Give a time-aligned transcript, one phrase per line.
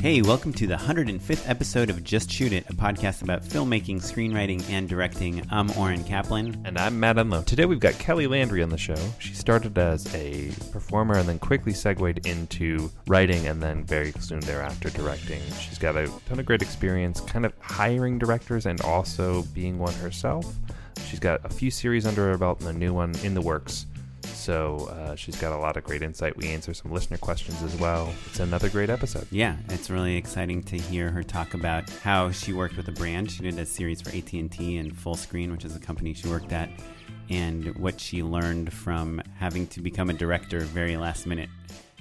[0.00, 4.62] Hey, welcome to the 105th episode of Just Shoot It, a podcast about filmmaking, screenwriting,
[4.70, 5.44] and directing.
[5.50, 6.62] I'm Oren Kaplan.
[6.64, 7.44] And I'm Matt Enlow.
[7.44, 8.94] Today we've got Kelly Landry on the show.
[9.18, 14.38] She started as a performer and then quickly segued into writing and then very soon
[14.38, 15.42] thereafter directing.
[15.58, 19.94] She's got a ton of great experience kind of hiring directors and also being one
[19.94, 20.46] herself.
[21.08, 23.86] She's got a few series under her belt and a new one in the works.
[24.34, 26.36] So uh, she's got a lot of great insight.
[26.36, 28.12] We answer some listener questions as well.
[28.26, 29.26] It's another great episode.
[29.30, 33.30] Yeah, it's really exciting to hear her talk about how she worked with a brand.
[33.30, 36.70] She did a series for AT&T and Fullscreen, which is a company she worked at,
[37.28, 41.50] and what she learned from having to become a director very last minute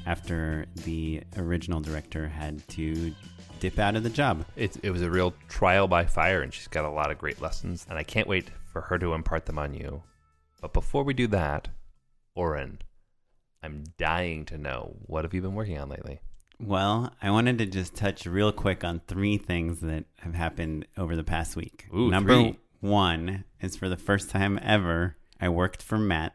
[0.06, 3.14] after the original director had to
[3.60, 4.46] dip out of the job.
[4.56, 7.42] It, it was a real trial by fire, and she's got a lot of great
[7.42, 10.04] lessons, and I can't wait for her to impart them on you.
[10.62, 11.68] But before we do that,
[12.38, 12.80] Oren,
[13.64, 16.20] I'm dying to know what have you been working on lately?
[16.60, 21.16] Well, I wanted to just touch real quick on three things that have happened over
[21.16, 21.88] the past week.
[21.96, 22.60] Ooh, Number three.
[22.80, 26.34] one is for the first time ever, I worked for Matt.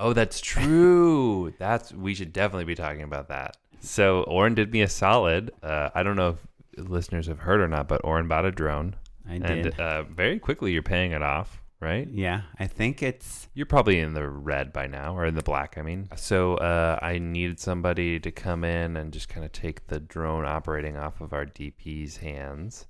[0.00, 1.54] Oh, that's true.
[1.58, 3.56] that's we should definitely be talking about that.
[3.80, 5.52] So Oren did me a solid.
[5.62, 6.30] Uh, I don't know
[6.76, 8.96] if listeners have heard or not, but Oren bought a drone,
[9.28, 9.80] I and did.
[9.80, 12.08] uh, very quickly you're paying it off, right?
[12.10, 15.76] yeah, I think it's You're probably in the red by now, or in the black,
[15.78, 16.08] I mean.
[16.16, 20.44] So uh, I needed somebody to come in and just kind of take the drone
[20.44, 22.86] operating off of our DP's hands.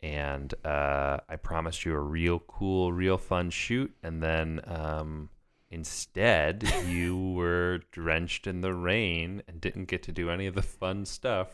[0.00, 3.92] And uh, I promised you a real cool, real fun shoot.
[4.02, 5.30] And then um,
[5.70, 10.62] instead, you were drenched in the rain and didn't get to do any of the
[10.62, 11.48] fun stuff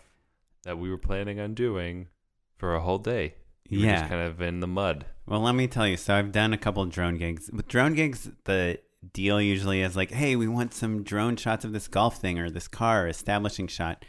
[0.65, 2.09] that we were planning on doing
[2.57, 3.35] for a whole day.
[3.69, 3.99] You were Yeah.
[3.99, 5.07] just kind of in the mud.
[5.33, 5.97] Well, let me tell you.
[5.97, 7.49] So I've done a couple drone gigs.
[7.51, 8.79] With drone gigs, the
[9.15, 12.51] deal usually is like, hey, we want some drone shots of this golf thing or
[12.51, 14.05] this car, establishing shot.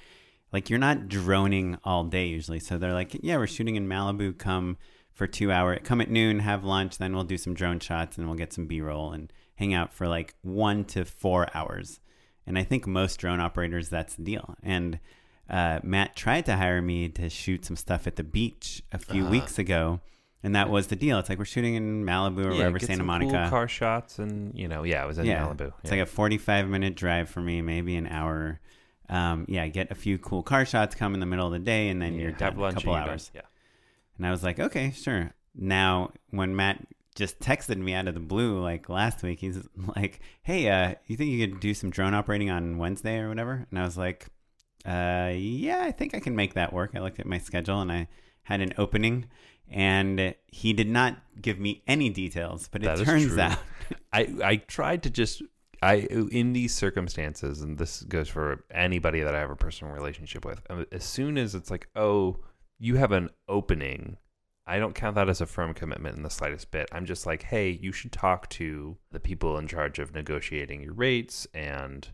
[0.51, 2.59] Like you're not droning all day usually.
[2.59, 4.37] So they're like, yeah, we're shooting in Malibu.
[4.37, 4.75] Come
[5.13, 5.77] for two hour.
[5.77, 8.65] Come at noon, have lunch, then we'll do some drone shots and we'll get some
[8.65, 12.01] B roll and hang out for like one to four hours.
[12.45, 14.55] And I think most drone operators, that's the deal.
[14.61, 14.99] And
[15.49, 19.21] uh, Matt tried to hire me to shoot some stuff at the beach a few
[19.21, 19.31] Uh-huh.
[19.31, 20.01] weeks ago,
[20.43, 21.17] and that was the deal.
[21.19, 23.31] It's like we're shooting in Malibu or wherever, get Santa some Monica.
[23.43, 25.67] Cool car shots, and you know, yeah, it was in yeah, Malibu.
[25.81, 25.91] it's yeah.
[25.91, 28.59] like a forty-five minute drive for me, maybe an hour.
[29.09, 31.89] Um, yeah, get a few cool car shots, come in the middle of the day,
[31.89, 32.49] and then Yeah, you're done.
[32.49, 33.09] A couple and you're done.
[33.09, 33.31] hours.
[33.33, 33.41] Yeah.
[34.17, 35.33] And I was like, okay, sure.
[35.55, 39.59] Now, when Matt just texted me out of the blue, like last week, he's
[39.95, 43.67] like, hey, uh, you think you could do some drone operating on Wednesday or whatever?
[43.69, 44.27] And I was like,
[44.85, 46.91] uh, yeah, I think I can make that work.
[46.95, 48.07] I looked at my schedule and I
[48.43, 49.25] had an opening,
[49.69, 53.57] and he did not give me any details, but it turns out.
[54.13, 55.41] I I tried to just
[55.81, 55.95] I
[56.31, 60.61] in these circumstances, and this goes for anybody that I have a personal relationship with.
[60.69, 62.37] uh, As soon as it's like, oh,
[62.79, 64.17] you have an opening,
[64.65, 66.87] I don't count that as a firm commitment in the slightest bit.
[66.91, 70.93] I'm just like, hey, you should talk to the people in charge of negotiating your
[70.93, 72.07] rates and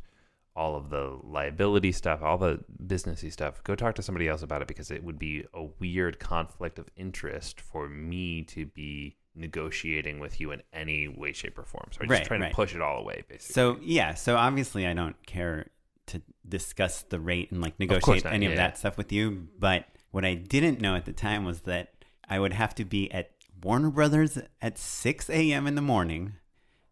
[0.59, 3.63] all of the liability stuff, all the businessy stuff.
[3.63, 6.89] Go talk to somebody else about it because it would be a weird conflict of
[6.97, 11.87] interest for me to be negotiating with you in any way, shape, or form.
[11.91, 12.49] So I'm Right, just trying right.
[12.49, 13.53] to push it all away, basically.
[13.53, 15.67] So yeah, so obviously I don't care
[16.07, 18.67] to discuss the rate and like negotiate not, any yeah, of yeah.
[18.67, 19.47] that stuff with you.
[19.57, 21.93] But what I didn't know at the time was that
[22.27, 23.31] I would have to be at
[23.63, 25.67] Warner Brothers at 6 a.m.
[25.67, 26.33] in the morning.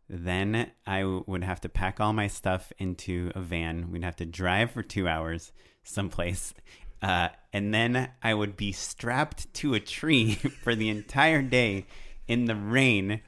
[0.10, 3.92] Then I w- would have to pack all my stuff into a van.
[3.92, 5.52] We'd have to drive for two hours
[5.84, 6.54] someplace.
[7.00, 10.34] Uh, and then I would be strapped to a tree
[10.64, 11.86] for the entire day
[12.28, 13.22] in the rain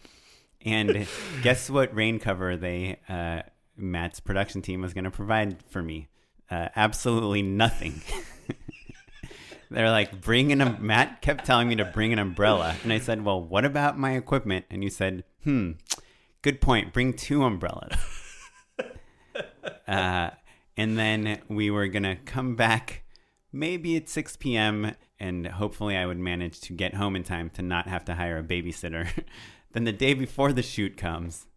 [0.66, 1.08] And
[1.44, 3.44] guess what rain cover they uh,
[3.78, 6.10] Matt's production team was going to provide for me?
[6.50, 8.02] Uh, absolutely nothing.
[9.72, 10.62] They're like, bring an.
[10.62, 14.00] Um-, Matt kept telling me to bring an umbrella, and I said, "Well, what about
[14.00, 15.74] my equipment?" And you said, "Hmm,
[16.42, 16.94] good point.
[16.94, 17.94] Bring two umbrellas."
[19.88, 20.32] uh,
[20.78, 23.04] and then we were gonna come back,
[23.52, 27.62] maybe at six p.m., and hopefully I would manage to get home in time to
[27.62, 29.08] not have to hire a babysitter.
[29.74, 31.48] then the day before the shoot comes,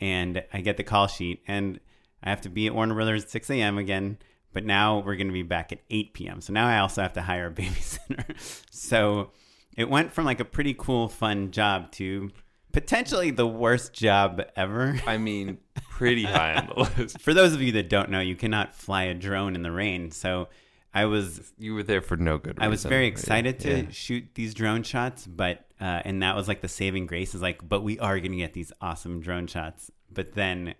[0.00, 1.80] and I get the call sheet, and
[2.22, 3.78] I have to be at Warner Brothers at six a.m.
[3.78, 4.18] again
[4.56, 6.40] but now we're going to be back at 8 p.m.
[6.40, 8.24] So now I also have to hire a babysitter.
[8.70, 9.32] so
[9.76, 12.30] it went from like a pretty cool, fun job to
[12.76, 15.00] potentially the worst job ever.
[15.06, 15.56] I mean,
[15.88, 17.18] pretty high on the list.
[17.22, 20.10] For those of you that don't know, you cannot fly a drone in the rain.
[20.10, 20.48] So
[20.92, 22.62] I was you were there for no good reason.
[22.62, 23.90] I was very excited to Yeah.
[23.90, 27.66] shoot these drone shots, but uh, and that was like the saving grace is like,
[27.66, 30.74] but we are going to get these awesome drone shots, but then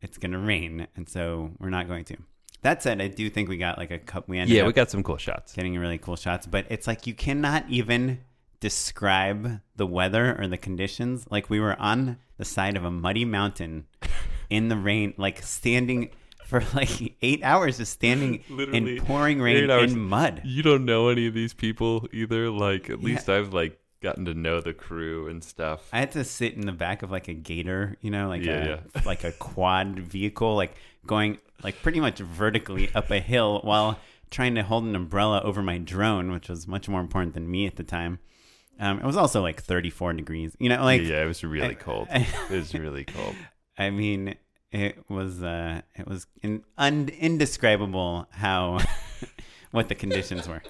[0.00, 2.16] it's going to rain, and so we're not going to.
[2.62, 4.28] That said, I do think we got like a cup.
[4.30, 5.52] We ended Yeah, we got some cool shots.
[5.52, 8.20] getting really cool shots, but it's like you cannot even
[8.64, 11.26] describe the weather or the conditions.
[11.30, 13.84] Like we were on the side of a muddy mountain
[14.48, 16.08] in the rain, like standing
[16.46, 20.40] for like eight hours, just standing Literally in pouring rain in mud.
[20.44, 22.48] You don't know any of these people either.
[22.48, 23.04] Like at Yeah.
[23.04, 25.88] least I've like gotten to know the crew and stuff.
[25.92, 28.80] I had to sit in the back of like a gator, you know, like Yeah,
[28.94, 30.74] a like a quad vehicle, like
[31.06, 33.98] going like pretty much vertically up a hill while
[34.30, 37.66] trying to hold an umbrella over my drone, which was much more important than me
[37.66, 38.20] at the time.
[38.80, 41.74] Um, it was also like 34 degrees, you know, like yeah, it was really I-
[41.88, 42.08] cold.
[42.10, 43.34] I- it was really cold.
[43.78, 44.34] I mean,
[44.72, 48.80] it was uh, it was in, un, indescribable how
[49.70, 50.62] what the conditions were.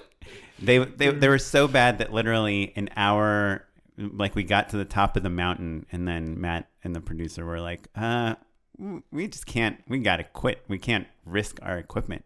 [0.59, 3.65] They, they they were so bad that literally an hour,
[3.97, 7.45] like we got to the top of the mountain, and then Matt and the producer
[7.45, 8.35] were like, "Uh,
[9.11, 9.81] we just can't.
[9.87, 10.63] We got to quit.
[10.67, 12.25] We can't risk our equipment."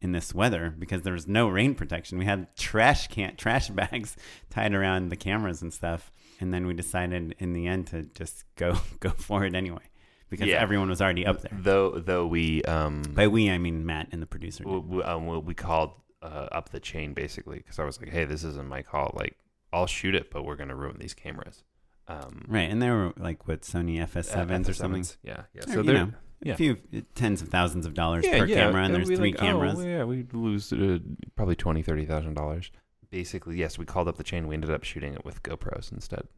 [0.00, 4.16] In this weather, because there was no rain protection, we had trash can trash bags
[4.48, 8.44] tied around the cameras and stuff, and then we decided in the end to just
[8.54, 9.82] go go for it anyway
[10.30, 10.60] because Yeah.
[10.60, 11.50] everyone was already up there.
[11.52, 14.62] Though though we um By we, I mean Matt and the producer.
[14.64, 15.92] we, we, um, we- called
[16.22, 19.10] uh, up the chain basically because I was like, hey, this isn't my call.
[19.14, 19.36] Like
[19.72, 21.64] I'll shoot it, but we're gonna ruin these cameras.
[22.06, 25.04] Um, Right, and they were like what Sony FS7s or something.
[25.24, 25.62] Yeah, yeah.
[25.66, 26.12] So you they're know,
[26.42, 26.52] yeah.
[26.52, 26.76] a few
[27.14, 28.56] tens of thousands of dollars yeah, per yeah.
[28.56, 29.78] camera, and It'd there's three like, cameras.
[29.78, 30.98] Oh, yeah, we'd lose uh,
[31.36, 32.70] probably twenty, thirty thousand dollars.
[33.10, 34.46] Basically, yes, we called up the chain.
[34.46, 36.28] We ended up shooting it with GoPros instead.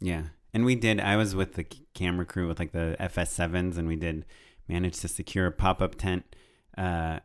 [0.00, 0.24] Yeah,
[0.54, 1.00] and we did.
[1.00, 4.24] I was with the camera crew with like the FS7s, and we did
[4.68, 6.24] manage to secure a pop up tent.
[6.78, 7.20] Uh,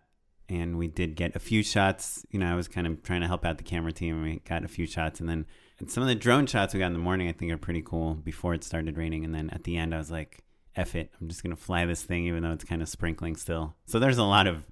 [0.48, 2.26] and we did get a few shots.
[2.30, 4.40] You know, I was kind of trying to help out the camera team, and we
[4.40, 5.20] got a few shots.
[5.20, 5.46] And then
[5.80, 7.82] and some of the drone shots we got in the morning, I think, are pretty
[7.82, 9.26] cool before it started raining.
[9.26, 10.44] And then at the end, I was like,
[10.76, 13.76] "F it, I'm just gonna fly this thing, even though it's kind of sprinkling still."
[13.86, 14.66] So there's a lot of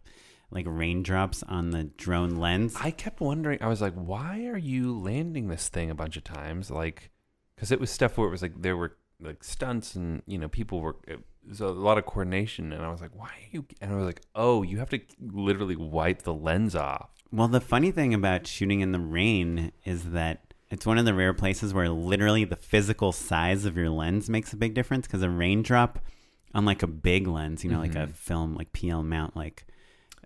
[0.54, 2.76] like raindrops on the drone lens.
[2.80, 3.58] I kept wondering.
[3.62, 6.70] I was like, why are you landing this thing a bunch of times?
[6.70, 7.10] Like,
[7.56, 10.50] because it was stuff where it was like there were like stunts and you know
[10.50, 13.66] people were it was a lot of coordination, and I was like, why are you?
[13.82, 17.10] And I was like, oh, you have to literally wipe the lens off.
[17.32, 21.14] Well, the funny thing about shooting in the rain is that it's one of the
[21.14, 25.22] rare places where literally the physical size of your lens makes a big difference because
[25.22, 26.00] a raindrop
[26.56, 28.12] on like a big lens, you know, like a mm-hmm.
[28.14, 29.66] film like PL mount like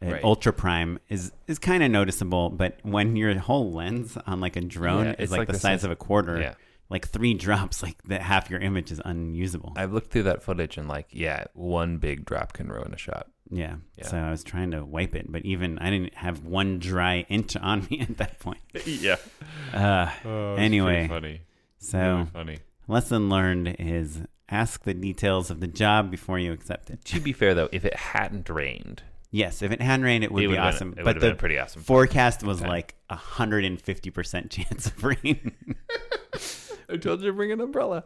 [0.01, 0.23] an Right.
[0.23, 4.61] ultra prime is is kind of noticeable, but when your whole lens on like a
[4.61, 6.53] drone Yeah, is like, like the the size size- of a quarter, Yeah.
[6.89, 9.73] like three drops, like that half your image is unusable.
[9.75, 13.27] I've looked through that footage and like, yeah, one big drop can ruin a shot.
[13.49, 13.75] Yeah.
[13.97, 14.07] Yeah.
[14.07, 17.55] So I was trying to wipe it, but even I didn't have one dry inch
[17.57, 18.59] on me at that point.
[18.85, 19.17] yeah.
[19.73, 20.09] Uh,
[20.57, 21.41] anyway, funny.
[21.77, 22.59] so funny.
[22.87, 27.03] lesson learned is ask the details of the job before you accept it.
[27.05, 30.43] To be fair though, if it hadn't rained, Yes, if it hadn't rained, it would
[30.43, 30.93] It be been- awesome.
[30.97, 31.81] it but the been pretty awesome.
[31.81, 32.69] forecast was Okay.
[32.69, 35.51] like a hundred and fifty percent chance of rain.
[36.89, 38.05] I told you to bring an umbrella.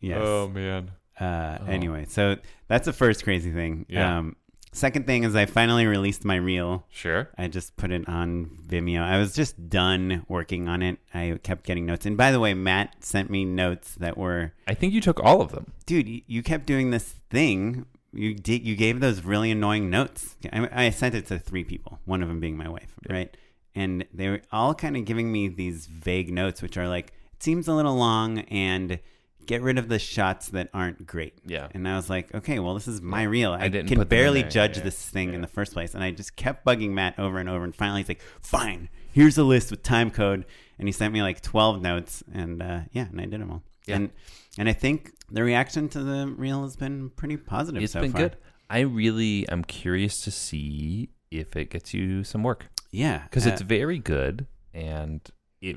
[0.00, 0.18] yes.
[0.20, 0.90] Oh man.
[1.20, 3.86] Uh, Anyway, so that's the first crazy thing.
[3.88, 4.18] Yeah.
[4.18, 4.36] Um,
[4.72, 6.84] second thing is I finally released my reel.
[6.90, 7.28] Sure.
[7.38, 9.02] I just put it on Vimeo.
[9.02, 10.98] I was just done working on it.
[11.14, 12.06] I kept getting notes.
[12.06, 15.40] And by the way, Matt sent me notes that were I think you took all
[15.40, 15.72] of them.
[15.86, 17.86] dude, you, kept doing this thing.
[18.12, 18.66] You did.
[18.66, 20.36] You gave those really annoying notes.
[20.52, 22.00] I, I sent it to three people.
[22.04, 23.34] One of them being my wife, right?
[23.74, 27.42] And they were all kind of giving me these vague notes, which are like, "It
[27.42, 28.98] seems a little long," and
[29.46, 31.68] "Get rid of the shots that aren't great." Yeah.
[31.72, 33.52] And I was like, "Okay, well, this is my reel.
[33.52, 34.84] I, didn't can put them in barely judge Yeah.
[34.84, 37.64] this thing in the first place." And I just kept bugging Matt over and over.
[37.64, 40.44] And finally, he's like, "Fine, here's a list with time code."
[40.78, 43.62] And he sent me like twelve notes, and uh, yeah, and I did them all.
[43.86, 43.96] Yeah.
[43.96, 44.10] And
[44.58, 48.12] and I think the reaction to the reel has been pretty positive It's so been
[48.12, 48.20] far.
[48.22, 48.36] good.
[48.68, 53.22] I really am curious to see if it gets you some work Yeah.
[53.24, 55.20] because uh, it's very good and
[55.62, 55.76] it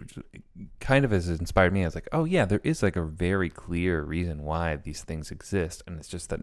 [0.80, 1.84] kind of has inspired me.
[1.84, 5.30] I was like, oh yeah, there is like a very clear reason why these things
[5.32, 6.42] exist, and it's just that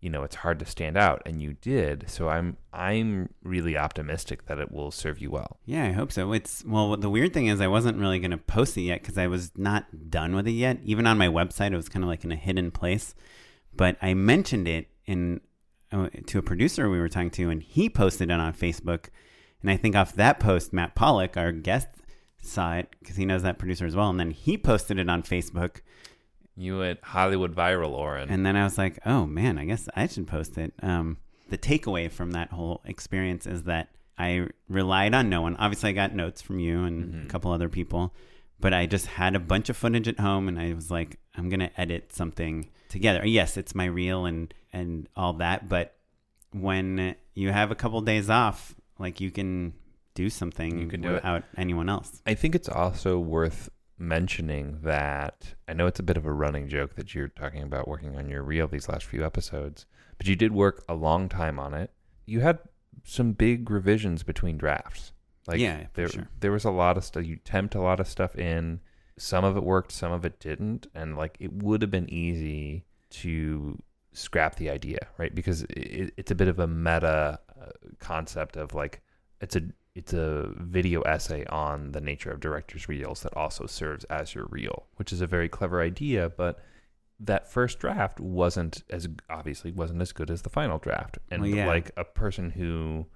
[0.00, 2.08] you know it's hard to stand out, and you did.
[2.08, 5.58] So I'm I'm really optimistic that it will serve you well.
[5.66, 6.32] Yeah, I hope so.
[6.32, 9.18] It's well, the weird thing is I wasn't really going to post it yet because
[9.18, 10.78] I was not done with it yet.
[10.82, 13.14] Even on my website, it was kind of like in a hidden place.
[13.74, 15.42] But I mentioned it in
[15.92, 19.08] uh, to a producer we were talking to, and he posted it on Facebook.
[19.60, 21.88] And I think off that post, Matt Pollock, our guest,
[22.46, 24.10] saw it because he knows that producer as well.
[24.10, 25.80] And then he posted it on Facebook.
[26.56, 28.30] You went Hollywood viral, Oren.
[28.30, 30.72] And then I was like, oh man, I guess I should post it.
[30.82, 33.88] Um, the takeaway from that whole experience is that
[34.18, 35.56] I relied on no one.
[35.56, 38.14] Obviously, I got notes from you and a couple other people,
[38.58, 41.50] but I just had a bunch of footage at home and I was like, I'm
[41.50, 43.26] going to edit something together.
[43.26, 45.94] Yes, it's my reel and, and all that, but
[46.52, 49.74] when you have a couple days off, like you can
[50.16, 51.14] do something You can do it.
[51.14, 52.20] without anyone else.
[52.26, 53.68] I think it's also worth
[53.98, 57.88] mentioning that I know it's a bit of a running joke that you're talking about
[57.88, 59.86] working on your reel these last few episodes,
[60.18, 61.90] but you did work a long time on it.
[62.26, 62.58] You had
[63.04, 65.12] some big revisions between drafts.
[65.46, 66.28] Like Yeah, there sure.
[66.40, 68.80] there was a lot of stuff you temped a lot of stuff in.
[69.18, 72.84] Some of it worked, some of it didn't, and like it would have been easy
[73.10, 73.80] to
[74.12, 75.34] scrap the idea, right?
[75.34, 79.00] Because it, it's a bit of a meta uh, concept of like
[79.40, 79.62] it's a
[79.96, 84.44] it's a video essay on the nature of directors' reels that also serves as your
[84.50, 86.58] reel, which is a very clever idea, but
[87.18, 91.50] that first draft wasn't as obviously wasn't as good as the final draft, and Well,
[91.50, 91.66] yeah.
[91.66, 93.06] like a person who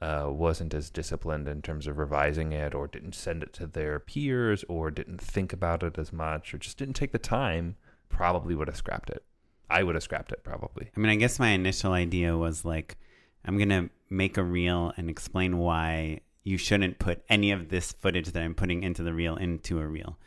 [0.00, 3.98] uh, wasn't as disciplined in terms of revising it, or didn't send it to their
[3.98, 7.74] peers, or didn't think about it as much, or just didn't take the time,
[8.08, 9.24] probably would have scrapped it.
[9.68, 10.92] I would have scrapped it probably.
[10.96, 12.98] I mean, I guess my initial idea was like,
[13.44, 17.92] I'm going to make a reel and explain why you shouldn't put any of this
[17.92, 20.18] footage that I'm putting into the reel into a reel.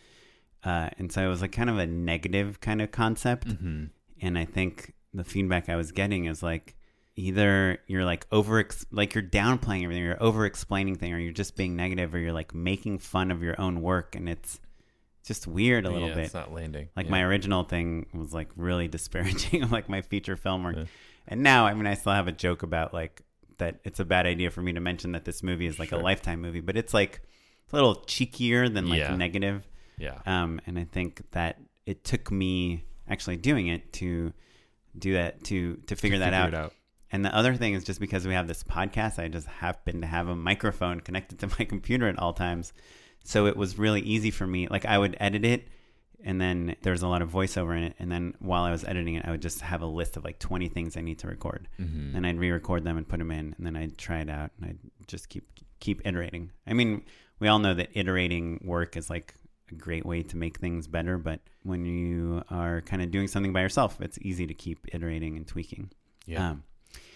[0.64, 3.48] Uh, and so it was like kind of a negative kind of concept.
[3.48, 3.86] Mm-hmm.
[4.22, 6.76] And I think the feedback I was getting is like,
[7.16, 11.56] either you're like over, like you're downplaying everything, you're over explaining thing, or you're just
[11.56, 14.16] being negative, or you're like making fun of your own work.
[14.16, 14.60] And it's
[15.26, 16.26] just weird a little yeah, bit.
[16.26, 16.90] It's not landing.
[16.96, 17.12] Like Yeah.
[17.12, 20.76] my original thing was like really disparaging of like my feature film work.
[20.78, 20.86] Yeah.
[21.28, 23.22] And now, I mean, I still have a joke about like
[23.60, 25.98] that it's a bad idea for me to mention that this movie is like a
[25.98, 27.22] lifetime movie, but it's like
[27.72, 29.16] a little cheekier than like Yeah.
[29.16, 29.68] negative.
[29.98, 30.20] yeah.
[30.26, 34.34] Um, and I think that it took me actually doing it to
[34.98, 36.66] do that to to figure that figure out.
[36.66, 36.74] out.
[37.12, 40.08] And the other thing is just because we have this podcast, I just happen to
[40.08, 42.74] have a microphone connected to my computer at all times.
[43.24, 44.68] So it was really easy for me.
[44.68, 45.68] Like I would edit it
[46.24, 47.96] and then there was a lot of voiceover in it.
[48.00, 50.40] And then while I was editing it, I would just have a list of like
[50.40, 51.68] 20 things I need to record.
[51.80, 52.16] Mm-hmm.
[52.16, 54.72] And I'd re-record them and put them in, and then I'd try it out, and
[54.72, 55.46] I'd just keep
[55.80, 56.52] keep iterating.
[56.66, 57.04] I mean,
[57.40, 59.36] we all know that iterating work is like
[59.72, 63.54] a great way to make things better, but when you are kind of doing something
[63.54, 65.92] by yourself, it's easy to keep iterating and tweaking.
[66.26, 66.52] Yeah.
[66.52, 66.64] Um,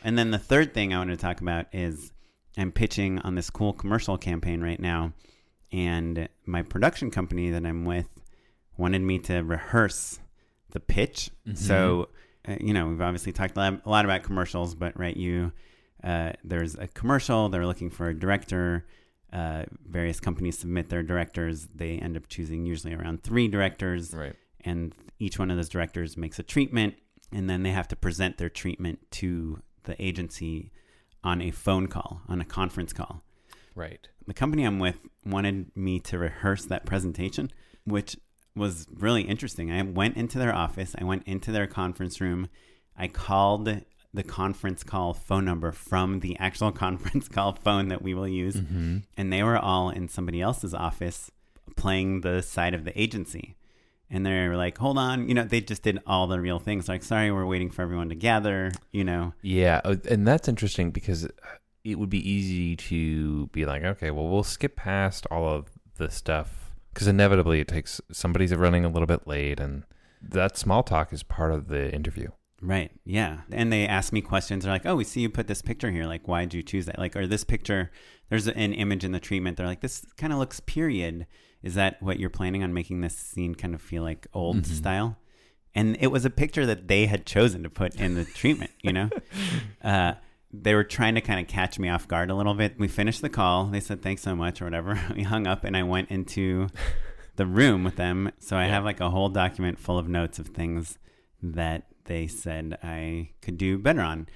[0.03, 2.11] and then the third thing I wanted to talk about is
[2.57, 5.13] I'm pitching on this cool commercial campaign right now,
[5.71, 8.07] and my production company that I'm with
[8.81, 10.19] wanted me to rehearse
[10.71, 11.29] the pitch.
[11.53, 12.09] So,
[12.47, 15.51] uh, you know, we've obviously talked a lot, a lot about commercials, but right, you
[16.03, 17.49] uh, there's a commercial.
[17.49, 18.85] They're looking for a director.
[19.31, 21.67] Uh, various companies submit their directors.
[21.73, 24.35] They end up choosing usually around three directors right.
[24.61, 26.95] and each one of those directors makes a treatment
[27.31, 30.71] and then they have to present their treatment to the agency
[31.23, 33.21] on a phone call on a conference call
[33.75, 34.05] Right.
[34.27, 37.51] the company i'm with wanted me to rehearse that presentation
[37.85, 38.17] which
[38.55, 42.47] was really interesting i went into their office i went into their conference room
[42.97, 43.81] i called
[44.13, 48.55] the conference call phone number from the actual conference call phone that we will use
[48.55, 48.97] Mm-hmm.
[49.17, 51.31] and they were all in somebody else's office
[51.77, 53.55] playing the side of the agency.
[54.09, 56.89] And they were like, hold on, you know, they just did all the real things.
[56.89, 59.33] Like, sorry, we're waiting for everyone to gather, you know.
[59.41, 61.29] Yeah, uh, and that's interesting because
[61.85, 66.11] it would be easy to be like, okay, well, we'll skip past all of the
[66.11, 69.83] stuff because inevitably it takes somebody's running a little bit late, and
[70.21, 72.29] that small talk is part of the interview.
[72.61, 72.91] Right.
[73.05, 73.39] Yeah.
[73.51, 74.63] And they ask me questions.
[74.63, 76.05] They're like, oh, we see you put this picture here.
[76.05, 76.99] Like, why did you choose that?
[76.99, 77.91] Like, or this picture,
[78.29, 79.57] there's an image in the treatment.
[79.57, 81.25] They're like, this kind of looks period.
[81.63, 85.17] Is that what you're planning on making this scene kind of feel like old style?
[85.73, 88.93] And it was a picture that they had chosen to put in the treatment, you
[88.93, 89.09] know?
[89.83, 90.13] Uh,
[90.53, 92.77] they were trying to kind of catch me off guard a little bit.
[92.77, 93.65] We finished the call.
[93.65, 94.99] They said, thanks so much or whatever.
[95.15, 96.67] We hung up and I went into
[97.37, 98.31] the room with them.
[98.39, 98.71] So I Yeah.
[98.73, 100.97] have like a whole document full of notes of things
[101.41, 104.27] that they said I could do better on.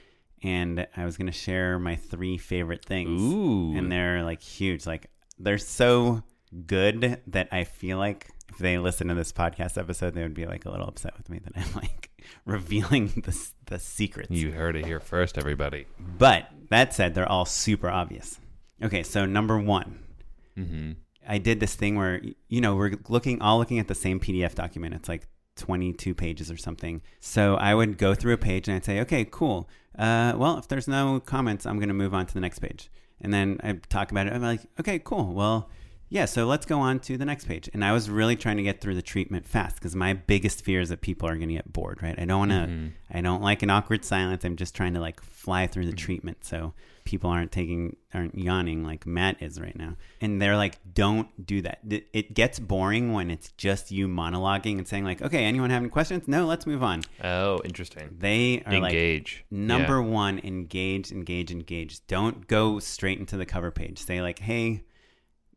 [0.43, 3.21] And I was going to share my three favorite things.
[3.21, 3.75] Ooh.
[3.75, 4.85] And they're like huge.
[4.85, 5.07] Like
[5.39, 6.23] they're so
[6.67, 10.45] good that I feel like if they listen to this podcast episode, they would be
[10.45, 12.11] like a little upset with me that I'm like
[12.45, 14.31] revealing the, the secrets.
[14.31, 15.85] You heard it here first, everybody.
[15.99, 18.39] But that said, they're all super obvious.
[18.83, 19.99] Okay, so number one,
[20.57, 20.91] Mm-hmm.
[21.27, 24.55] I did this thing where you know we're looking all looking at the same PDF
[24.55, 24.93] document.
[24.93, 25.27] It's like
[25.57, 27.01] 22 pages or something.
[27.19, 29.69] So I would go through a page and I'd say, okay, cool.
[29.97, 32.89] Uh, well, if there's no comments, I'm going to move on to the next page.
[33.21, 34.33] And then I talk about it.
[34.33, 35.33] I'm like, okay, cool.
[35.33, 35.69] Well,
[36.15, 36.25] yeah.
[36.25, 37.69] So let's go on to the next page.
[37.73, 40.79] And I was really trying to get through the treatment fast because my biggest fear
[40.81, 42.17] is that people are going to get bored, right?
[42.17, 42.57] I don't want to.
[42.67, 42.87] Mm-hmm.
[43.17, 44.43] I don't like an awkward silence.
[44.45, 48.83] I'm just trying to like fly through the treatment so people aren't taking aren't yawning
[48.83, 49.95] like Matt is right now.
[50.21, 51.79] And they're like, don't do that.
[51.89, 55.81] It- It gets boring when it's just you monologuing and saying like, okay, anyone have
[55.83, 56.27] any questions?
[56.27, 57.03] No, let's move on.
[57.23, 58.15] Oh, interesting.
[58.17, 59.45] They are Engage.
[59.51, 60.07] like number Yeah.
[60.07, 62.07] one, engage, engage, engage.
[62.07, 63.99] Don't go straight into the cover page.
[63.99, 64.83] Say like, hey.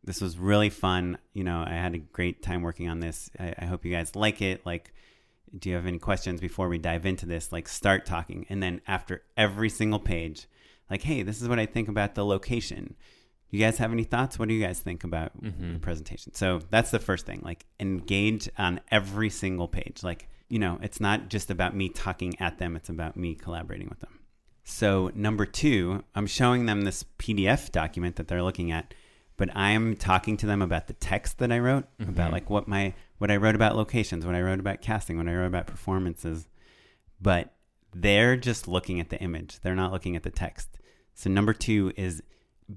[0.09, 1.19] This was really fun.
[1.33, 3.29] You know, I had a great time working on this.
[3.39, 4.65] I, I hope you guys like it.
[4.65, 4.91] Like,
[5.55, 7.51] do you have any questions before we dive into this?
[7.51, 8.47] Like, start talking.
[8.49, 10.47] And then after every single page,
[10.89, 12.95] like, hey, this is what I think about the location.
[13.51, 14.39] You guys have any thoughts?
[14.39, 15.73] What do you guys think about mm-hmm.
[15.73, 16.33] the presentation?
[16.33, 17.41] So that's the first thing.
[17.45, 20.01] Like, engage on every single page.
[20.01, 23.89] Like, you know, it's not just about me talking at them, it's about me collaborating
[23.89, 24.21] with them.
[24.63, 28.95] So, number two, I'm showing them this PDF document that they're looking at,
[29.39, 32.33] but I'm talking to them about the text that I wrote, about mm-hmm.
[32.33, 35.33] like what my what I wrote about locations, what I wrote about casting, what I
[35.33, 36.49] wrote about performances.
[37.21, 37.53] But
[37.95, 39.61] they're just looking at the image.
[39.61, 40.77] They're not looking at the text.
[41.13, 42.21] So number 2 is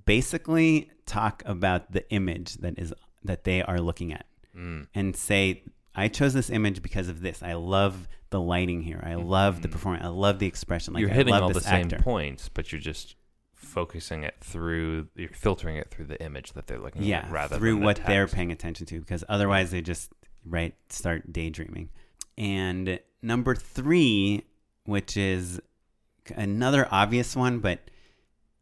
[0.06, 4.26] basically talk about the image that is that they are looking at
[4.56, 4.86] mm.
[4.94, 5.64] and say
[5.96, 7.42] I chose this image because of this.
[7.42, 9.02] I love the lighting here.
[9.04, 9.72] I love the mm-hmm.
[9.72, 10.04] performance.
[10.04, 10.94] I love the expression.
[10.94, 11.98] Like you're I hitting all the same actor.
[11.98, 13.16] points, but you're just
[13.62, 15.08] focusing it through.
[15.14, 17.86] You're filtering it through the image that they're looking yeah, at, rather through than the
[17.86, 20.12] what they're paying attention to, because otherwise they just
[20.44, 21.88] right start daydreaming.
[22.36, 24.44] And number three,
[24.84, 25.60] which is
[26.36, 27.80] another obvious one, but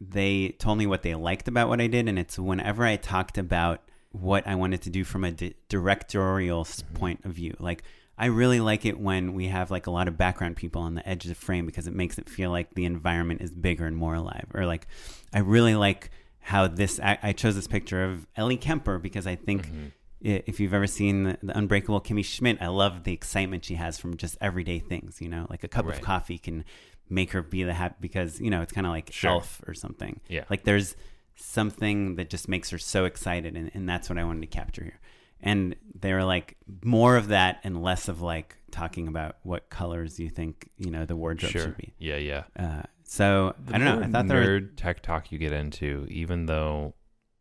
[0.01, 3.39] they told me what they liked about what I did, and it's whenever I talked
[3.39, 3.83] about
[4.13, 6.95] what I wanted to do from a di- directorial s mm-hmm.
[6.95, 7.83] point of view, like.
[8.21, 11.09] I really like it when we have like a lot of background people on the
[11.09, 13.97] edge of the frame because it makes it feel like the environment is bigger and
[13.97, 14.45] more alive.
[14.53, 14.87] Or like,
[15.33, 17.01] I really like how this.
[17.01, 19.87] I, I chose this picture of Ellie Kemper because I think mm-hmm.
[20.27, 23.77] i if you've ever seen the, the Unbreakable Kimmy Schmidt, I love the excitement she
[23.77, 25.23] has from just everyday things.
[25.23, 25.97] You know, like a cup Right.
[25.97, 26.67] of coffee can
[27.09, 29.31] make her be the happy because you know it's kind of like Sure.
[29.31, 30.21] Elf or something.
[30.29, 30.45] Yeah.
[30.51, 30.95] like there's
[31.37, 34.85] something that just makes her so excited, and, and that's what I wanted to capture
[34.85, 35.01] here.
[35.43, 40.19] And they were like more of that and less of like talking about what colors
[40.21, 41.63] you think you know the wardrobe Sure.
[41.63, 41.93] should be.
[41.99, 42.45] Yeah, yeah.
[42.57, 44.07] Uh, so The I don't know.
[44.07, 46.95] I thought there were nerd tech talk you get into, even though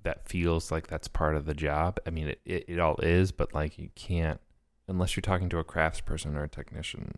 [0.03, 1.99] that feels like that's part of the job.
[2.07, 4.39] I mean, it, it, it all is, but like you can't
[4.87, 7.15] unless you're talking to a craftsperson or a technician.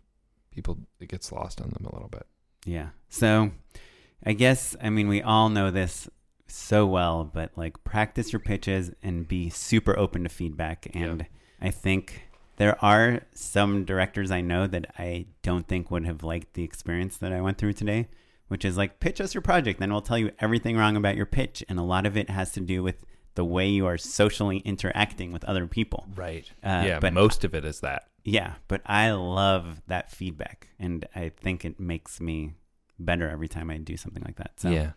[0.51, 2.25] People, it gets lost on them a little bit.
[2.65, 2.89] Yeah.
[3.07, 3.51] So
[4.25, 6.09] I guess, I mean, we all know this
[6.51, 10.87] so well, but like practice your pitches and be super open to feedback.
[10.93, 11.25] And
[11.61, 12.23] I think
[12.57, 17.17] there are some directors I know that I don't think would have liked the experience
[17.17, 18.07] that I went through today,
[18.47, 21.25] which is like pitch us your project, then we'll tell you everything wrong about your
[21.25, 21.63] pitch.
[21.69, 25.31] And a lot of it has to do with the way you are socially interacting
[25.31, 26.05] with other people.
[26.15, 26.51] Right.
[26.63, 28.07] Uh, yeah, but- most of it is that.
[28.23, 32.53] Yeah, but I love that feedback, and I think it makes me
[32.99, 34.59] better every time I do something like that.
[34.59, 34.91] So, Yeah.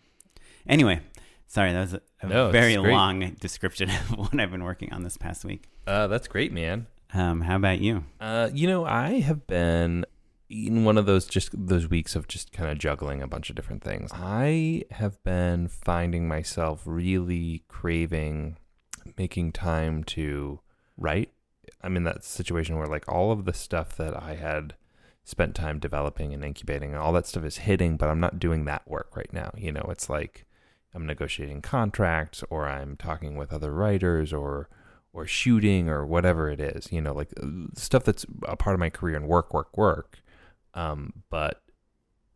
[0.67, 0.99] Anyway,
[1.47, 5.03] sorry, that was a, a No, very long description of what I've been working on
[5.03, 5.69] this past week.
[5.87, 6.87] Uh, that's great, man.
[7.13, 8.03] Um, how about you?
[8.19, 10.05] Uh, you know, I have been
[10.49, 13.55] in one of those just those weeks of just kind of juggling a bunch of
[13.55, 14.11] different things.
[14.13, 18.57] I have been finding myself really craving
[19.17, 20.59] making time to
[20.97, 21.31] write.
[21.81, 24.75] I'm in that situation where like all of the stuff that I had
[25.23, 28.65] spent time developing and incubating and all that stuff is hitting, but I'm not doing
[28.65, 29.51] that work right now.
[29.57, 30.44] You know, it's like
[30.95, 34.69] I'm negotiating contracts or I'm talking with other writers or
[35.13, 38.81] or shooting or whatever it is, you know, like uh, stuff that's a part of
[38.81, 40.19] my career and work, work, work.
[40.73, 41.61] Um, but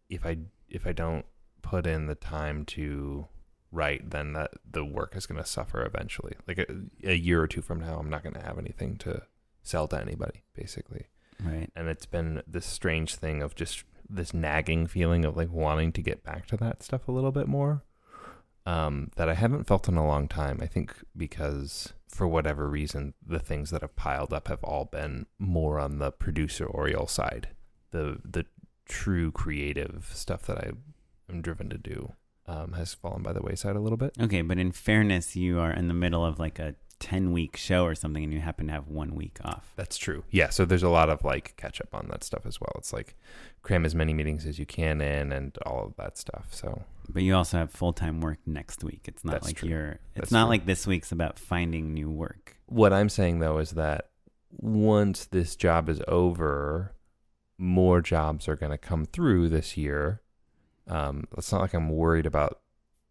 [0.10, 0.38] if I
[0.70, 1.26] if I don't
[1.62, 3.28] put in the time to
[3.72, 6.36] write, then that the work is going to suffer eventually.
[6.48, 6.66] Like a,
[7.04, 9.24] a year or two from now, I'm not going to have anything to
[9.62, 11.08] sell to anybody, basically.
[11.44, 11.70] Right.
[11.76, 16.02] And it's been this strange thing of just this nagging feeling of like wanting to
[16.02, 17.84] get back to that stuff a little bit more.
[18.66, 20.60] Um, that I haven't felt in a long time.
[20.62, 25.26] I think because for whatever reason, the things that have piled up have all been
[25.38, 27.50] more on the producer oriel side,
[27.92, 28.46] the the
[28.88, 30.72] true creative stuff that I
[31.30, 32.14] am driven to do
[32.48, 34.16] um, has fallen by the wayside a little bit.
[34.20, 37.86] Okay, but in fairness, you are in the middle of like a 10 week show
[37.86, 39.74] or something and you happen to have one week off.
[39.76, 40.24] That's true.
[40.32, 40.50] Yeah.
[40.50, 42.72] So there's a lot of like catch up on that stuff as well.
[42.78, 43.16] It's like
[43.62, 46.48] cram as many meetings as you can in and all of that stuff.
[46.52, 49.02] So, But you also have full time work next week.
[49.06, 49.70] It's not That's like true.
[49.70, 50.50] you're, it's That's not true.
[50.50, 52.58] like this week's about finding new work.
[52.68, 54.10] what I'm saying though is that
[54.52, 56.94] once this job is over,
[57.58, 60.22] more jobs are going to come through this year.
[60.88, 62.60] Um, it's not like I'm worried about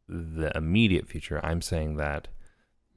[0.08, 1.38] the immediate future.
[1.44, 2.28] I'm saying that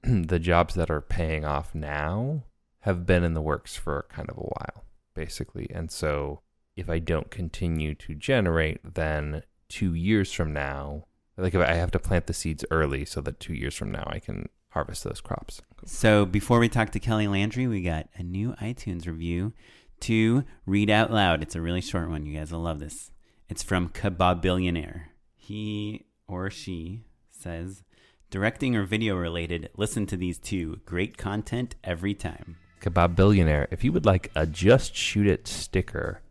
[0.27, 2.43] the jobs that are paying off now
[2.81, 4.83] have been in the works for kind of a while,
[5.13, 5.67] basically.
[5.73, 6.41] And so
[6.75, 11.05] if I don't continue to generate, then two years from now,
[11.37, 14.19] like I have to plant the seeds early so that two years from now I
[14.19, 15.61] can harvest those crops.
[15.85, 19.53] So before we talk to Kelly Landry, we got a new iTunes review
[20.01, 21.41] to read out loud.
[21.41, 22.25] It's a really short one.
[22.25, 23.11] You guys will love this.
[23.49, 25.09] It's from Kebab Billionaire.
[25.35, 27.83] He or she says,
[28.31, 30.79] directing or video related, listen to these two.
[30.85, 32.55] Great content every time.
[32.81, 36.21] Kebab Billionaire, if you would like a Just Shoot It sticker,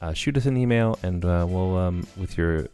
[0.00, 2.68] uh, shoot us an email and uh, we'll, um, with your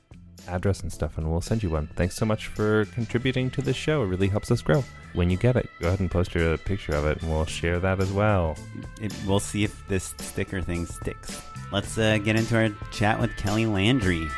[0.47, 1.89] address and stuff, and we'll send you one.
[1.97, 4.03] Thanks so much for contributing to this show.
[4.03, 4.85] It really helps us grow.
[5.15, 7.81] When you get it, go ahead and post a picture of it, and we'll share
[7.81, 8.55] that as well.
[9.01, 11.43] It, we'll see if this sticker thing sticks.
[11.73, 14.29] Let's uh, get into our chat with Kelly Landry.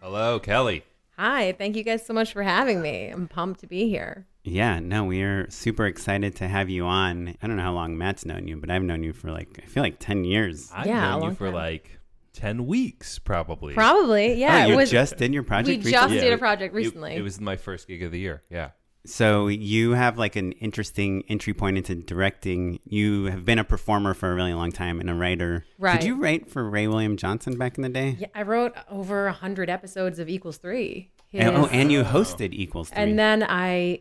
[0.00, 0.84] Hello, Kelly.
[1.18, 3.08] Hi, thank you guys so much for having me.
[3.08, 4.26] I'm pumped to be here.
[4.44, 7.34] Yeah, no, we are super excited to have you on.
[7.42, 9.66] I don't know how long Matt's known you, but I've known you for like, I
[9.66, 10.70] feel like 10 years.
[10.74, 11.54] I've Yeah, known you for time.
[11.54, 11.98] like
[12.34, 13.72] 10 weeks, probably.
[13.72, 14.64] Probably, oh, yeah.
[14.64, 15.92] oh, you it was, just did your project we recently?
[15.92, 17.14] just Yeah, did a it- project it- recently.
[17.14, 18.42] It, was my first gig of the year.
[18.50, 18.70] Yeah.
[19.08, 22.80] So you have like an interesting entry point into directing.
[22.84, 25.64] You have been a performer for a really long time and a writer.
[25.78, 26.00] Right.
[26.00, 28.16] Did you write for Ray William Johnson back in the day?
[28.18, 31.10] yeah, I wrote over a hundred episodes of Equals Three.
[31.32, 33.02] And- oh, and you hosted Equals Three.
[33.02, 34.00] and then I,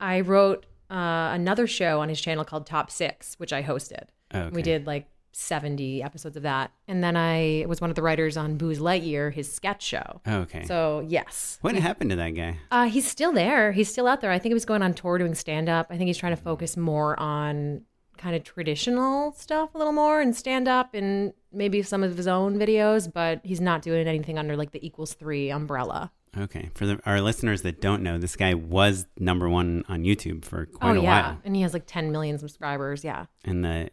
[0.00, 4.04] I wrote uh, another show on his channel called Top Six, which I hosted.
[4.34, 4.48] Okay.
[4.54, 8.36] We did like 70 episodes of that, and then I was one of the writers
[8.36, 10.20] on Booze Lightyear, his sketch show.
[10.26, 10.64] Oh, okay.
[10.64, 12.58] So yes, what happened to that guy?
[12.70, 13.72] Uh, he's still there.
[13.72, 14.30] He's still out there.
[14.30, 15.88] I think he was going on tour doing stand up.
[15.90, 17.82] I think he's trying to focus more on
[18.18, 22.28] kind of traditional stuff a little more and stand up and maybe some of his
[22.28, 26.12] own videos, but he's not doing anything under like the equals three umbrella.
[26.38, 26.70] Okay.
[26.74, 30.66] For the, our listeners that don't know, this guy was number one on YouTube for
[30.66, 31.22] quite oh, a yeah.
[31.22, 33.04] while And he has like 10 million subscribers.
[33.04, 33.26] Yeah.
[33.44, 33.90] in the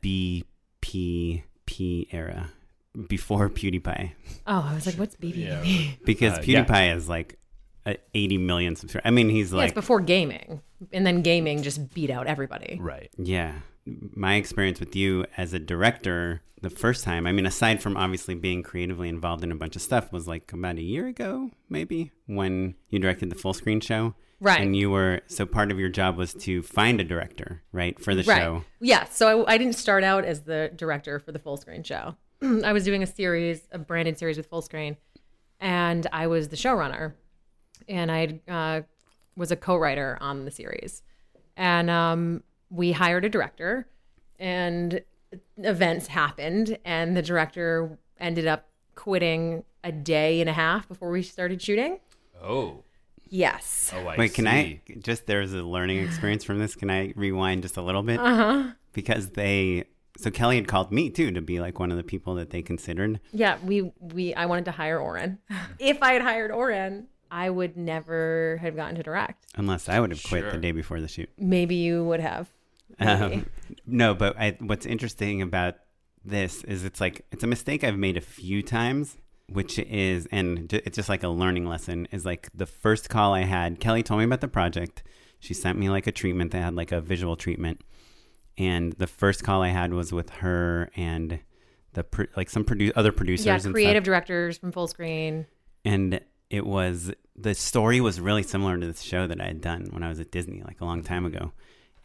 [0.82, 2.52] BPP era
[3.08, 4.12] before PewDiePie.
[4.48, 5.98] Oh, I was like, what's BBB?
[6.06, 6.64] Because Uh, yeah.
[6.66, 7.38] PewDiePie is like
[8.14, 9.08] 80 million subscribers.
[9.08, 10.62] I mean, he's yeah, like, it's before gaming.
[10.94, 12.78] And then gaming just beat out everybody.
[12.80, 13.10] Right.
[13.18, 13.54] Yeah.
[13.86, 18.36] My experience with you as a director the first time, I mean, aside from obviously
[18.36, 22.12] being creatively involved in a bunch of stuff, was like about a year ago, maybe,
[22.28, 24.14] when you directed the Fullscreen show.
[24.42, 24.62] Right.
[24.62, 28.16] And you were, so part of your job was to find a director, right, for
[28.16, 28.42] the right.
[28.42, 28.64] show.
[28.80, 29.06] Yeah.
[29.06, 32.16] So I, I didn't start out as the director for the Fullscreen show.
[32.64, 34.96] I was doing a series, a branded series with Fullscreen,
[35.60, 37.14] and I was the showrunner,
[37.88, 38.82] and I uh,
[39.36, 41.04] was a co-writer on the series,
[41.58, 43.88] and um, we hired a director,
[44.40, 45.02] and
[45.58, 51.24] events happened, and the director ended up quitting a day and a half before we
[51.24, 52.00] started shooting.
[52.42, 52.84] Oh.
[53.30, 53.92] Yes.
[53.96, 56.76] Oh, I Wait, can I just, there's a learning experience from this.
[56.76, 58.20] Can I rewind just a little bit?
[58.20, 58.70] Uh huh.
[58.94, 59.86] Because they,
[60.18, 62.62] so Kelly had called me too to be like one of the people that they
[62.62, 63.20] considered.
[63.32, 65.38] Yeah, we we I wanted to hire Oren.
[65.80, 69.46] if I had hired Oren, I would never have gotten to direct.
[69.56, 70.52] Unless I would have quit Sure.
[70.52, 71.30] the day before the shoot.
[71.38, 72.50] Maybe you would have.
[73.00, 73.46] Um,
[73.86, 75.76] no, but I, what's interesting about
[76.26, 79.16] this is it's like it's a mistake I've made a few times,
[79.52, 82.08] which is, and it's just like a learning lesson.
[82.12, 85.04] Is like the first call I had, Kelly told me about the project.
[85.40, 87.82] She sent me like a treatment that had like a visual treatment,
[88.58, 91.40] and the first call I had was with her and
[91.94, 95.46] the pro- like some produ- other producers yeah, creative directors from Fullscreen.
[95.84, 99.88] and it was the story was really similar to this show that I had done
[99.92, 101.52] when I was at Disney like a long time ago.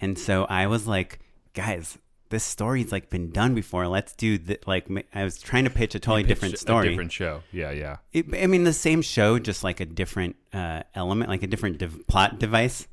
[0.01, 1.21] And so I was like,
[1.55, 1.99] guys,
[2.31, 3.87] this story's like been done before.
[3.87, 4.67] Let's do that.
[4.67, 6.89] Like I was trying to pitch a totally Pitch different story.
[6.89, 7.43] A different show.
[7.53, 7.99] Yeah, yeah.
[8.13, 11.79] It, I mean, the same show, just like a different uh, element, like a different
[11.79, 12.89] dev- plot device.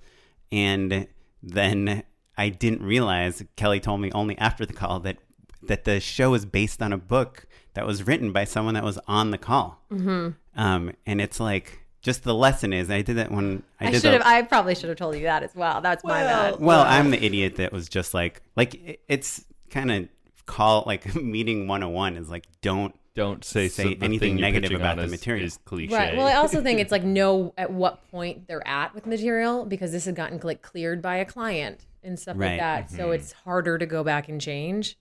[0.52, 1.08] And
[1.42, 2.04] then
[2.38, 5.18] I didn't realize Kelly told me only after the call that
[5.64, 9.00] that the show is based on a book that was written by someone that was
[9.08, 9.82] on the call.
[9.92, 10.30] Mm-hmm.
[10.60, 14.02] Um, and it's like just the lesson is I did that when I, I did
[14.02, 14.22] should the, have.
[14.26, 15.82] I probably should have told you that as well.
[15.82, 16.60] That's my bad.
[16.60, 20.08] Well, I'm the idiot that was just like, like it- it's kind of
[20.46, 25.04] call like meeting 101 is like don't Don't say, Say so anything negative about the
[25.04, 25.46] is- material.
[25.46, 25.96] Is cliche.
[25.96, 26.18] Right.
[26.18, 29.92] Well, I also think it's like know at what point they're at with material because
[29.92, 32.52] this has gotten like cleared by a client and stuff Right.
[32.52, 32.86] like that.
[32.88, 32.96] Mm-hmm.
[32.98, 34.98] So it's harder to go back and change.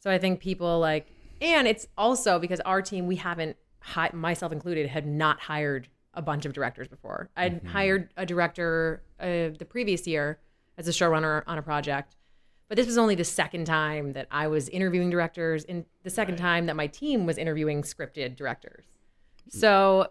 [0.00, 1.08] So I think people like,
[1.40, 6.22] and it's also because our team we haven't, hi- myself included, had not hired a
[6.22, 7.30] bunch of directors before.
[7.36, 7.68] I'd Mm-hmm.
[7.68, 10.38] hired a director uh, the previous year
[10.78, 12.16] as a showrunner on a project.
[12.68, 16.36] But this was only the second time that I was interviewing directors, and the second
[16.36, 18.84] time that my team was interviewing scripted directors.
[19.50, 20.08] So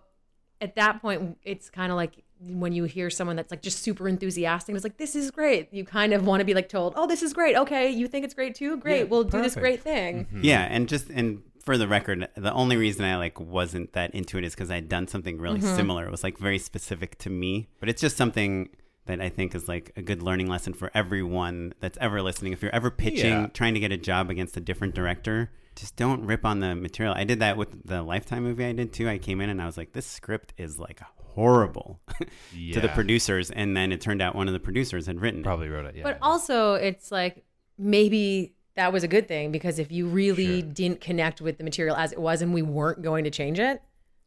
[0.61, 4.07] at that point, it's kind of like when you hear someone that's like just super
[4.07, 5.73] enthusiastic, it's like, this is great.
[5.73, 7.55] You kind of want to be like told, oh, this is great.
[7.55, 8.77] Okay, you think it's great too?
[8.77, 9.09] Great.
[9.09, 10.27] we'll do this great thing.
[10.41, 14.37] Yeah, and just and for the record, the only reason I like wasn't that into
[14.37, 15.75] it is because I'd done something really Mm-hmm.
[15.75, 16.05] similar.
[16.05, 18.69] It was like very specific to me, but it's just something
[19.05, 22.53] that I think is like a good learning lesson for everyone that's ever listening.
[22.53, 23.47] If you're ever pitching, Yeah.
[23.47, 27.13] trying to get a job against a different director, just don't rip on the material.
[27.17, 29.09] I did that with the Lifetime movie I did too.
[29.09, 33.49] I came in and I was like, this script is like horrible to the producers,
[33.51, 35.43] and then it turned out one of the producers had written it.
[35.43, 35.95] Probably wrote it.
[35.95, 36.03] Yeah.
[36.03, 37.43] But also, it's like
[37.77, 41.95] maybe that was a good thing because if you really didn't connect with the material
[41.95, 43.81] as it was and we weren't going to change it,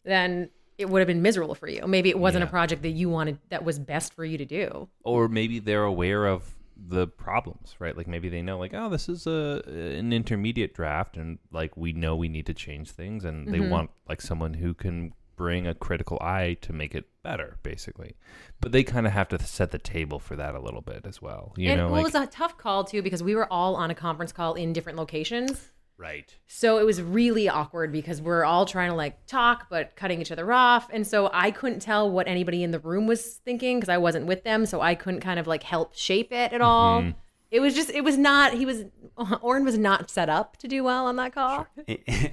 [0.04, 1.86] then it would have been miserable for you.
[1.86, 4.88] Maybe it wasn't a project that you wanted that was best for you to do.
[5.02, 7.96] or maybe they're aware of the problems, right?
[7.96, 11.92] Like maybe they know, like, oh, this is a an intermediate draft, and like we
[11.92, 13.70] know we need to change things, and they mm-hmm.
[13.70, 18.16] want like someone who can bring a critical eye to make it better, basically.
[18.60, 21.20] But they kind of have to set the table for that a little bit as
[21.20, 21.52] well.
[21.56, 23.76] You and know, well, like it was a tough call too because we were all
[23.76, 25.72] on a conference call in different locations.
[25.98, 26.34] right.
[26.46, 30.32] So it was really awkward because we're all trying to like talk but cutting each
[30.32, 30.88] other off.
[30.92, 34.26] And so I couldn't tell what anybody in the room was thinking because I wasn't
[34.26, 34.66] with them.
[34.66, 37.02] So I couldn't kind of like help shape it at all.
[37.02, 37.18] Mm-hmm.
[37.50, 38.84] It was just, it was not, he was,
[39.40, 41.66] Oren was not set up to do well on that call.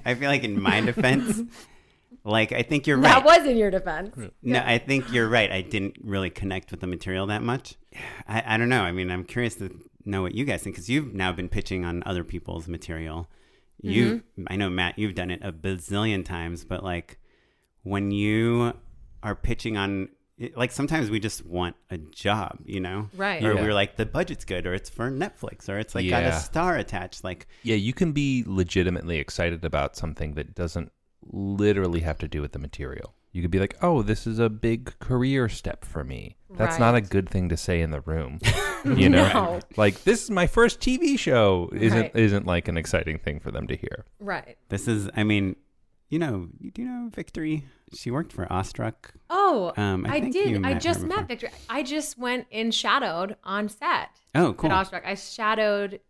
[0.04, 1.42] I feel like in my defense,
[2.24, 3.04] like I think you're right.
[3.22, 4.16] That was in your defense.
[4.42, 5.50] No, I think you're right.
[5.50, 7.76] I didn't really connect with the material that much.
[8.26, 8.82] I, I don't know.
[8.82, 9.70] I mean, I'm curious to
[10.04, 13.28] know what you guys think because you've now been pitching on other people's material.
[13.82, 14.44] You, Mm-hmm.
[14.48, 17.18] I know Matt, you've done it a bazillion times, but like
[17.82, 18.72] when you
[19.22, 20.08] are pitching on,
[20.56, 23.42] like sometimes we just want a job, you know, Right.
[23.44, 23.62] Or Yeah.
[23.62, 26.76] we're like the budget's good, or it's for Netflix, or it's like got a star
[26.76, 27.22] attached.
[27.24, 30.90] Like Yeah, you can be legitimately excited about something that doesn't
[31.30, 33.14] literally have to do with the material.
[33.32, 36.94] You could be like, "Oh, this is a big career step for me." That's not
[36.94, 38.38] a good thing to say in the room.
[38.84, 39.60] You know, No.
[39.78, 42.12] like this is my first TV show isn't Right.
[42.14, 44.04] isn't like an exciting thing for them to hear.
[44.20, 44.58] Right.
[44.68, 45.56] this is, I mean,
[46.10, 47.64] you know, do you know Victory?
[47.94, 49.14] She worked for Awestruck.
[49.30, 50.64] Oh, Um, I I, did.
[50.66, 51.48] I just met Victor.
[51.70, 54.70] I just went and shadowed on set Oh, cool.
[54.70, 55.02] at Awestruck.
[55.06, 56.00] I shadowed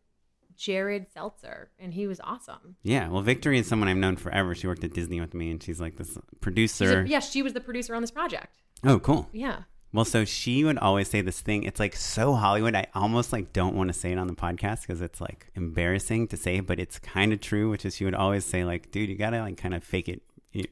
[0.56, 2.76] Jared Seltzer, and he was awesome.
[2.82, 4.54] Yeah, well, Victory is someone I've known forever.
[4.54, 7.04] She worked at Disney with me, and she's like this She's a- producer.
[7.06, 8.62] yeah, she was the producer on this project.
[8.84, 9.28] Oh, cool.
[9.32, 9.62] Yeah.
[9.92, 11.62] Well, so she would always say this thing.
[11.62, 12.74] It's like so Hollywood.
[12.74, 16.26] I almost like don't want to say it on the podcast because it's like embarrassing
[16.28, 17.70] to say, but it's kind of true.
[17.70, 20.22] Which is, she would always say like, "Dude, you gotta like kind of fake it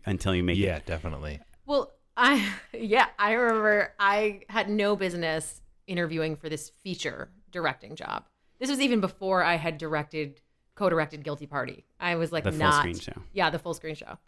[0.06, 1.38] until you make Yeah, it." Yeah, definitely.
[1.66, 8.24] Well, I yeah, I remember I had no business interviewing for this feature directing job.
[8.62, 10.40] This was even before I had directed
[10.76, 11.84] co-directed Guilty Party.
[11.98, 13.20] I was like The full not screen show.
[13.32, 14.18] Yeah, the Fullscreen show.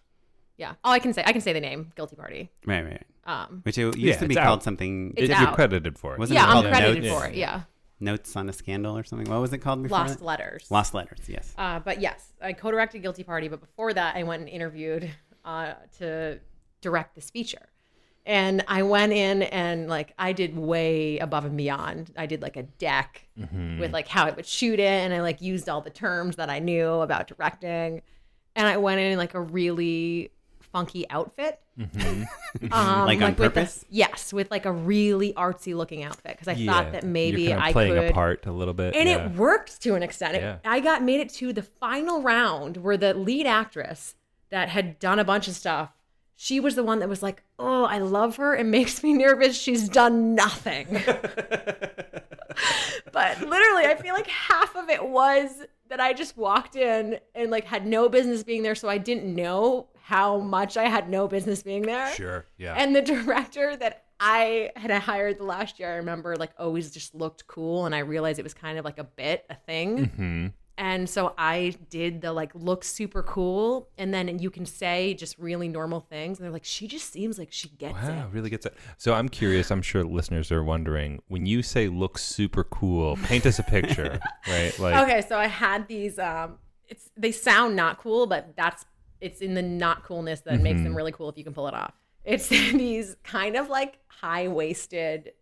[0.59, 0.73] Yeah.
[0.83, 2.51] Oh, I can say I can say the name Guilty Party.
[2.67, 3.05] Right, right.
[3.25, 4.63] Um, Which it used Yeah, to be it's called out.
[4.65, 5.15] something.
[5.17, 5.41] It's If out.
[5.43, 6.19] you're credited for it.
[6.19, 7.15] Wasn't yeah, it I'm called credited Notes?
[7.23, 7.37] for it.
[7.37, 7.61] Yeah.
[8.01, 9.31] Notes on a Scandal or something.
[9.31, 9.99] What was it called before?
[9.99, 10.25] Lost that?
[10.25, 10.67] Letters.
[10.69, 11.21] Lost Letters.
[11.29, 11.55] Yes.
[11.57, 15.09] Uh, but yes, I co-directed Guilty Party, but before that, I went and interviewed
[15.45, 16.41] uh, to
[16.81, 17.69] direct this feature.
[18.27, 22.11] And I went in and like I did way above and beyond.
[22.17, 25.43] I did like a deck with like how I would shoot it, and I like
[25.43, 28.01] used all the terms that I knew about directing.
[28.57, 30.31] And I went in like a really
[30.73, 32.27] funky outfit, um,
[33.07, 33.85] Like on with purpose?
[33.91, 37.65] yes, with like a really artsy looking outfit because I thought that maybe you're kinda
[37.65, 38.95] I playing could a part a little bit.
[38.95, 39.27] and yeah.
[39.27, 40.37] it worked to an extent.
[40.37, 40.57] It- Yeah.
[40.65, 44.15] I got made it to the final round where the lead actress
[44.51, 45.91] that had done a bunch of stuff,
[46.37, 48.55] she was the one that was like, "Oh, I love her.
[48.55, 49.57] It makes me nervous.
[49.59, 50.87] She's done nothing."
[53.13, 57.51] but literally, I feel like half of it was that I just walked in and
[57.51, 61.29] like had no business being there, so I didn't know how much I had no
[61.29, 62.13] business being there.
[62.13, 62.47] Sure.
[62.59, 62.75] Yeah.
[62.77, 67.15] And the director that I had hired the last year, I remember like always just
[67.15, 70.07] looked cool, and I realized it was kind of like a bit, a thing.
[70.07, 75.15] hmm And so I did the like look super cool, and then you can say
[75.15, 78.11] just really normal things, and they're like, she just seems like she gets it.
[78.11, 78.33] Wow, it.
[78.35, 78.75] really gets it.
[78.99, 79.71] So I'm curious.
[79.71, 84.21] I'm sure listeners are wondering when you say "look super cool." Paint us a picture,
[84.49, 84.77] right?
[84.81, 86.19] Like, okay, so I had these.
[86.19, 86.59] Um,
[86.89, 88.85] it's they sound not cool, but that's
[89.21, 90.85] it's in the not coolness that makes Mm-hmm.
[90.85, 91.95] them really cool if you can pull it off.
[92.25, 95.33] It's these kind of like high waisted,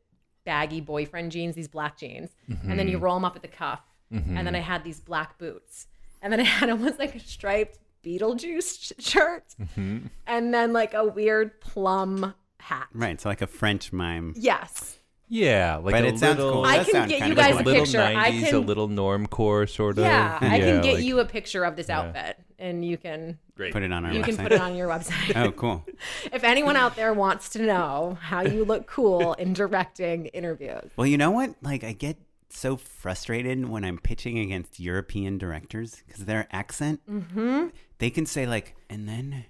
[0.44, 3.04] baggy boyfriend jeans, these black jeans, and then you Mm-hmm.
[3.04, 3.80] roll them up at the cuff,
[4.12, 5.86] and then I had these black boots,
[6.20, 10.06] and then I had almost like a striped Beetlejuice sh- shirt, Mm-hmm.
[10.26, 12.88] and then like a weird plum hat.
[12.92, 13.20] Right.
[13.20, 14.34] So like a French mime.
[14.36, 14.98] Yes,
[15.28, 16.64] yeah, like But a it sounds little, cool.
[16.64, 17.62] I That can get kind you of guys cool.
[17.62, 18.02] a little picture.
[18.02, 20.04] I 90s, a little normcore sort of.
[20.04, 23.72] yeah, I can get like- you a picture of this outfit, and you can Great.
[23.72, 24.24] Put it on our you website.
[24.24, 25.36] can put it on your website.
[25.36, 25.84] Oh, cool.
[26.32, 30.90] if anyone out there wants to know how you look cool in directing interviews.
[30.96, 31.54] Well, you know what?
[31.62, 32.16] Like, I get
[32.54, 37.68] so frustrated when I'm pitching against European directors because their accent, Mm-hmm.
[37.98, 39.44] they can say, like, and then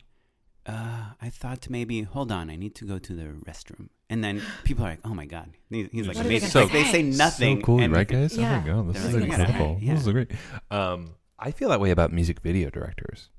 [0.66, 3.88] uh, I thought maybe, hold on, I need to go to the restroom.
[4.08, 5.50] And then people are like, oh my God.
[5.70, 6.50] He- He's like, What they amazing.
[6.52, 7.16] gonna Like, they say say?
[7.16, 7.60] nothing.
[7.60, 8.36] So cool, and- right, guys?
[8.36, 8.58] Yeah.
[8.58, 9.78] Oh my god, this They're is like, incredible.
[9.80, 10.30] yeah." This is great.
[10.70, 13.30] Um, I feel that way about music video directors.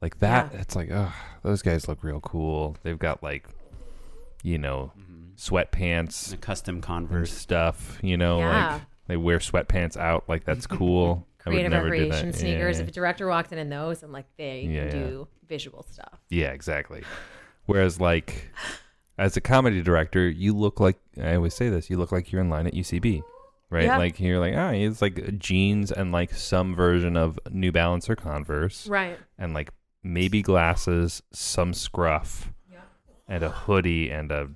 [0.00, 0.60] Like that, Yeah.
[0.60, 1.12] it's like, oh,
[1.44, 2.76] those guys look real cool.
[2.82, 3.46] They've got like,
[4.42, 4.92] you know,
[5.36, 7.32] sweatpants The custom and Converse.
[7.32, 7.98] stuff.
[8.02, 8.72] You know, Yeah.
[8.72, 8.82] like
[9.12, 10.24] they wear sweatpants out.
[10.28, 11.26] Like that's cool.
[11.38, 12.36] Creative recreation that.
[12.38, 12.76] sneakers.
[12.78, 12.82] Yeah.
[12.84, 15.06] If a director walked in in those, I'm like, they Yeah, can yeah.
[15.06, 16.20] do visual stuff.
[16.30, 17.02] Yeah, exactly.
[17.66, 18.48] Whereas, like,
[19.18, 22.40] as a comedy director, you look like I always say this: you look like you're
[22.40, 23.22] in line at UCB,
[23.70, 23.84] right?
[23.84, 23.98] Yeah.
[23.98, 28.16] Like you're like, ah, it's like jeans and like some version of New Balance or
[28.16, 29.18] Converse, Right.
[29.38, 29.70] and like
[30.04, 32.52] maybe glasses, some scruff,
[33.28, 34.50] and a hoodie and a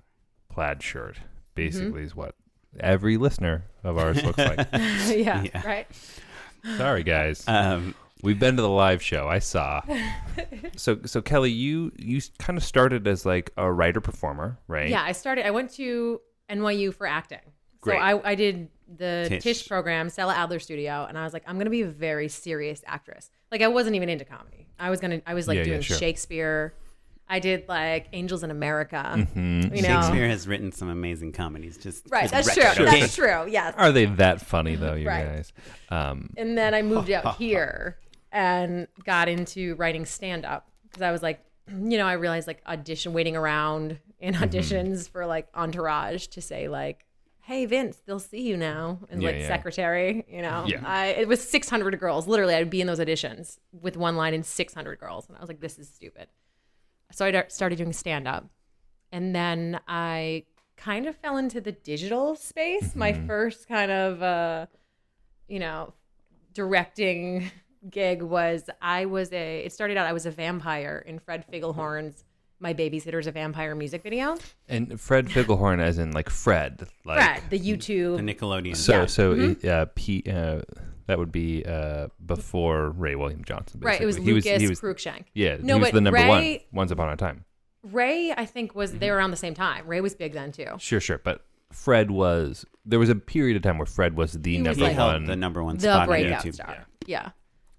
[0.49, 1.19] plaid shirt.
[1.57, 2.35] Basically, is what
[2.81, 4.59] every listener of ours looks like.
[4.73, 5.67] yeah, Yeah.
[5.67, 5.87] Right.
[6.77, 7.45] Sorry, guys.
[7.47, 9.29] Um, We've been to the live show.
[9.29, 9.83] I saw.
[10.77, 14.89] so so Kelly, you you kind of started as like a writer performer, right?
[14.89, 15.03] Yeah.
[15.03, 17.39] I started, I went to NYU for acting.
[17.83, 17.99] Great.
[17.99, 19.43] So I, I did the Tisch.
[19.43, 19.69] Tisch.
[19.69, 22.83] program, Stella Adler Studio, and I was like, I'm going to be a very serious
[22.87, 23.31] actress.
[23.53, 24.67] Like, I wasn't even into comedy.
[24.79, 25.97] I was going to, I was like Yeah, yeah, doing sure.
[25.97, 26.73] Shakespeare.
[27.29, 29.03] I did like Angels in America.
[29.17, 29.75] Mm-hmm.
[29.75, 29.89] You know?
[30.01, 31.77] Shakespeare has written some amazing comedies.
[31.77, 32.31] Just Right.
[32.31, 32.63] That's true.
[32.63, 32.87] record.
[32.87, 33.47] That's true.
[33.49, 33.75] Yes.
[33.77, 35.25] Are they that funny though, you Right.
[35.27, 35.53] guys?
[35.89, 37.99] Um, And then I moved out here
[38.33, 42.63] and got into writing stand up because I was like, you know, I realized like
[42.67, 44.45] audition, waiting around in Mm-hmm.
[44.45, 47.05] auditions for like Entourage to say like,
[47.41, 49.49] "Hey Vince, they'll see you now," and Yeah, like yeah.
[49.49, 50.65] secretary, you know.
[50.67, 50.81] Yeah.
[50.85, 52.27] I, it was 600 girls.
[52.29, 55.49] Literally, I'd be in those auditions with one line in 600 girls, and I was
[55.49, 56.29] like, "This is stupid."
[57.13, 58.47] So I started doing stand up,
[59.13, 60.45] and then I
[60.77, 62.95] kind of fell into the digital space.
[62.95, 63.27] My Mm-hmm.
[63.27, 64.67] first kind of, uh,
[65.49, 65.95] you know,
[66.55, 67.51] directing
[67.91, 69.61] gig was I was a.
[69.65, 72.25] It started out I was a vampire in Fred Figglehorn's
[72.59, 74.37] "My Babysitter's a Vampire" music video.
[74.69, 78.17] and Fred Figglehorn, as in like Fred, like Fred, the YouTube.
[78.17, 78.77] The Nickelodeon.
[78.77, 79.07] So Yeah.
[79.07, 79.69] so Mm-hmm.
[79.69, 80.61] uh, P, uh,
[81.07, 83.81] that would be uh, before Ray William Johnson.
[83.81, 84.33] right, it was basically.
[84.35, 85.25] Lucas he was, Cruikshank.
[85.35, 86.41] Yeah, No, he was but the number one.
[86.41, 87.45] Ray- Once upon a time.
[87.83, 88.99] Ray, I think, was Mm-hmm.
[88.99, 89.87] they were around the same time.
[89.87, 90.67] Ray was big then too.
[90.79, 92.65] Sure, sure, but Fred was.
[92.85, 95.25] There was a period of time where Fred was the He number he like- one.
[95.27, 96.55] the number one The spot on breakout YouTube.
[96.55, 96.87] star.
[97.07, 97.31] Yeah.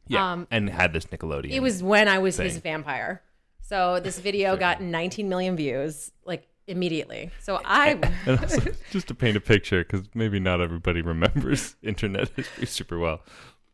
[0.07, 1.51] yeah, um, and had this Nickelodeon.
[1.51, 3.21] It was when I was his vampire.
[3.61, 7.31] So this video got 19 million views like immediately.
[7.39, 12.65] So I also, just to paint a picture, because maybe not everybody remembers internet history
[12.65, 13.21] super well.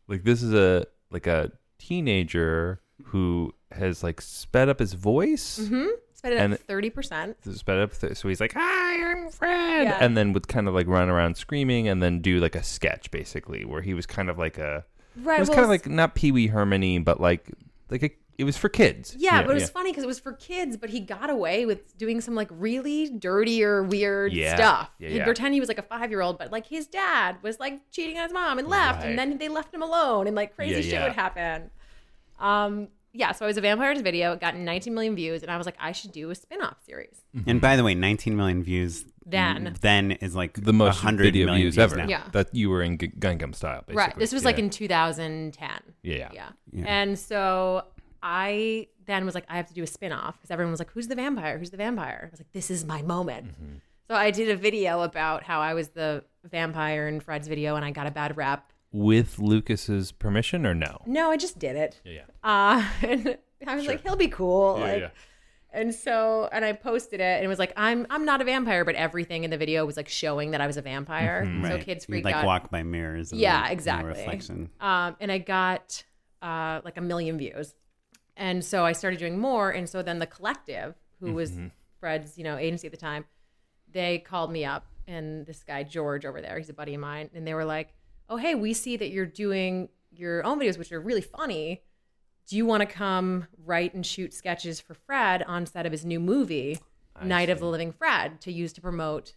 [0.08, 5.88] Like this is a like a teenager who has like sped up his voice, mm-hmm.
[6.14, 7.36] spent it And- at 30%.
[7.56, 9.98] sped up, th- so he's like, "Hi, I'm Fred," Yeah.
[10.00, 13.12] and then would kind of like run around screaming, and then do like a sketch
[13.12, 14.86] basically, where he was kind of like a,
[15.18, 15.38] Right.
[15.38, 17.50] it was well, kind of like not Pee Wee Hermany, but like
[17.90, 19.16] like a, it was for kids.
[19.18, 21.98] Yeah, but it was funny because it was for kids, but he got away with
[21.98, 24.56] doing some like really dirty or weird Yeah.
[24.56, 24.92] stuff.
[25.00, 25.24] Yeah, He'd yeah.
[25.26, 28.18] pretend he was like a five year old, but like his dad was like cheating
[28.18, 29.10] on his mom and left, Right.
[29.10, 31.04] and then they left him alone, and like crazy Yeah, shit yeah.
[31.04, 31.70] would happen.
[32.40, 35.58] Um, yeah, so I was a vampire's video, it got 19 million views, and I
[35.58, 37.22] was like, I should do a spin off series.
[37.46, 39.76] And by the way, 19 million views Then.
[39.82, 41.96] then is like the most 100 video million views ever.
[41.96, 42.08] now.
[42.08, 42.24] Yeah.
[42.32, 43.96] that you were in G- Gangnam Style, basically.
[43.98, 44.18] Right.
[44.18, 44.64] This was like Yeah.
[44.64, 45.70] in 2010.
[46.02, 46.30] yeah, yeah.
[46.34, 46.50] Yeah.
[46.72, 46.86] Yeah.
[46.88, 47.84] And so
[48.24, 50.90] I then was like, I have to do a spin off because everyone was like,
[50.92, 51.58] Who's the vampire?
[51.60, 52.22] Who's the vampire?
[52.24, 53.52] I was like, This is my moment.
[53.52, 53.76] Mm-hmm.
[54.10, 57.84] So I did a video about how I was the vampire in Fred's video and
[57.86, 58.72] I got a bad rap.
[58.94, 61.02] With Lucas's permission or no?
[61.06, 62.00] No, I just did it.
[62.06, 62.22] Yeah, yeah.
[62.44, 62.86] Uh,
[63.60, 64.78] and I was like, He'll be cool.
[64.80, 65.10] Yeah, like, yeah.
[65.76, 68.86] And so, and I posted it, and it was like, I'm I'm not a vampire,
[68.86, 71.44] but everything in the video was like showing that I was a vampire.
[71.64, 71.84] So Right.
[71.84, 72.46] kids You'd, freaked like out.
[72.46, 73.32] walk by mirrors.
[73.32, 74.10] and Yeah, the- the exactly.
[74.10, 74.70] reflection.
[74.80, 76.04] Um, and I got
[76.44, 77.74] uh, like a million views.
[78.36, 79.72] And so I started doing more.
[79.72, 81.68] And so then the collective, who was mm-hmm.
[82.00, 83.26] Fred's, you know, agency at the time,
[83.92, 87.30] they called me up and this guy, George over there, he's a buddy of mine.
[87.34, 87.94] And they were like,
[88.30, 91.82] Oh, hey, we see that you're doing your own videos, which are really funny.
[92.48, 96.06] Do you want to come write and shoot sketches for Fred on set of his
[96.06, 96.80] new movie,
[97.22, 99.34] Night of the Living Fred, to use to promote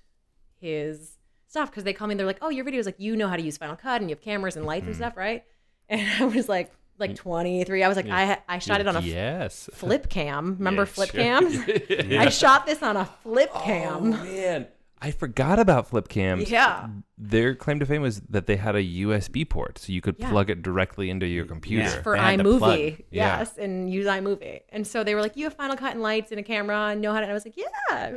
[0.60, 1.70] his stuff?
[1.70, 3.42] Because they call me and they're like, "Oh, your videos like you know how to
[3.42, 4.98] use Final Cut and you have cameras and lights and mm.
[4.98, 5.44] stuff, right?"
[5.88, 7.82] And I was like, like 23.
[7.82, 9.68] I was like, I I shot it on a yes.
[9.72, 10.54] flip cam.
[10.58, 11.20] Remember Yeah, flip sure.
[11.20, 11.58] cams?
[12.18, 14.12] I shot this on a flip cam.
[14.14, 14.66] oh, Man,
[15.00, 16.50] I forgot about flip cams.
[16.50, 16.88] Yeah.
[17.18, 20.30] Their claim to fame was that they had a USB port, so you could Yeah.
[20.30, 21.84] plug it directly into your computer.
[21.84, 22.02] Yeah.
[22.02, 22.78] for They had the plug.
[22.78, 23.38] iMovie, Yeah.
[23.38, 24.62] yes, and use iMovie.
[24.70, 27.00] And so they were like, "You have Final Cut and lights and a camera, and
[27.02, 27.64] know how to." And I was like, "Yeah,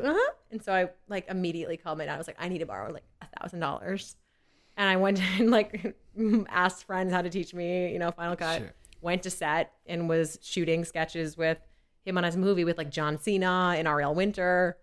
[0.03, 2.15] uh-huh." And so I like immediately called my dad.
[2.15, 4.15] I was like, "I need to borrow like a thousand dollars,"
[4.77, 5.95] and I went and like
[6.49, 8.73] asked friends how to teach me, you know, Final Cut.
[9.01, 11.57] Went to set and was shooting sketches with
[12.05, 14.77] him on his movie with like John Cena and Ariel Winter.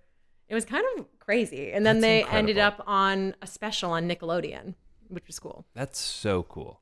[0.48, 1.72] It was kind of crazy.
[1.72, 4.74] And then That's they ended up on a special on Nickelodeon,
[5.08, 5.66] which was cool.
[5.74, 6.80] That's so cool.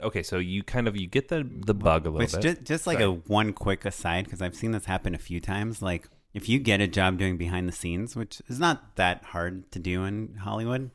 [0.00, 2.42] Okay, so you kind of you get the the bug a little Which bit.
[2.42, 5.82] just, just like a one quick aside, because I've seen this happen a few times.
[5.82, 9.70] Like if you get a job doing behind the scenes, which is not that hard
[9.72, 10.90] to do in Hollywood.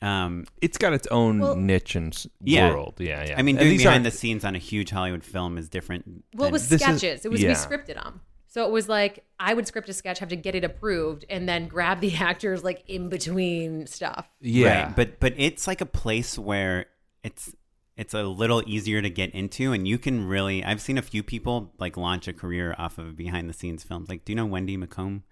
[0.00, 2.70] Um, it's got its own Well- niche and s- Yeah.
[2.70, 2.94] world.
[2.98, 3.34] Yeah, yeah.
[3.38, 6.24] I mean, doing these behind aren't- the scenes on a huge Hollywood film is different.
[6.34, 7.24] Well, it was This is- sketches.
[7.24, 8.20] it was we scripted them.
[8.50, 11.48] So it was like I would script a sketch, have to get it approved, and
[11.48, 14.28] then grab the actors like in between stuff.
[14.40, 16.86] yeah, Right, but but it's like a place where
[17.22, 17.54] it's
[17.96, 20.62] it's a little easier to get into, and you can really.
[20.64, 24.08] I've seen a few people like launch a career off of behind the scenes films.
[24.08, 25.22] Like, do you know Wendy McComb?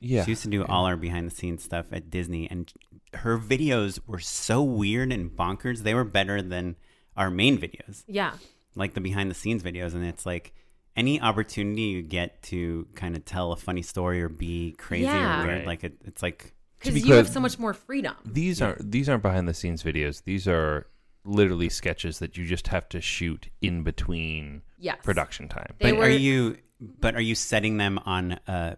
[0.00, 0.24] yeah.
[0.24, 2.72] She used to do all our behind the scenes stuff at Disney, and
[3.16, 5.80] her videos were so weird and bonkers.
[5.82, 6.76] They were better than
[7.16, 8.34] our main videos, Yeah.
[8.74, 9.94] like the behind the scenes videos.
[9.94, 10.52] And it's like
[10.96, 15.42] any opportunity you get to kind of tell a funny story or be crazy Yeah.
[15.42, 15.66] or weird, Right.
[15.66, 18.14] like it, it's like Because you have so much more freedom.
[18.24, 20.22] these aren't these aren't behind the scenes videos.
[20.24, 20.86] These are
[21.24, 24.98] literally sketches that you just have to shoot in between Yes.
[25.02, 25.74] production time.
[25.80, 28.76] They but were- are you but are you setting them on a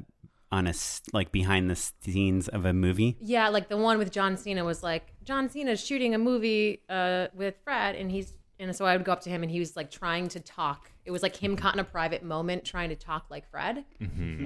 [0.53, 3.17] on a s- like behind the scenes of a movie?
[3.21, 7.29] Yeah, like the one with John Cena was like John Cena's shooting a movie uh,
[7.35, 9.77] with Fred, and he's and so I would go up to him, and he was
[9.77, 10.91] like trying to talk.
[11.05, 13.85] It was like him caught in a private moment, trying to talk like Fred,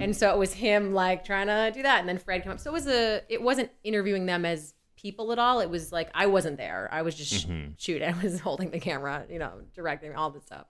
[0.01, 2.59] and so it was him like trying to do that, and then Fred came up.
[2.59, 5.61] So it was a, it wasn't interviewing them as people at all.
[5.61, 6.89] It was like I wasn't there.
[6.91, 7.45] I was just sh-
[7.77, 8.07] shooting.
[8.13, 10.65] I was holding the camera, you know, directing all this stuff,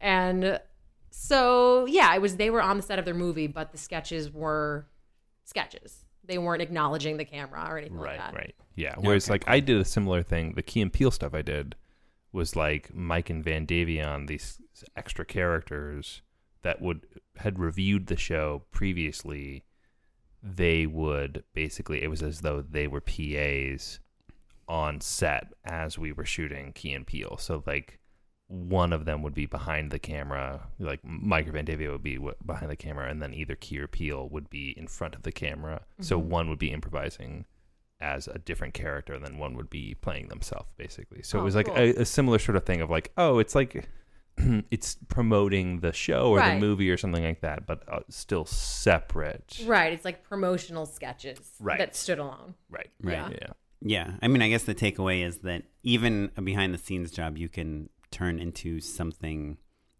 [0.00, 0.60] and
[1.18, 4.30] so yeah, it was they were on the set of their movie, but the sketches
[4.30, 4.86] were
[5.44, 6.04] sketches.
[6.24, 8.34] They weren't acknowledging the camera or anything Right, like that.
[8.34, 8.54] right.
[8.74, 8.96] Yeah.
[8.98, 10.52] Whereas like I did a similar thing.
[10.56, 11.74] The Key and Peele stuff I did
[12.32, 14.58] was like Mike and Vandaveon, these
[14.94, 16.20] extra characters
[16.62, 17.06] that would
[17.36, 19.64] had reviewed the show previously.
[20.42, 24.00] They would basically it was as though they were PAs
[24.68, 27.38] on set as we were shooting Key and Peele.
[27.38, 28.00] So like
[28.48, 32.18] one of them would be behind the camera, like Mike or Van Davia would be
[32.44, 35.32] behind the camera, and then either Key or Peele would be in front of the
[35.32, 35.82] camera.
[36.00, 37.44] So one would be improvising
[38.00, 41.22] as a different character, and then one would be playing themselves, basically.
[41.22, 41.76] So it Oh, was like cool.
[41.76, 43.88] a, a similar sort of thing of like, oh, it's like
[44.70, 46.54] it's promoting the show or Right.
[46.54, 49.58] the movie or something like that, but uh, still separate.
[49.64, 49.92] Right.
[49.92, 51.78] It's like promotional sketches Right.
[51.78, 52.54] that stood alone.
[52.70, 52.90] Right.
[53.02, 53.14] Right.
[53.14, 53.28] Yeah.
[53.40, 53.52] Yeah.
[53.82, 57.36] Yeah, I mean, I guess the takeaway is that even a behind the scenes job
[57.36, 59.58] you can turn into something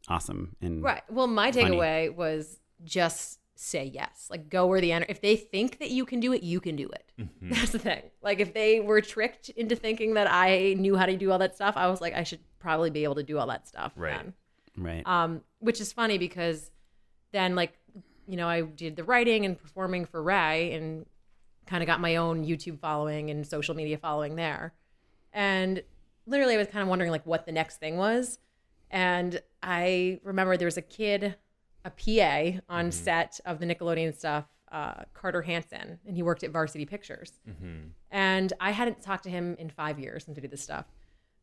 [0.09, 1.03] awesome and Right.
[1.11, 1.77] Well, my Funny.
[1.77, 4.29] takeaway was just say yes.
[4.31, 5.11] Like go where the energy.
[5.11, 7.13] If they think that you can do it, you can do it.
[7.21, 7.49] Mm-hmm.
[7.55, 8.03] That's the thing.
[8.23, 11.55] Like if they were tricked into thinking that I knew how to do all that
[11.55, 13.93] stuff, I was like, I should probably be able to do all that stuff.
[13.97, 14.17] Right.
[14.17, 14.35] then.
[14.77, 15.07] right.
[15.07, 16.71] um, which is funny because
[17.33, 17.73] then like
[18.27, 21.07] you know i did the writing and performing for ray and
[21.67, 24.73] kind of got my own youtube following and social media following there
[25.33, 25.83] and
[26.27, 28.39] literally i was kind of wondering like what the next thing was
[28.91, 31.37] and i remember there was a kid
[31.85, 36.51] a pa on set of the nickelodeon stuff uh, carter hansen and he worked at
[36.51, 37.33] varsity pictures
[38.11, 40.87] and i hadn't talked to him in five years since we did this stuff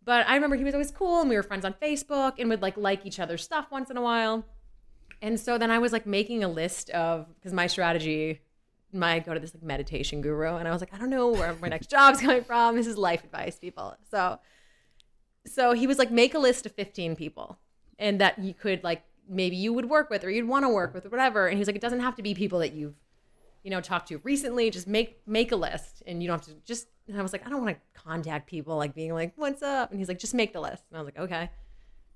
[0.05, 2.61] but I remember he was always cool and we were friends on Facebook and would
[2.61, 4.45] like like each other's stuff once in a while.
[5.21, 8.41] And so then I was like making a list of because my strategy,
[8.91, 11.29] my I go to this like meditation guru and I was like, I don't know
[11.29, 12.75] where my next job's coming from.
[12.75, 13.95] This is life advice, people.
[14.11, 14.39] So
[15.45, 17.59] so he was like, make a list of 15 people
[17.99, 20.93] and that you could like maybe you would work with or you'd want to work
[20.93, 21.47] with or whatever.
[21.47, 22.95] And he's like, it doesn't have to be people that you've,
[23.63, 24.69] you know, talked to recently.
[24.69, 26.87] Just make make a list, and you don't have to just.
[27.07, 29.91] And I was like, I don't want to contact people like being like, what's up?
[29.91, 30.83] And he's like, just make the list.
[30.89, 31.49] And I was like, okay.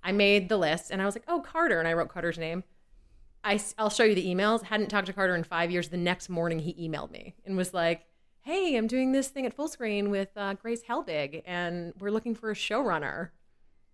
[0.03, 2.63] I made the list, and I was like, oh, Carter, and I wrote Carter's name.
[3.43, 4.63] I, I'll show you the emails.
[4.63, 5.89] Hadn't talked to Carter in five years.
[5.89, 8.05] The next morning, he emailed me and was like,
[8.47, 12.49] "Hey, I'm doing this thing at Fullscreen with uh, Grace Helbig, and we're looking for
[12.49, 13.29] a showrunner."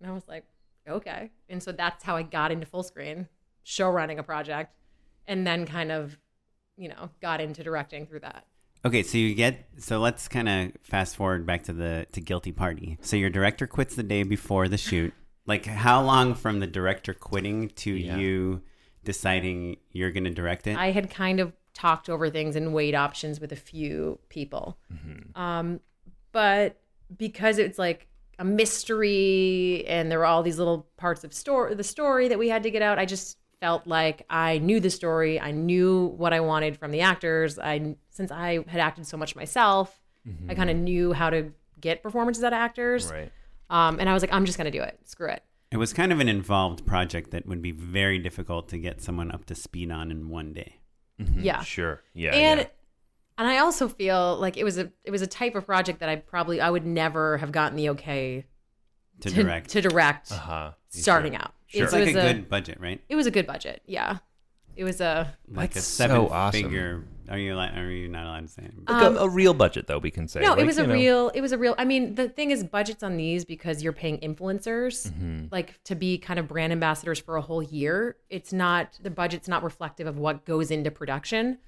[0.00, 0.44] And I was like,
[0.88, 3.26] "Okay." And so that's how I got into Fullscreen,
[3.64, 4.72] show running a project,
[5.26, 6.16] and then kind of,
[6.76, 8.46] you know, got into directing through that.
[8.84, 12.52] Okay, so you get so let's kind of fast forward back to the to guilty
[12.52, 12.98] party.
[13.00, 15.12] So your director quits the day before the shoot.
[15.46, 18.16] Like how long from the director quitting to Yeah.
[18.16, 18.62] you
[19.02, 20.76] deciding you're going to direct it?
[20.76, 24.78] I had kind of talked over things and weighed options with a few people.
[25.34, 25.80] Um,
[26.32, 26.80] but
[27.16, 28.06] because it's like
[28.38, 32.48] a mystery and there were all these little parts of story the story that we
[32.48, 35.40] had to get out, I just felt like I knew the story.
[35.40, 37.58] I knew what I wanted from the actors.
[37.58, 40.00] I since I had acted so much myself,
[40.48, 43.10] I kind of knew how to get performances out of actors.
[43.10, 43.30] Right.
[43.70, 44.98] Um, and I was like, I'm just gonna do it.
[45.04, 45.42] Screw it.
[45.70, 49.30] it was kind of an involved project that would be very difficult to get someone
[49.30, 50.80] up to speed on in one day.
[51.18, 51.62] Yeah.
[51.62, 52.00] Sure.
[52.12, 52.32] Yeah.
[52.34, 52.66] and yeah.
[53.38, 56.08] and I also feel like it was a it was a type of project that
[56.08, 58.46] I probably I would never have gotten the okay
[59.20, 59.70] To, to direct.
[59.70, 60.72] to direct Uh-huh.
[60.88, 61.40] starting Sure.
[61.42, 61.54] out.
[61.66, 61.84] Sure.
[61.84, 63.00] it's It like was a good budget, right?
[63.08, 63.82] it was a good budget.
[63.86, 64.18] Yeah,
[64.76, 66.62] it was a Like That's a so seven awesome.
[66.62, 67.04] figure.
[67.30, 68.62] Are you li- are you not allowed to say?
[68.64, 68.72] it?
[68.88, 70.40] Like a, a real budget, though we can say.
[70.40, 70.50] um, no.
[70.52, 71.28] Like, it was a know, real.
[71.34, 71.74] It was a real.
[71.78, 75.46] I mean, the thing is, budgets on these because you're paying influencers, Mm-hmm.
[75.50, 78.16] like to be kind of brand ambassadors for a whole year.
[78.30, 81.58] It's not the budget's not reflective of what goes into production.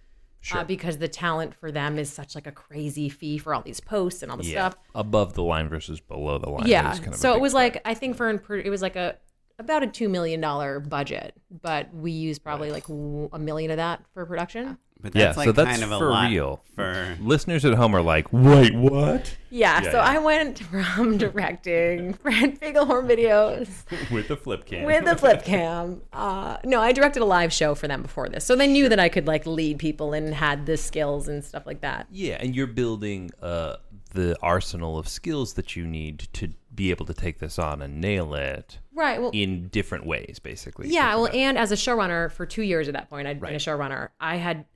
[0.52, 3.80] Uh, because the talent for them is such like a crazy fee for all these
[3.80, 4.76] posts and all the yeah, stuff.
[4.94, 6.68] above the line versus below the line.
[6.68, 7.74] yeah kind of so it was part.
[7.74, 9.16] like i think for it was like a
[9.58, 14.04] about a two million dollar budget but we used probably like a million of that
[14.14, 16.62] for production But yeah, like so that's kind of a for lot real.
[16.74, 19.36] for Listeners at home are like, wait, what?
[19.50, 20.04] yeah, Yeah, so yeah.
[20.04, 20.58] i went
[20.94, 23.68] from directing Fred Figglehorn videos
[24.10, 24.84] With the flip cam.
[24.84, 28.44] with the flip cam uh, no i directed a live show for them before this
[28.44, 31.66] so they knew that i could like lead people and had the skills and stuff
[31.66, 33.76] like that Yeah, and you're building uh,
[34.12, 38.00] the arsenal of skills that you need to be able to take this on and
[38.00, 40.88] nail it right well in different ways, basically.
[40.88, 43.54] Yeah, well, about- and as a showrunner for two years at that point, I'd been
[43.54, 44.10] a showrunner.
[44.20, 44.66] I had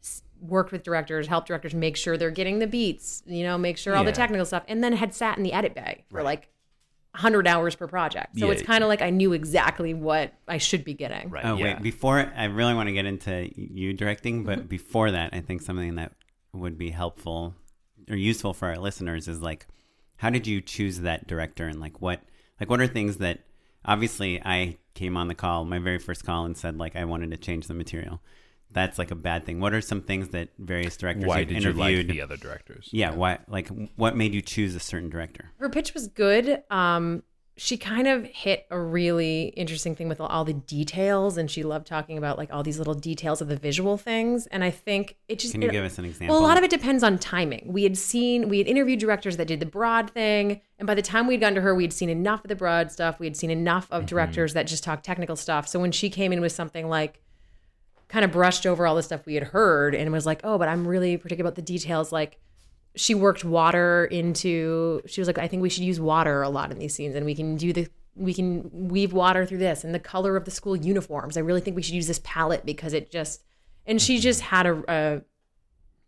[0.41, 3.95] worked with directors, helped directors make sure they're getting the beats, you know, make sure
[3.95, 6.49] all the technical stuff, and then had sat in the edit bay for like
[7.13, 8.39] 100 hours per project.
[8.39, 8.53] So Yeah.
[8.53, 11.29] it's kind of like I knew exactly what I should be getting.
[11.29, 11.45] right.
[11.45, 11.75] Oh yeah.
[11.75, 14.69] wait, before I really want to get into you directing, but mm-hmm.
[14.69, 16.13] before that, I think something that
[16.53, 17.55] would be helpful
[18.09, 19.67] or useful for our listeners is like,
[20.21, 22.21] how did you choose that director, and like what,
[22.61, 23.41] like what are things that,
[23.85, 27.31] obviously, I came on the call, my very first call, and said like I wanted
[27.31, 28.21] to change the material.
[28.73, 29.59] That's like a bad thing.
[29.59, 32.07] What are some things that various directors Why you've did you interviewed?
[32.07, 32.89] like the other directors?
[32.93, 33.39] yeah, why?
[33.49, 35.51] Like, what made you choose a certain director?
[35.59, 36.63] Her pitch was good.
[36.71, 37.23] Um,
[37.63, 41.87] she kind of hit a really interesting thing with all the details, and she loved
[41.87, 44.47] talking about like all these little details of the visual things.
[44.47, 46.35] And I think it just Can you it- give us an example?
[46.35, 47.71] Well, a lot of it depends on timing.
[47.71, 50.63] We had seen, we had interviewed directors that did the broad thing.
[50.79, 52.91] And by the time we'd gotten to her, we had seen enough of the broad
[52.91, 53.21] stuff.
[53.21, 54.07] We had seen enough of mm-hmm.
[54.07, 55.69] directors that just talk technical stuff.
[55.69, 57.21] So when she came in with something like,
[58.09, 60.71] kind of brushed over all the stuff we had heard and was like, oh, but
[60.71, 62.11] I'm really particular about the details.
[62.11, 62.39] Like,
[62.97, 66.73] she worked water into, she was like, I think we should use water a lot
[66.73, 69.95] in these scenes and we can do the, we can weave water through this and
[69.95, 71.37] the color of the school uniforms.
[71.37, 73.43] I really think we should use this palette because it just,
[73.87, 74.23] and she mm-hmm.
[74.23, 75.23] just had a, a,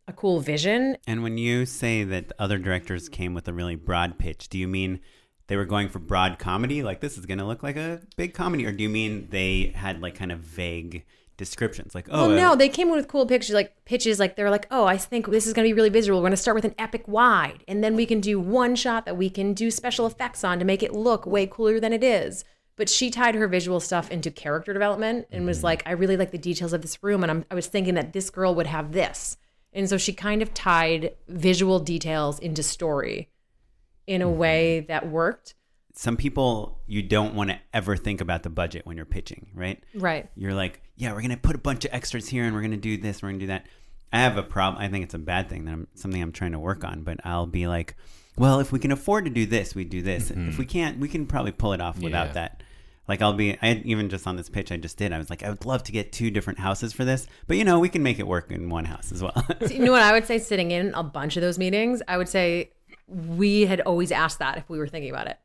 [0.08, 0.96] a cool vision.
[1.06, 4.66] And when you say that other directors came with a really broad pitch, do you
[4.66, 5.00] mean
[5.46, 8.34] they were going for broad comedy, like this is going to look like a big
[8.34, 11.04] comedy, or do you mean they had like kind of vague
[11.44, 14.18] descriptions, like oh well, no, uh, they came in with cool pictures, like pitches.
[14.18, 16.18] Like they're like, oh, I think this is going to be really visual.
[16.18, 19.06] We're going to start with an epic wide, and then we can do one shot
[19.06, 22.04] that we can do special effects on to make it look way cooler than it
[22.04, 22.44] is.
[22.76, 26.30] But she tied her visual stuff into character development and was like, I really like
[26.30, 28.92] the details of this room, and I'm, I was thinking that this girl would have
[28.92, 29.36] this,
[29.72, 33.28] and so she kind of tied visual details into story
[34.06, 35.54] in a way that worked.
[35.94, 39.82] some people you don't want to ever think about the budget when you're pitching, right?
[39.94, 40.28] Right.
[40.34, 42.70] You're like, yeah, we're going to put a bunch of extras here, and we're going
[42.70, 43.66] to do this, we're going to do that.
[44.12, 44.80] I have a problem.
[44.80, 47.18] I think it's a bad thing that I'm something I'm trying to work on, but
[47.24, 47.96] I'll be like,
[48.36, 50.30] well, if we can afford to do this, we do this.
[50.30, 50.58] If mm-hmm.
[50.58, 52.32] we can't, we can probably pull it off without Yeah.
[52.34, 52.62] that.
[53.08, 55.42] Like I'll be, I even just on this pitch I just did, I was like,
[55.42, 58.02] I would love to get two different houses for this, but you know, we can
[58.02, 59.44] make it work in one house as well.
[59.60, 62.00] So you know what I would say sitting in a bunch of those meetings?
[62.06, 62.70] I would say
[63.08, 65.38] we had always asked that if we were thinking about it.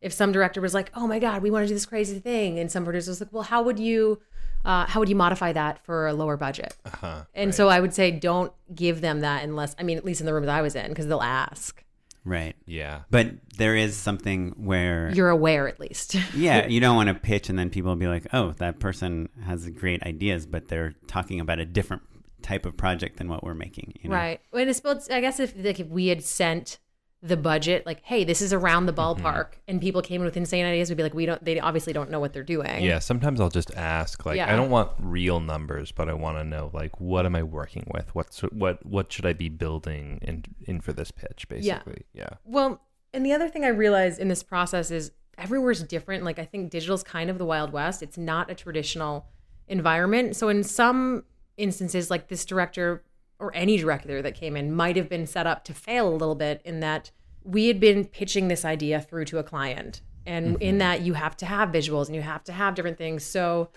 [0.00, 2.58] If some director was like, oh my God, we want to do this crazy thing.
[2.58, 4.20] And some producer was like, well, how would you,
[4.64, 6.76] uh, how would you modify that for a lower budget?
[6.84, 10.20] Uh-huh, and so I would say don't give them that unless I mean at least
[10.20, 11.82] in the rooms I was in because they'll ask.
[12.24, 12.54] Right.
[12.66, 13.00] Yeah.
[13.10, 16.14] But there is something where You're aware at least.
[16.34, 19.28] yeah, you don't want to pitch and then people will be like, "Oh, that person
[19.44, 22.02] has great ideas, but they're talking about a different
[22.42, 24.16] type of project than what we're making." You know?
[24.16, 24.40] Right.
[24.52, 25.10] And it's built.
[25.10, 26.78] I guess if like if we had sent
[27.24, 29.24] the budget, like, hey, this is around the Mm-hmm.
[29.24, 31.42] ballpark, and people came in with insane ideas, we'd be like, we don't.
[31.44, 32.82] They obviously don't know what they're doing.
[32.82, 34.52] Yeah, sometimes I'll just ask like Yeah.
[34.52, 37.86] I don't want real numbers, but I want to know like what am I working
[37.94, 38.12] with?
[38.14, 42.04] What's what what should I be building in in for this pitch basically?
[42.12, 42.30] Yeah.
[42.44, 42.80] Well,
[43.14, 46.24] and the other thing I realized in this process is everywhere's different.
[46.24, 48.02] Like I think digital's kind of the wild west.
[48.02, 49.26] It's not a traditional
[49.68, 50.34] environment.
[50.36, 51.24] So in some
[51.56, 53.04] instances, like this director
[53.42, 56.36] or any director that came in might have been set up to fail a little
[56.36, 57.10] bit in that
[57.42, 60.00] we had been pitching this idea through to a client.
[60.24, 60.62] And mm-hmm.
[60.62, 63.24] in that you have to have visuals and you have to have different things.
[63.24, 63.70] So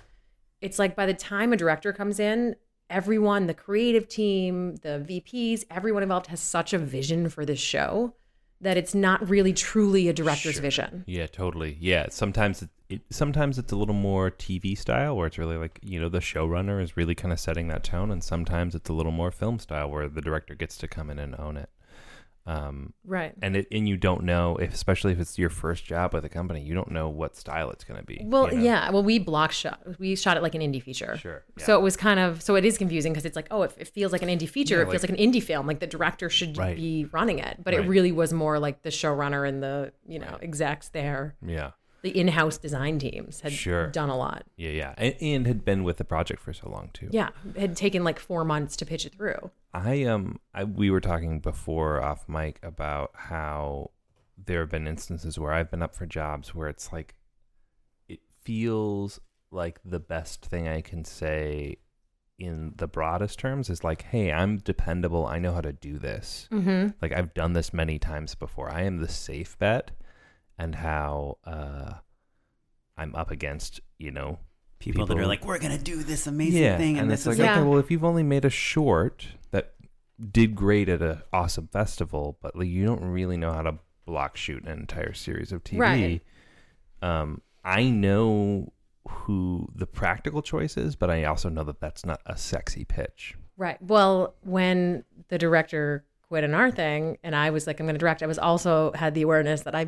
[0.61, 2.55] it's like by the time a director comes in,
[2.89, 8.13] everyone, the creative team, the VPs, everyone involved has such a vision for this show
[8.61, 11.03] that it's not really truly a director's vision.
[11.07, 11.77] Yeah, totally.
[11.79, 15.79] Yeah, sometimes it, it sometimes it's a little more TV style where it's really like,
[15.83, 18.93] you know, the showrunner is really kind of setting that tone and sometimes it's a
[18.93, 21.69] little more film style where the director gets to come in and own it.
[22.47, 23.33] Um Right.
[23.41, 26.29] and it and you don't know if especially if it's your first job with a
[26.29, 28.21] company, you don't know what style it's going to be.
[28.23, 28.63] Well, you know?
[28.63, 28.91] yeah.
[28.91, 29.81] Well, we block shot.
[29.99, 31.17] We shot it like an indie feature.
[31.17, 33.73] Sure, So it was kind of so it is confusing because it's like oh, it,
[33.77, 34.75] it feels like an indie feature.
[34.75, 35.65] Yeah, it feels like- like an indie film.
[35.67, 36.75] Like the director should Right.
[36.75, 37.83] be running it, but Right.
[37.83, 41.71] it really was more like the showrunner and the you know execs there, Yeah.
[42.05, 43.87] The in-house design teams had Sure.
[43.87, 44.43] done a lot.
[44.57, 44.93] Yeah, yeah.
[44.95, 47.09] And, and had been with the project for so long too.
[47.11, 49.49] Yeah, it had taken like four months to pitch it through.
[49.73, 53.89] I um I, we were talking before off mic about how
[54.37, 57.15] there have been instances where I've been up for jobs where it's like
[58.07, 61.77] it feels like the best thing I can say
[62.37, 65.25] in the broadest terms is like, hey, I'm dependable.
[65.25, 66.47] I know how to do this.
[66.51, 66.89] Mm-hmm.
[67.01, 68.69] Like I've done this many times before.
[68.69, 69.89] I am the safe bet,
[70.57, 71.93] and how uh,
[72.97, 74.39] I'm up against you know
[74.79, 77.33] People, that are like, "We're gonna do this amazing thing," and, and this it's like,
[77.33, 77.59] is Yeah.
[77.59, 79.73] okay, well, if you've only made a short that
[80.31, 84.37] did great at an awesome festival, but like you don't really know how to block
[84.37, 85.79] shoot an entire series of TV.
[85.79, 86.21] Right.
[87.01, 88.73] Um, I know
[89.07, 93.35] who the practical choice is, but I also know that that's not a sexy pitch.
[93.57, 93.81] Right.
[93.81, 97.99] Well, when the director quit on our thing and I was like, I'm going to
[97.99, 99.87] direct, I was also had the awareness that I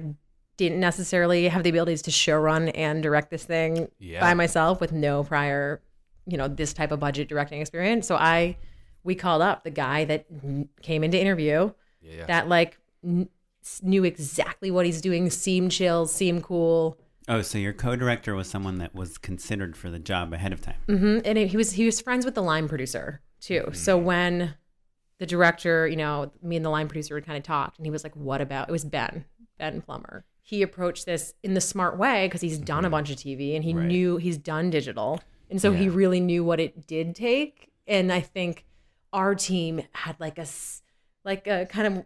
[0.57, 4.19] didn't necessarily have the abilities to show run and direct this thing Yeah.
[4.19, 5.81] by myself with no prior,
[6.25, 8.07] you know, this type of budget directing experience.
[8.07, 8.57] So I,
[9.03, 10.25] we called up the guy that
[10.81, 12.25] came into interview Yeah.
[12.25, 13.29] that like n-
[13.83, 16.97] knew exactly what he's doing, seemed chill, seemed cool.
[17.29, 20.75] Oh, so your co-director was someone that was considered for the job ahead of time.
[20.87, 23.69] hmm And it, he was he was friends with the line producer too.
[23.73, 24.55] So when
[25.19, 27.91] the director, you know, me and the line producer had kind of talked, and he
[27.91, 29.25] was like, "What about?" It was Ben,
[29.57, 30.23] Ben Plummer.
[30.47, 33.65] He approached this in the smart way because he's done a bunch of TV and
[33.65, 33.85] he Right.
[33.85, 35.19] knew he's done digital,
[35.49, 37.69] and so he really knew what it did take.
[37.85, 38.63] And I think
[39.11, 40.81] our team had like a s-
[41.25, 42.05] like a kind of.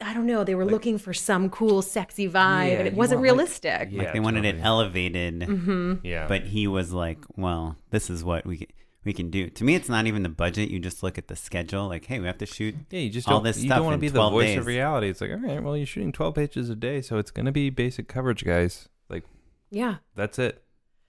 [0.00, 0.44] I don't know.
[0.44, 3.88] They were looking for some cool, sexy vibe, Yeah, and it wasn't want, like- realistic.
[3.90, 5.94] Yeah, like they wanted it elevated, Mm-hmm.
[6.04, 6.28] Yeah.
[6.28, 8.68] but he was like, "Well, this is what we can,
[9.04, 10.70] we can do." To me, it's not even the budget.
[10.70, 11.88] You just look at the schedule.
[11.88, 12.74] Like, hey, we have to shoot.
[12.90, 14.58] yeah, you just all don't, this you don't want to be the voice days.
[14.58, 15.08] of reality.
[15.08, 17.52] It's like, all right, well, you're shooting 12 pages a day, so it's going to
[17.52, 18.88] be basic coverage, guys.
[19.08, 19.24] Like,
[19.70, 19.96] Yeah.
[20.14, 20.62] that's it.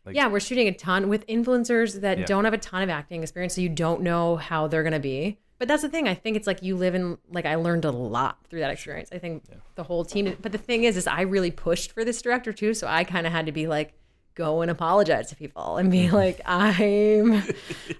[0.05, 2.25] Like, yeah, we're shooting a ton with influencers that Yeah.
[2.25, 5.39] don't have a ton of acting experience, so you don't know how they're gonna be.
[5.59, 6.09] But that's the thing.
[6.09, 9.07] I think it's like you live in like I learned a lot through that experience.
[9.13, 9.43] I think
[9.75, 10.35] the whole team.
[10.41, 13.25] But the thing is, is I really pushed for this director too, so I kind
[13.25, 13.93] of had to be like,
[14.35, 17.43] go and apologize to people and be like, I'm,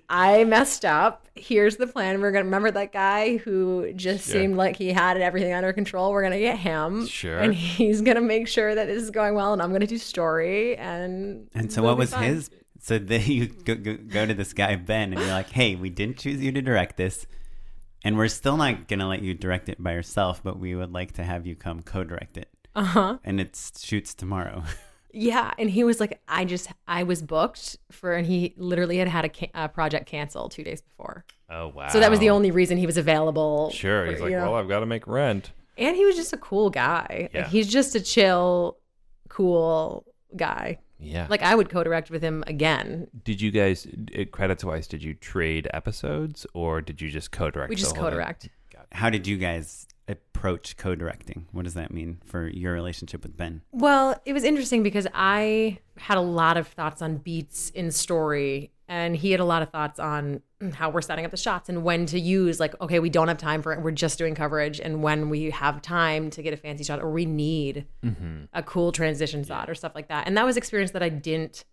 [0.10, 1.28] I messed up.
[1.36, 2.22] Here's the plan.
[2.22, 6.12] We're gonna remember that guy who just seemed like he had everything under control.
[6.12, 7.40] We're gonna get him, Sure.
[7.40, 9.54] and he's gonna make sure that this is going well.
[9.54, 12.24] And I'm gonna do story and And so, what was fine.
[12.24, 12.50] his?
[12.80, 15.90] So then you go, go, go to this guy Ben, and you're like, "Hey, we
[15.90, 17.26] didn't choose you to direct this,
[18.04, 21.14] and we're still not gonna let you direct it by yourself, but we would like
[21.14, 23.18] to have you come co-direct it, Uh huh.
[23.24, 24.64] and it shoots tomorrow."
[25.16, 29.08] Yeah, and he was like, I just I was booked for, and he literally had
[29.08, 31.24] had a, ca- a project canceled two days before.
[31.50, 31.90] Oh, wow.
[31.90, 33.70] So that was the only reason he was available.
[33.70, 34.06] Sure.
[34.06, 34.46] for- He's like, you know.
[34.52, 35.52] well, I've got to make rent.
[35.78, 37.30] and he was just a cool guy.
[37.34, 37.42] Yeah.
[37.42, 38.78] Like he's just a chill,
[39.30, 40.06] cool
[40.36, 40.80] guy.
[41.00, 41.28] Yeah.
[41.30, 43.08] Like I would co-direct with him again.
[43.24, 43.86] did you guys,
[44.18, 47.70] uh, credits wise, did you trade episodes or did you just co direct?
[47.70, 48.50] We just co-direct.
[48.92, 51.48] How did you guys approach co-directing?
[51.52, 53.62] What does that mean for your relationship with Ben?
[53.72, 58.72] Well, it was interesting because I had a lot of thoughts on beats in story
[58.88, 60.42] and he had a lot of thoughts on
[60.74, 63.38] how we're setting up the shots and when to use like okay we don't have
[63.38, 66.58] time for it we're just doing coverage and when we have time to get a
[66.58, 68.44] fancy shot or we need mm-hmm.
[68.54, 71.66] a cool transition shot or stuff like that and that was experience that i didn't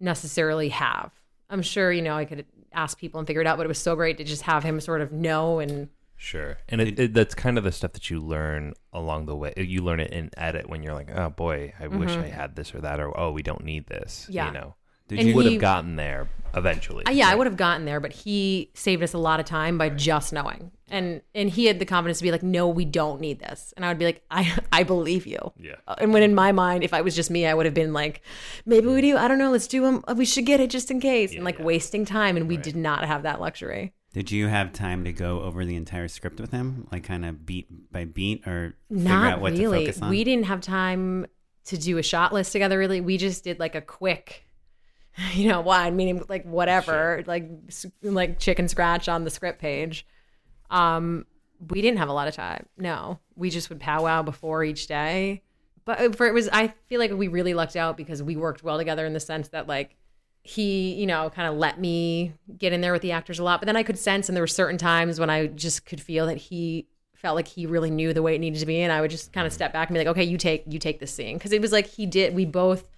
[0.00, 1.12] necessarily have
[1.50, 3.78] i'm sure you know i could ask people and figure it out but it was
[3.78, 5.88] so great to just have him sort of know and
[6.20, 6.58] Sure.
[6.68, 9.54] And it, it, that's kind of the stuff that you learn along the way.
[9.56, 12.74] You learn it in edit when you're like, oh boy, I wish I had this
[12.74, 14.22] or that, or oh, we don't need this.
[14.24, 14.32] Mm-hmm.
[14.32, 14.46] Yeah.
[14.48, 14.74] You know,
[15.10, 17.06] And you would have gotten there eventually.
[17.06, 19.78] Uh, yeah, I would have gotten there, but he saved us a lot of time
[19.78, 20.72] by just knowing.
[20.90, 23.84] And and he had the confidence to be like, "No, we don't need this." And
[23.84, 25.74] I would be like, "I I believe you." Yeah.
[25.86, 27.92] Uh, And when in my mind, if I was just me, I would have been
[27.92, 28.22] like,
[28.64, 29.16] "Maybe we do.
[29.16, 29.50] I don't know.
[29.50, 30.02] Let's do them.
[30.16, 33.04] We should get it just in case." and like wasting time, and we did not
[33.04, 33.92] have that luxury.
[34.12, 37.44] Did you have time to go over the entire script with him, like kind of
[37.44, 39.84] beat by beat, or figure Not out what really.
[39.84, 40.10] to focus on?
[40.10, 41.26] We didn't have time
[41.66, 42.78] to do a shot list together.
[42.78, 44.46] Really, we just did like a quick,
[45.34, 47.50] you know, wine meaning like whatever, like
[48.02, 50.06] like chicken scratch on the script page.
[50.70, 51.26] Um,
[51.70, 52.66] we didn't have a lot of time.
[52.78, 55.42] No, we just would powwow before each day.
[55.84, 58.62] But uh, for it was, I feel like we really lucked out because we worked
[58.62, 59.96] well together in the sense that like
[60.42, 63.60] he, you know, kind of let me get in there with the actors a lot.
[63.60, 66.26] But then I could sense, and there were certain times when I just could feel
[66.26, 69.00] that he felt like he really knew the way it needed to be, and I
[69.00, 71.12] would just kind of step back and be like, okay, you take you take this
[71.12, 72.34] scene because it was like he did.
[72.34, 72.88] We both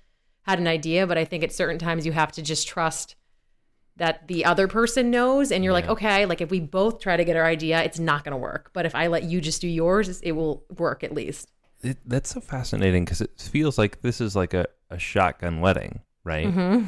[0.43, 3.16] had an idea, but I think at certain times you have to just trust
[3.97, 7.24] that the other person knows and you're like okay like if we both try to
[7.24, 9.68] get our idea it's not going to work but if i let you just do
[9.68, 11.51] yours it will work at least
[11.82, 16.01] It, that's so fascinating because it feels like this is like a, a shotgun wedding,
[16.24, 16.47] right?
[16.47, 16.86] Mm-hmm.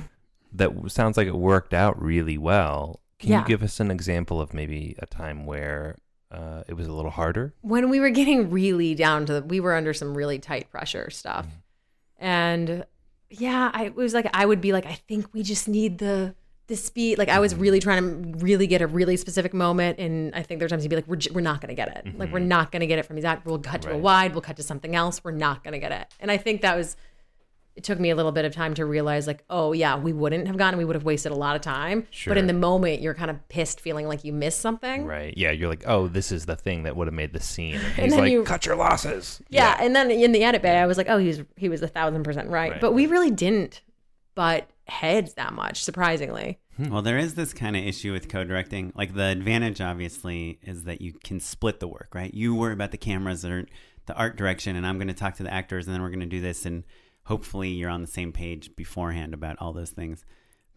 [0.55, 3.00] That sounds like it worked out really well.
[3.18, 3.40] Can Yeah.
[3.40, 5.96] you give us an example of maybe a time where
[6.30, 7.55] uh, it was a little harder?
[7.61, 11.11] when we were getting really down to the, we were under some really tight pressure
[11.11, 11.46] stuff.
[11.46, 12.24] Mm-hmm.
[12.24, 12.84] And
[13.32, 16.34] yeah i it was like i would be like i think we just need the
[16.66, 17.62] the speed like i was mm-hmm.
[17.62, 20.90] really trying to really get a really specific moment and i think there's times you'd
[20.90, 22.07] be like we're, j- we're not going to get it.
[22.07, 22.32] Like mm-hmm.
[22.32, 24.42] we're not going to get it from these actors we'll cut to a wide we'll
[24.42, 25.24] cut to something else.
[25.24, 26.14] We're not going to get it.
[26.20, 26.96] And i think that was
[27.75, 30.47] it took me a little bit of time to realize like oh yeah we wouldn't
[30.47, 32.31] have gone we would have wasted a lot of time sure.
[32.31, 35.35] but in the moment you're kind of pissed feeling like you missed something Right.
[35.37, 35.51] Yeah.
[35.53, 37.75] You're like, oh, this is the thing that would have made the scene.
[37.77, 39.41] And And he's then like, you- cut your losses.
[39.49, 41.83] Yeah, and then in the edit bay, I was like, oh, he was he was
[41.83, 42.73] a thousand percent right.
[42.73, 42.81] Right.
[42.81, 43.83] But we really didn't
[44.35, 46.59] butt heads that much, surprisingly.
[46.77, 46.91] Hmm.
[46.91, 48.93] Well, there is this kind of issue with co-directing.
[48.95, 52.33] Like the advantage, obviously, is that you can split the work, right?
[52.33, 53.66] You worry about the cameras or
[54.07, 56.20] the art direction, and I'm going to talk to the actors, and then we're going
[56.20, 56.85] to do this, and
[57.25, 60.25] hopefully you're on the same page beforehand about all those things.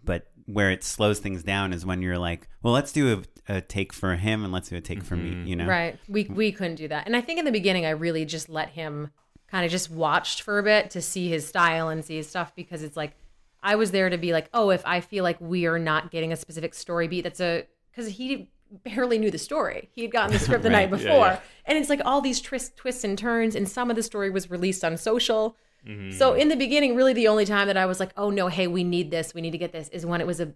[0.03, 3.61] But where it slows things down is when you're like, well, let's do a, a
[3.61, 5.31] take for him, and let's do a take for me.
[5.31, 5.47] Mm-hmm.
[5.47, 5.99] You know, Right.
[6.07, 7.07] We we couldn't do that.
[7.07, 9.09] And I think in the beginning I really just let him
[9.47, 12.53] kind of just watched for a bit to see his style and see his stuff
[12.55, 13.15] because it's like
[13.63, 16.31] I was there to be like, oh, if I feel like we are not getting
[16.31, 18.49] a specific story beat, that's a because he
[18.83, 19.89] barely knew the story.
[19.93, 21.07] He had gotten the script the night before.
[21.07, 21.39] Yeah, yeah.
[21.65, 24.51] And it's like all these twists, twists and turns, and some of the story was
[24.51, 25.55] released on social.
[25.87, 26.17] Mm-hmm.
[26.17, 28.67] So in the beginning, really the only time that I was like, oh no, hey,
[28.67, 30.53] we need this, we need to get this, is when it was a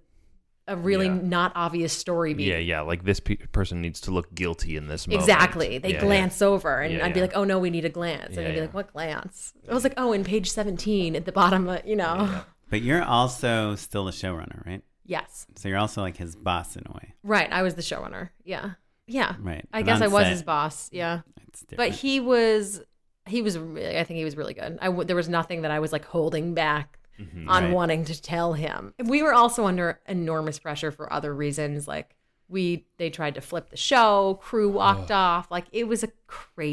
[0.68, 1.20] a really Yeah.
[1.24, 2.46] not obvious story beat.
[2.48, 2.58] Yeah.
[2.58, 2.82] Yeah.
[2.82, 5.24] Like this pe- person needs to look guilty in this moment.
[5.24, 5.80] Exactly.
[5.80, 8.36] They Yeah, glance over, and Yeah, I'd be like, "Oh no, we need a glance,"
[8.38, 8.62] and Yeah, I'd be yeah.
[8.62, 11.96] like, "What glance?" I was like, "Oh, in page seventeen at the bottom, uh, you
[11.96, 14.84] know." But you're also still the showrunner, right?
[15.06, 17.52] Yes, So you're also like his boss in a way, right.
[17.52, 18.30] I was the showrunner.
[18.44, 18.74] Yeah,
[19.08, 19.38] yeah.
[19.42, 19.66] right?
[19.74, 20.88] I But guess I was set, his boss.
[20.92, 22.84] Yeah, It's but he was,
[23.30, 23.58] he was.
[23.58, 24.78] Really, I think he was really good.
[24.82, 27.48] I w- there was nothing that I was like holding back on Mm-hmm.
[27.50, 27.72] Right.
[27.74, 28.94] wanting to tell him.
[29.04, 32.16] We were also under enormous pressure for other reasons, like.
[32.52, 35.52] We they tried to flip the show, crew walked off.
[35.52, 36.08] Like it was a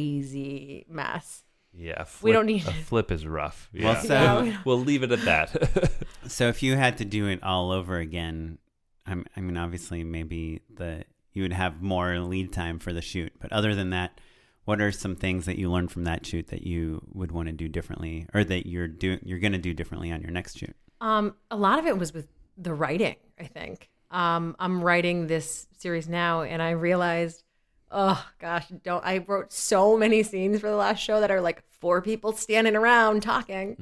[0.01, 1.45] crazy mess.
[1.75, 2.03] Yeah.
[2.03, 3.69] A We don't need- a flip is rough.
[3.75, 4.01] Well, Yeah.
[4.01, 4.59] so- Yeah.
[4.65, 5.91] we'll leave it at that.
[6.29, 8.59] So if you had to do it all over again,
[9.07, 13.33] I'm, I mean, obviously, maybe the you would have more lead time for the shoot.
[13.39, 14.19] But other than that,
[14.67, 17.53] what are some things that you learned from that shoot that you would want to
[17.53, 20.77] do differently, or that you're doing you're going to do differently on your next shoot?
[21.01, 23.89] Um, a lot of it was with the writing, I think.
[24.11, 27.43] Um, I'm writing this series now and I realized,
[27.91, 31.63] oh gosh, don't I wrote so many scenes for the last show that are like
[31.69, 33.77] four people standing around talking.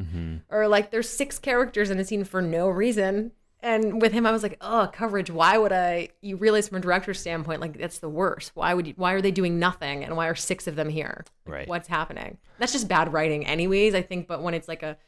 [0.51, 3.33] Or like there's six characters in a scene for no reason.
[3.65, 6.81] And with him I was like, oh, coverage, why would I you realize from a
[6.81, 8.53] director's standpoint, like that's the worst.
[8.55, 11.25] Why would you why are they doing nothing and why are six of them here?
[11.47, 11.69] Like, Right.
[11.69, 12.37] What's happening?
[12.59, 14.99] That's just bad writing anyways, I think, but when it's like a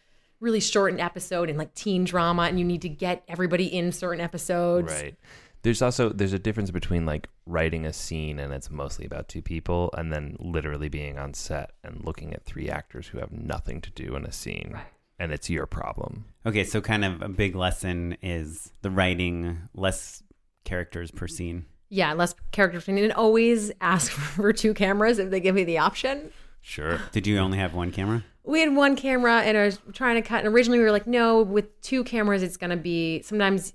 [0.40, 4.20] really shortened episode and like teen drama and you need to get everybody in certain
[4.20, 4.90] episodes.
[4.90, 5.16] Right.
[5.62, 9.42] There's also there's a difference between like writing a scene and it's mostly about two
[9.42, 13.82] people and then literally being on set and looking at three actors who have nothing
[13.82, 14.70] to do in a scene.
[14.72, 14.84] Right.
[15.18, 16.26] And it's your problem.
[16.44, 20.22] Okay, so kind of a big lesson is the writing less
[20.64, 21.66] characters per scene.
[21.88, 25.78] Yeah, less character training, and always ask for two cameras if they give me the
[25.78, 26.30] option.
[26.60, 27.00] Sure.
[27.12, 28.24] Did you only have one camera?
[28.44, 30.44] We had one camera, and I was trying to cut.
[30.44, 33.72] And originally, we were like, no, with two cameras, it's going to be sometimes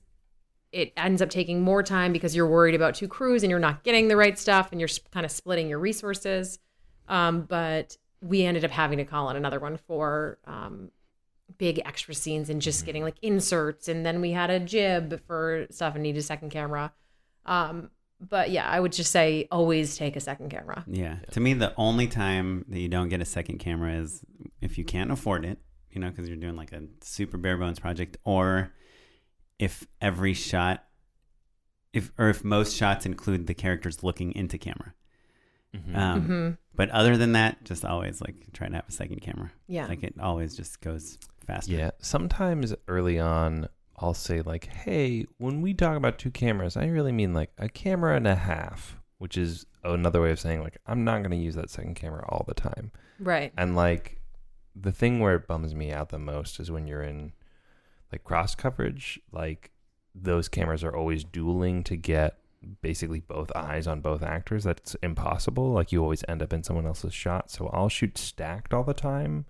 [0.72, 3.84] it ends up taking more time because you're worried about two crews and you're not
[3.84, 6.60] getting the right stuff, and you're kind of splitting your resources.
[7.08, 10.92] Um, but we ended up having to call in another one for um,
[11.58, 15.68] big extra scenes and just getting like inserts, and then we had a jib for
[15.70, 16.92] stuff and needed a second camera.
[17.46, 17.90] Um,
[18.20, 20.84] but yeah, I would just say always take a second camera.
[20.88, 21.18] Yeah.
[21.32, 24.24] To me, the only time that you don't get a second camera is
[24.62, 25.58] if you can't afford it,
[25.92, 28.72] you know, because you're doing like a super bare bones project, or
[29.58, 30.86] if every shot,
[31.94, 34.94] if or if most shots include the characters looking into camera.
[35.76, 35.96] Mm-hmm.
[35.96, 36.52] Um, Mm-hmm.
[36.74, 39.52] But other than that, just always like try to have a second camera.
[39.68, 39.88] Yeah.
[39.88, 41.72] Like it always just goes faster.
[41.72, 41.92] Yeah.
[42.00, 43.68] Sometimes early on,
[43.98, 47.70] I'll say, like, hey, when we talk about two cameras, I really mean like a
[47.70, 51.38] camera and a half, which is another way of saying, like, I'm not going to
[51.38, 52.92] use that second camera all the time.
[53.20, 53.54] Right.
[53.58, 54.20] And like,
[54.76, 57.34] the thing where it bums me out the most is when you're in
[58.12, 59.72] like cross coverage, like,
[60.16, 62.38] those cameras are always dueling to get
[62.82, 64.64] basically both eyes on both actors.
[64.64, 65.72] That's impossible.
[65.72, 67.52] Like, you always end up in someone else's shot.
[67.52, 69.46] So I'll shoot stacked all the time.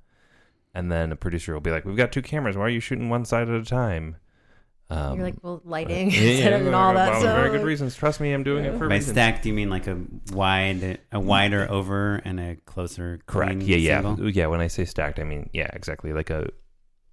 [0.73, 2.55] And then a producer will be like, "We've got two cameras.
[2.55, 4.15] Why are you shooting one side at a time?"
[4.89, 7.11] Um, You're like, well, lighting yeah, instead of yeah, and all that.
[7.11, 7.95] well, So very good reasons.
[7.95, 9.13] Trust me, I'm doing it for By reasons.
[9.15, 9.97] stacked, do you mean like a
[10.33, 13.19] wide, a wider over and a closer?
[13.25, 13.61] Correct.
[13.61, 14.29] Yeah, yeah, single?
[14.29, 14.47] yeah.
[14.47, 16.49] When I say stacked, I mean yeah, exactly like a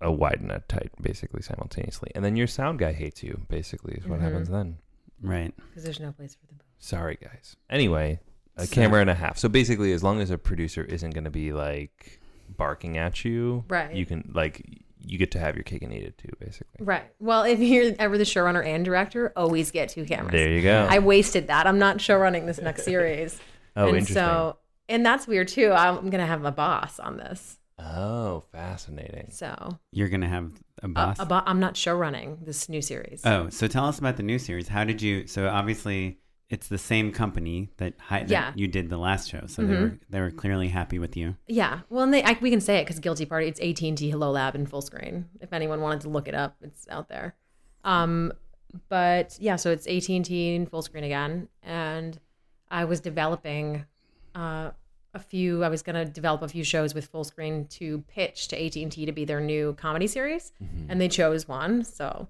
[0.00, 2.10] a wide and a tight, basically simultaneously.
[2.16, 3.42] And then your sound guy hates you.
[3.48, 4.22] Basically, is what Mhm.
[4.22, 4.78] happens then.
[5.22, 5.52] Right.
[5.68, 7.56] because there's no place for the Sorry, guys.
[7.70, 8.18] Anyway,
[8.56, 9.38] a So- camera and a half.
[9.38, 12.20] So basically, as long as a producer isn't going to be like
[12.56, 13.94] barking at you, Right.
[13.94, 14.64] You can like
[15.06, 16.28] you get to have your cake and eat it too.
[16.38, 16.84] Basically.
[16.84, 17.04] right.
[17.20, 20.32] Well, if you're ever the showrunner and director, always get two cameras.
[20.32, 20.86] There you go.
[20.90, 21.66] I wasted that.
[21.66, 23.38] I'm not showrunning this next series.
[23.76, 24.14] oh, and interesting.
[24.14, 24.56] So,
[24.88, 25.72] and that's weird too.
[25.72, 27.58] I'm gonna have a boss on this.
[27.78, 29.28] oh, fascinating.
[29.30, 31.16] So, You're gonna have a a, boss.
[31.20, 33.22] a bo- I'm not showrunning this new series.
[33.24, 34.68] oh, so tell us about the new series.
[34.68, 35.26] How did you?
[35.26, 36.18] So obviously,
[36.50, 38.52] it's the same company that, hi, that Yeah.
[38.56, 39.44] you did the last show.
[39.46, 39.80] So they Mhm.
[39.82, 41.36] were they were clearly happy with you.
[41.46, 41.80] Yeah.
[41.90, 43.46] Well, and they, I, we can say it because Guilty Party.
[43.48, 45.24] It's AT and T Hello Lab in Fullscreen.
[45.40, 47.34] If anyone wanted to look it up, it's out there.
[47.84, 48.32] Um,
[48.88, 52.18] but yeah, so it's AT and T in Fullscreen again, and
[52.70, 53.84] I was developing
[54.34, 54.70] uh,
[55.14, 55.64] a few.
[55.64, 58.92] I was going to develop a few shows with Fullscreen to pitch to AT and
[58.92, 60.52] T to be their new comedy series,
[60.88, 61.82] and they chose one.
[61.84, 62.28] So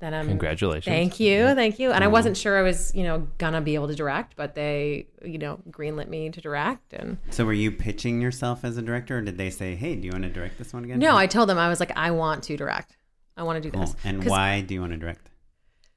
[0.00, 0.84] then I'm Congratulations.
[0.92, 1.92] Thank you, thank you.
[1.92, 5.06] And I wasn't sure I was, you know, gonna be able to direct, but they,
[5.24, 6.92] you know, greenlit me to direct.
[6.92, 10.06] And So were you pitching yourself as a director, or did they say, "Hey, do
[10.06, 12.10] you want to direct this one again?" no, I told them I was like, I
[12.10, 12.96] want to direct.
[13.36, 13.82] I want to do Cool.
[13.86, 13.96] this.
[14.04, 15.28] And 'Cause- why do you want to direct?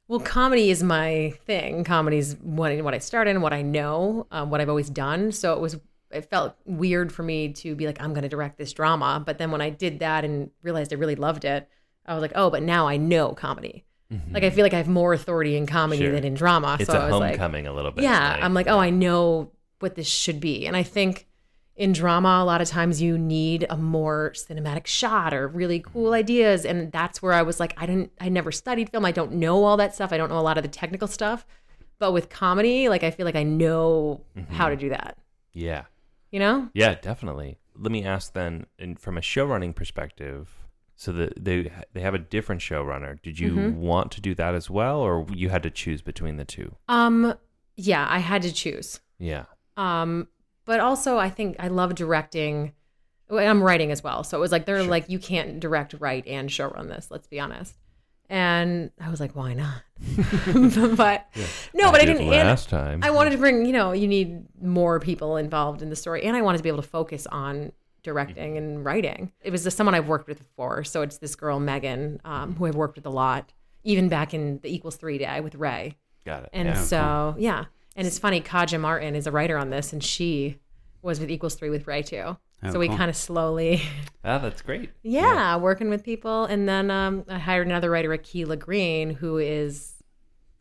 [0.09, 1.83] Well, comedy is my thing.
[1.85, 5.31] Comedy's what what I started and what I know, um, what I've always done.
[5.31, 5.79] So it was
[6.11, 9.23] it felt weird for me to be like, I'm going to direct this drama.
[9.25, 11.67] But then when I did that and realized I really loved it,
[12.05, 13.83] I was like, oh, but now I know comedy.
[14.31, 16.11] Like I feel like I have more authority in comedy Sure.
[16.11, 16.77] than in drama.
[16.79, 18.03] It's so a I was like, homecoming a little bit.
[18.03, 20.65] yeah, like- I'm like, oh, I know what this should be.
[20.65, 21.27] And I think
[21.75, 26.05] in drama, a lot of times you need a more cinematic shot or really cool
[26.05, 26.13] mm-hmm.
[26.13, 26.65] ideas.
[26.65, 29.05] And that's where I was like, I didn't, I never studied film.
[29.05, 30.13] I don't know all that stuff.
[30.13, 31.45] I don't know a lot of the technical stuff.
[31.99, 34.53] But with comedy, like, I feel like I know mm-hmm.
[34.53, 35.17] how to do that,
[35.53, 35.83] yeah.
[36.31, 36.69] you know?
[36.73, 37.59] Yeah, definitely.
[37.77, 40.62] Let me ask then, in, from a showrunning perspective,
[40.95, 43.21] so that they they have a different showrunner.
[43.21, 43.79] Did you Mm-hmm.
[43.79, 46.75] want to do that as well, or you had to choose between the two?
[46.87, 47.33] Um,
[47.75, 48.99] yeah, I had to choose.
[49.19, 49.45] Yeah.
[49.77, 50.27] Um,
[50.65, 52.73] but also I think I love directing.
[53.31, 54.89] I'm writing as well, so it was like they're Sure.
[54.89, 57.09] like you can't direct, write, and showrun this.
[57.09, 57.75] Let's be honest.
[58.29, 59.81] And I was like, why not?
[60.95, 61.25] but
[61.73, 62.27] no, but I did didn't.
[62.29, 63.01] last time.
[63.03, 63.65] I wanted to bring.
[63.65, 66.69] You know, you need more people involved in the story, and I wanted to be
[66.69, 67.71] able to focus on
[68.03, 69.31] directing and writing.
[69.41, 72.65] It was just someone I've worked with before, so it's this girl Megan, um, who
[72.65, 75.97] I've worked with a lot, even back in the Equals Three day with Ray.
[76.25, 76.49] Got it.
[76.53, 76.75] And yeah.
[76.75, 77.65] so, yeah.
[77.95, 80.59] And it's funny, Kaja Martin is a writer on this, and she
[81.01, 82.37] was with Equals Three with Ray too.
[82.65, 82.97] Oh, so we cool.
[82.97, 83.81] kind of slowly,
[84.23, 84.89] Ah, that's great.
[85.01, 86.45] yeah, working with people.
[86.45, 89.95] And then um, I hired another writer, Akilah Green, who is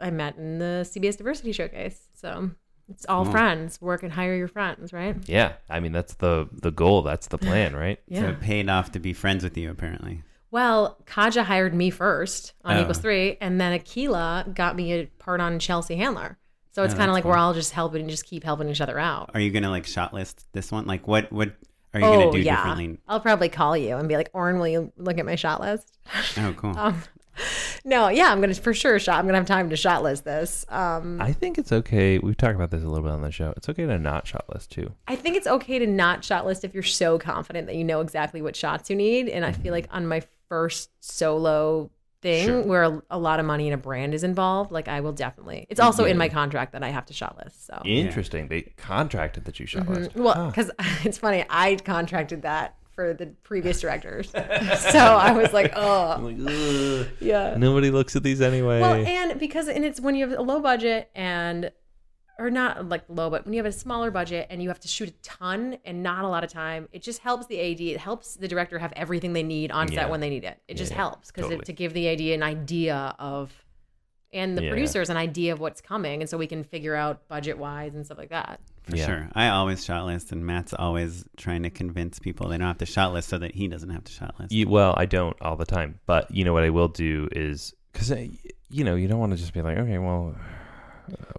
[0.01, 2.09] I met in the CBS Diversity Showcase.
[2.15, 2.51] So
[2.93, 3.81] it's all friends.
[3.81, 5.17] Work and hire your friends, right?
[5.29, 5.53] Yeah.
[5.69, 7.03] I mean, that's the the goal.
[7.03, 7.99] That's the plan, right?
[8.09, 8.31] So Yeah.
[8.31, 10.23] it paid off to be friends with you, apparently.
[10.51, 12.81] Well, Kaja hired me first on Oh.
[12.83, 16.37] Equals Three, and then Akilah got me a part on Chelsea Handler.
[16.73, 18.69] So it's Oh, kind of that's like we're all just helping and just keep helping
[18.69, 19.31] each other out.
[19.35, 20.87] Are you gonna like shot list this one?
[20.87, 21.53] Like what what
[21.95, 22.99] Are you oh gonna do yeah, differently?
[23.09, 25.99] I'll probably call you and be like, Oren, will you look at my shot list?
[26.39, 26.75] Oh, cool.
[26.79, 27.03] Um,
[27.85, 29.19] no, yeah, I'm gonna for sure shot.
[29.19, 30.65] I'm gonna have time to shot list this.
[30.69, 32.19] Um, I think it's okay.
[32.19, 33.53] We've talked about this a little bit on the show.
[33.57, 34.93] It's okay to not shot list too.
[35.09, 38.01] I think it's okay to not shot list if you're so confident that you know
[38.01, 39.29] exactly what shots you need.
[39.29, 39.73] And I feel mm-hmm.
[39.73, 42.63] like on my first solo thing Sure.
[42.63, 45.67] where a, a lot of money and a brand is involved, like I will definitely.
[45.69, 45.87] It's mm-hmm.
[45.87, 47.67] also in my contract that I have to shot list.
[47.67, 48.49] So Interesting.
[48.49, 49.95] They contracted that you shot mm-hmm.
[49.95, 50.15] list.
[50.15, 50.71] well, because
[51.05, 54.39] it's funny, I contracted that for the previous directors, so
[54.99, 57.55] I was like, oh, Like, yeah.
[57.57, 58.81] Nobody looks at these anyway.
[58.81, 61.73] Well, and because and it's when you have a low budget and
[62.39, 64.89] or not like low, but when you have a smaller budget and you have to
[64.89, 67.81] shoot a ton and not a lot of time, it just helps the AD.
[67.81, 70.01] It helps the director have everything they need on Yeah.
[70.03, 70.59] set when they need it.
[70.67, 71.65] It just Yeah, helps because totally.
[71.65, 73.53] to give the AD an idea of
[74.33, 74.71] and the Yeah.
[74.71, 78.05] producers an idea of what's coming, and so we can figure out budget wise and
[78.07, 78.61] stuff like that.
[78.85, 79.07] For Yeah.
[79.07, 79.29] sure.
[79.35, 82.87] I always shot list, and Matt's always trying to convince people they don't have to
[82.87, 84.53] shot list so that he doesn't have to shot list.
[84.53, 87.75] You, well, I don't all the time, but you know what I will do is
[87.93, 88.11] because
[88.71, 90.43] you know you don't want to just be like, okay, well, uh,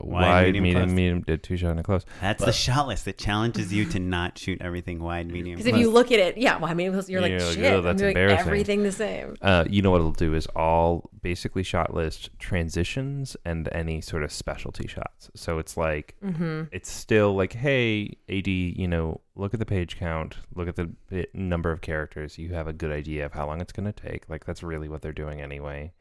[0.02, 0.94] Wide, wide, medium, medium, close.
[0.96, 2.04] medium, did two shot and a close.
[2.22, 3.06] That's the shot list.
[3.06, 5.58] that challenges you to not shoot everything wide, medium.
[5.58, 7.74] Because if you look at it, yeah, well, medium, mean, you're like, You're like, shit,
[7.74, 9.36] "Oh, I'm that's doing embarrassing." everything the same.
[9.42, 14.24] Uh, you know what it'll do is all basically shot list transitions and any sort
[14.24, 15.30] of specialty shots.
[15.36, 16.64] So it's like Mm-hmm.
[16.72, 20.92] it's still like, hey, AD, you know, look at the page count, look at the
[21.34, 22.38] number of characters.
[22.38, 24.28] You have a good idea of how long it's going to take.
[24.30, 25.94] Like that's really what they're doing anyway.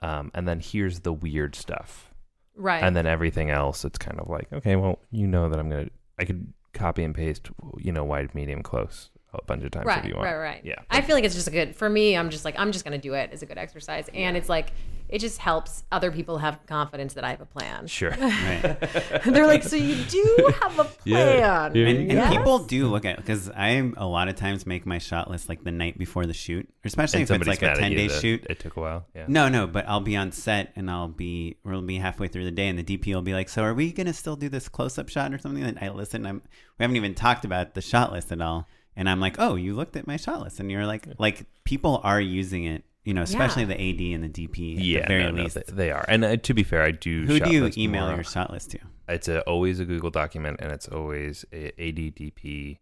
[0.00, 2.12] Um, and then here's the weird stuff,
[2.56, 2.82] Right.
[2.82, 3.84] and then everything else.
[3.84, 5.88] It's kind of like, okay, well, you know that I'm gonna,
[6.18, 9.10] I could copy and paste, you know, wide, medium, close
[9.42, 10.26] a bunch of times right, if you want.
[10.26, 10.60] right, right.
[10.64, 10.76] Yeah.
[10.90, 12.16] I feel like it's just a good for me.
[12.16, 14.72] I'm just like I'm just gonna do it as a good exercise, and it's like
[15.08, 17.86] it just helps other people have confidence that I have a plan.
[17.86, 18.10] Sure.
[18.20, 19.22] Right.
[19.26, 21.66] They're like, so you do have a plan, yeah.
[21.66, 22.34] And, and Yes?
[22.34, 25.62] people do look at because I a lot of times make my shot list like
[25.62, 28.08] the night before the shoot, especially And if it's like a somebody's mad at ten
[28.08, 28.46] day shoot.
[28.48, 29.06] It took a while.
[29.14, 29.26] Yeah.
[29.28, 32.50] No, no, but I'll be on set and I'll be we'll be halfway through the
[32.50, 34.98] day and the DP will be like, "So are we gonna still do this close
[34.98, 36.24] up shot or something?" And I listen.
[36.26, 36.42] I'm
[36.78, 38.66] we haven't even talked about the shot list at all,
[38.96, 42.00] and I'm like, "Oh, you looked at my shot list," and you're like, like people
[42.04, 43.68] are using it, you know, especially Yeah.
[43.68, 44.76] the AD and the DP.
[44.76, 46.04] At Yeah, the very no, no, they, they are.
[46.08, 47.24] And uh, to be fair, I do.
[47.26, 48.14] Who shot do you list email more.
[48.16, 48.78] your shot list to?
[49.08, 52.78] It's a, always a Google document, and it's always a ADDP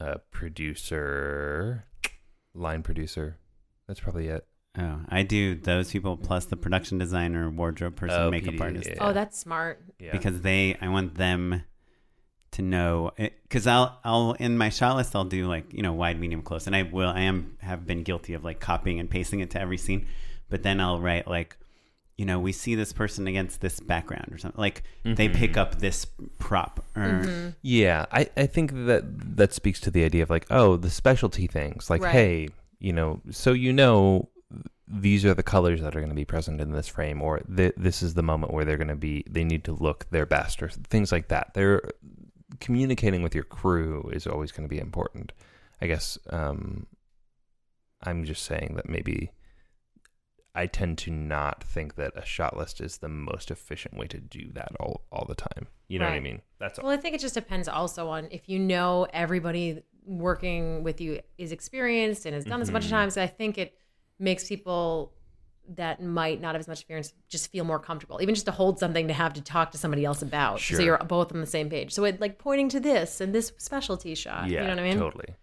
[0.00, 1.84] uh, producer,
[2.54, 3.38] line producer.
[3.88, 4.46] That's probably it.
[4.78, 8.88] Oh, I do those people plus the production designer, wardrobe person, Oh, makeup PD, artist.
[8.88, 8.96] yeah.
[9.00, 9.82] Oh, that's smart.
[9.98, 10.12] Yeah.
[10.12, 11.62] because they I want them
[12.52, 16.20] to know because I'll I'll in my shot list I'll do like you know wide
[16.20, 19.40] medium close and I will I am have been guilty of like copying and pasting
[19.40, 20.06] it to every scene
[20.50, 21.56] but then I'll write like
[22.18, 25.34] you know we see this person against this background or something like they Mm-hmm.
[25.34, 26.06] pick up this
[26.38, 27.48] prop or Mm-hmm.
[27.62, 29.02] Yeah, I, I think that
[29.36, 31.88] that speaks to the idea of like, oh, the specialty things.
[31.88, 32.12] Like, Right.
[32.12, 32.48] hey,
[32.80, 34.28] you know, so you know
[34.86, 37.72] these are the colors that are going to be present in this frame, or th-
[37.78, 40.62] this is the moment where they're going to be, they need to look their best,
[40.62, 41.52] or things like that.
[41.54, 41.80] They're
[42.60, 45.32] communicating with your crew is always going to be important.
[45.80, 46.86] I guess um,
[48.02, 49.30] I'm just saying that maybe
[50.54, 54.18] I tend to not think that a shot list is the most efficient way to
[54.18, 55.66] do that all, all the time.
[55.88, 56.42] You know what I mean?
[56.58, 56.86] That's all.
[56.86, 61.20] Well, I think it just depends also on if you know everybody working with you
[61.38, 62.96] is experienced and has done this a bunch of Mm-hmm.
[62.98, 63.16] times.
[63.16, 63.74] I think it
[64.18, 65.12] makes people
[65.68, 68.78] that might not have as much experience just feel more comfortable, even just to hold
[68.78, 70.76] something to have to talk to somebody else about, Sure.
[70.76, 71.92] so you're both on the same page.
[71.92, 74.48] So it like pointing to this and this specialty shot.
[74.48, 74.98] yeah, you know what I mean?
[74.98, 75.34] totally.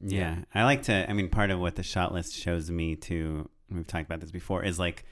[0.00, 1.08] Yeah, I like to.
[1.08, 3.48] I mean, part of what the shot list shows me too.
[3.70, 4.62] We've talked about this before.
[4.62, 5.04] Is like,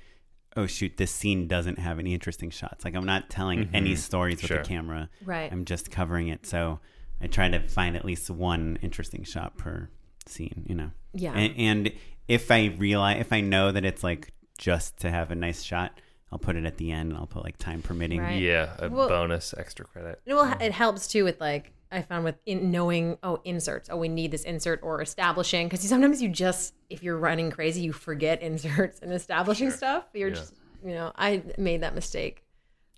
[0.56, 2.84] oh shoot, this scene doesn't have any interesting shots.
[2.84, 3.74] Like I'm not telling mm-hmm.
[3.74, 5.08] any stories with the camera.
[5.24, 5.50] Right.
[5.50, 6.46] I'm just covering it.
[6.46, 6.80] So
[7.20, 9.88] I try to find at least one interesting shot per
[10.26, 10.66] scene.
[10.68, 10.90] You know.
[11.14, 11.32] Yeah.
[11.32, 11.92] And, and
[12.28, 15.98] if I realize, if I know that it's like just to have a nice shot,
[16.32, 17.10] I'll put it at the end.
[17.10, 18.20] and I'll put like time permitting.
[18.20, 18.40] Right.
[18.40, 20.20] Yeah, a Well- bonus extra credit.
[20.26, 24.08] Well, it helps too with like I found with in knowing oh inserts oh we
[24.08, 28.42] need this insert or establishing because sometimes you just if you're running crazy you forget
[28.42, 32.42] inserts and establishing stuff you're just you know I made that mistake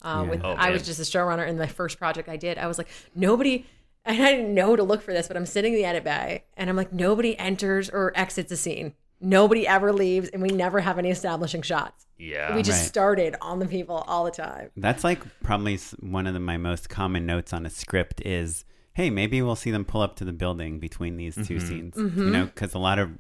[0.00, 0.30] uh, Yeah.
[0.30, 2.78] with Oh, I was just a showrunner in my first project I did I was
[2.78, 3.66] like nobody
[4.07, 6.44] and I didn't know to look for this but I'm sitting in the edit bay
[6.57, 10.80] and I'm like nobody enters or exits a scene nobody ever leaves and we never
[10.80, 12.54] have any establishing shots Yeah.
[12.54, 12.88] we just Right.
[12.88, 16.88] started on the people all the time That's like probably one of the, my most
[16.88, 18.64] common notes on a script is,
[18.94, 21.66] hey, maybe we'll see them pull up to the building between these 2 mm-hmm.
[21.66, 21.96] scenes.
[21.96, 22.32] You mm-hmm.
[22.32, 23.10] know, because a lot of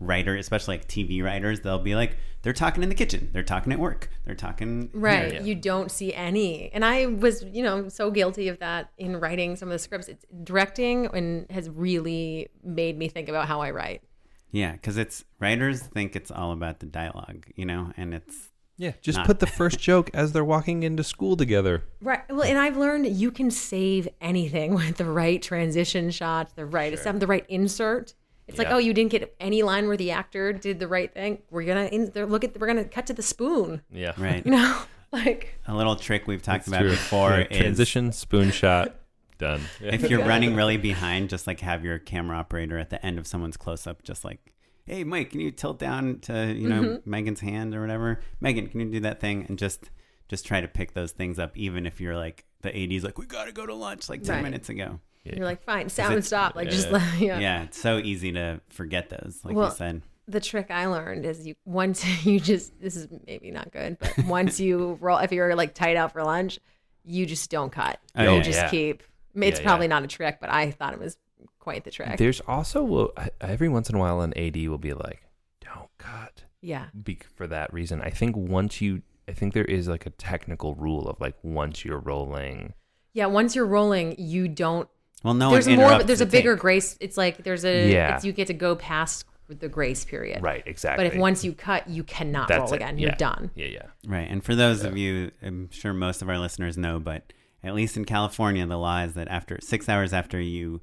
[0.00, 3.72] writer, especially like TV writers, they'll be like, they're talking in the kitchen, they're talking
[3.72, 5.32] at work, they're talking Right.
[5.32, 5.42] here.
[5.42, 6.70] You don't see any.
[6.72, 10.08] And I was, you know, so guilty of that in writing some of the scripts.
[10.08, 14.02] It's directing and has really made me think about how I write.
[14.50, 18.92] Yeah, because it's writers think it's all about the dialogue, you know, and it's Yeah,
[19.02, 21.84] just Not- put the first joke as they're walking into school together.
[22.00, 22.20] Right.
[22.30, 26.98] Well, and I've learned you can save anything with the right transition shot, the right
[26.98, 27.12] sure.
[27.12, 28.14] the right insert.
[28.46, 31.42] It's like, oh, you didn't get any line where the actor did the right thing.
[31.50, 33.82] We're gonna in, there- look at we're gonna cut to the spoon.
[33.90, 34.42] Yeah, right.
[34.46, 34.80] You know,
[35.12, 36.90] like A little trick we've talked It's about true.
[36.92, 38.94] before Yeah, is transition, spoon shot,
[39.38, 39.60] done.
[39.80, 39.94] Yeah.
[39.94, 43.26] if you're running really behind, just like have your camera operator at the end of
[43.26, 44.52] someone's close up, just like,
[44.86, 47.10] hey, Mike, can you tilt down to you know Mm-hmm.
[47.10, 48.20] Megan's hand or whatever?
[48.40, 49.46] Megan, can you do that thing?
[49.48, 49.90] And just
[50.28, 53.24] just try to pick those things up, even if you're like the 80s, like we
[53.26, 54.42] gotta go to lunch like ten Right.
[54.44, 55.00] minutes ago.
[55.24, 56.54] you're like, fine, sound and stop.
[56.56, 56.92] Like just yeah.
[56.94, 57.38] let, yeah.
[57.38, 57.62] Yeah.
[57.64, 60.02] it's so easy to forget those, like Well, you said.
[60.26, 64.12] the trick I learned is you once you just this is maybe not good, but
[64.26, 66.58] once you roll if you're like tight out for lunch,
[67.04, 67.98] you just don't cut.
[68.16, 68.68] Oh, you yeah, just yeah.
[68.70, 69.02] keep.
[69.42, 69.90] It's Yeah, probably yeah.
[69.90, 71.16] not a trick, but I thought it was
[71.58, 72.16] quite the trick.
[72.18, 75.22] There's also every once in a while an AD will be like,
[75.60, 76.86] "Don't cut," yeah.
[77.02, 78.00] be- for that reason.
[78.02, 81.84] I think once you, I think there is like a technical rule of like once
[81.84, 82.74] you're rolling.
[83.12, 84.88] Yeah, once you're rolling, you don't
[85.24, 86.60] Well, no there's more interrupts there's the a bigger tape.
[86.62, 88.16] grace it's like there's a Yeah.
[88.16, 91.04] it's, you get to go past the grace period Right, exactly.
[91.06, 92.76] but if once you cut you cannot That's roll it.
[92.76, 93.86] again you're done Yeah, yeah.
[94.06, 94.28] Right.
[94.30, 97.32] And for those of you, I'm sure most of our listeners know, but
[97.62, 100.80] at least in California, the law is that after six hours after you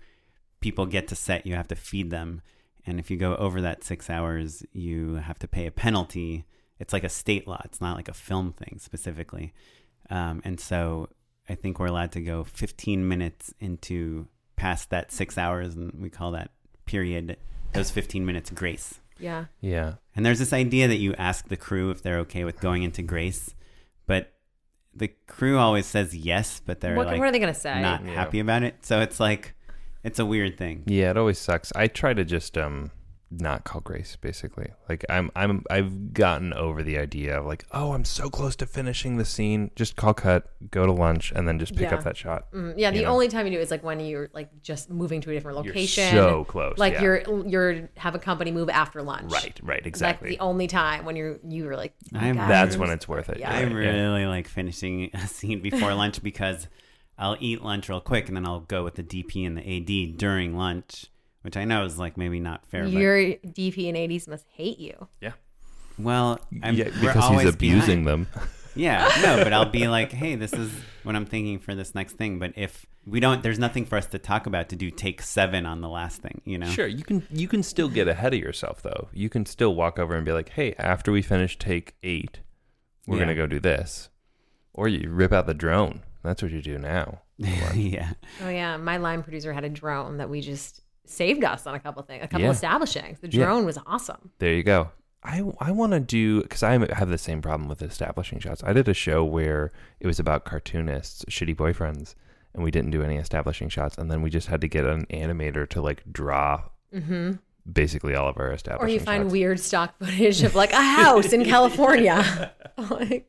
[0.59, 2.41] people get to set, you have to feed them.
[2.85, 6.45] And if you go over that six hours, you have to pay a penalty.
[6.79, 7.61] It's like a state law.
[7.65, 9.53] It's not like a film thing specifically.
[10.09, 11.09] Um, and so
[11.49, 16.09] I think we're allowed to go 15 minutes into past that six hours, and we
[16.09, 16.51] call that
[16.85, 17.37] period,
[17.73, 18.99] those 15 minutes grace.
[19.19, 19.95] yeah Yeah.
[20.15, 23.01] And there's this idea that you ask the crew if they're okay with going into
[23.01, 23.53] grace,
[24.05, 24.33] but
[24.95, 28.03] the crew always says yes, but they're what, like what are they gonna say not
[28.05, 28.11] Yeah.
[28.13, 28.75] happy about it.
[28.85, 29.53] So it's like
[30.03, 30.83] it's a weird thing.
[30.85, 31.71] Yeah, it always sucks.
[31.75, 32.91] I try to just um
[33.41, 34.71] not call grace basically.
[34.89, 38.65] Like I'm I'm I've gotten over the idea of like, oh, I'm so close to
[38.65, 39.71] finishing the scene.
[39.75, 41.95] Just call cut, go to lunch and then just pick Yeah.
[41.95, 42.51] up that shot.
[42.51, 43.09] Mm, yeah the know?
[43.11, 45.57] only time you do it is like when you're like just moving to a different
[45.63, 47.01] You're location so close, like yeah.
[47.01, 50.29] you're you're have a company move after lunch Right, right, That's exactly.
[50.29, 53.07] the only time when you're you were like oh I'm- God, That's I'm when it's
[53.07, 53.39] worth it.
[53.39, 53.51] Yeah.
[53.51, 53.91] I Right, yeah.
[53.91, 56.67] really like finishing a scene before lunch because
[57.17, 60.17] I'll eat lunch real quick and then I'll go with the DP and the AD
[60.17, 61.05] during lunch,
[61.45, 62.85] which I know is like maybe not fair.
[62.85, 65.31] your DP and ADs must hate you Yeah.
[65.97, 68.27] well, I'm, yeah, because he's abusing behind.
[68.27, 68.41] them.
[68.77, 70.69] Yeah, no, but I'll be like, hey, this is
[71.03, 72.39] what I'm thinking for this next thing.
[72.39, 75.65] But if we don't, there's nothing for us to talk about to do take seven
[75.65, 76.67] on the last thing, you know?
[76.67, 79.07] Sure, you can you can still get ahead of yourself though.
[79.13, 82.41] You can still walk over and be like, "Hey, after we finish take 8,
[83.07, 83.23] we're Yeah.
[83.23, 84.09] going to go do this."
[84.73, 86.01] Or you rip out the drone.
[86.21, 87.21] That's what you do now.
[87.37, 88.11] yeah.
[88.43, 91.79] oh yeah my line producer had a drone that we just saved us on a
[91.79, 92.51] couple things a couple Yeah.
[92.51, 93.45] establishings the Yeah.
[93.45, 94.89] drone was awesome There you go.
[95.23, 98.63] I, I want to do because I have the same problem with establishing shots.
[98.63, 102.13] I did a show where it was about cartoonists, shitty boyfriends,
[102.53, 105.07] and we didn't do any establishing shots, and then we just had to get an
[105.07, 107.31] animator to like draw mm-hmm.
[107.71, 108.85] basically all of our establishing.
[108.87, 109.31] or you find shots.
[109.31, 113.25] weird stock footage of like a house in California, like,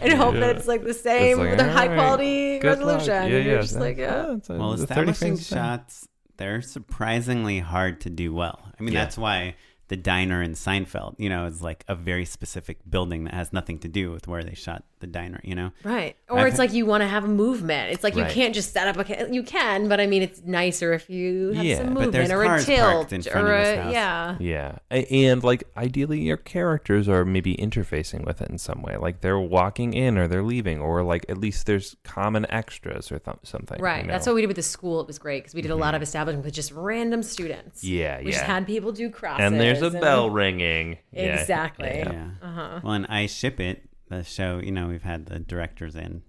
[0.00, 0.40] and hope Yeah.
[0.40, 2.98] that it's like the same, like, with a all high right, quality good luck.
[2.98, 3.14] resolution.
[3.32, 3.60] Yeah, and you're yeah.
[3.62, 4.26] just like, yeah.
[4.28, 8.32] Oh, it's a- Well, the 30 establishing frames a shots, they're surprisingly hard to do
[8.34, 8.60] well.
[8.78, 9.04] I mean, Yeah.
[9.04, 9.56] that's why
[9.88, 13.78] the diner in Seinfeld, you know, is like a very specific building that has nothing
[13.80, 15.70] to do with where they shot the diner, you know?
[15.84, 16.16] Right.
[16.28, 17.92] Or I've it's like you want to have a movement.
[17.92, 18.32] It's like you Right.
[18.32, 21.64] can't just set up a you can, but I mean it's nicer if you have
[21.64, 23.92] Yeah, some but movement there's or a cars tilt in front or of a house.
[23.92, 24.36] yeah.
[24.40, 24.78] Yeah.
[24.90, 28.96] And like ideally your characters are maybe interfacing with it in some way.
[28.96, 33.18] Like they're walking in or they're leaving or like at least there's common extras or
[33.18, 33.80] th- something.
[33.80, 34.04] Right.
[34.04, 35.00] you That's what we did with the school.
[35.02, 37.84] It was great because we did a lot of establishment with just random students.
[37.84, 37.94] Mm-hmm.
[37.94, 39.44] Yeah, We just had people do crosses.
[39.76, 40.98] And there's a and- bell ringing.
[41.12, 41.88] Exactly.
[41.88, 42.12] yeah.
[42.12, 42.28] Yeah.
[42.42, 42.80] Uh-huh.
[42.82, 46.22] Well, and I ship it, the show, you know, we've had the directors in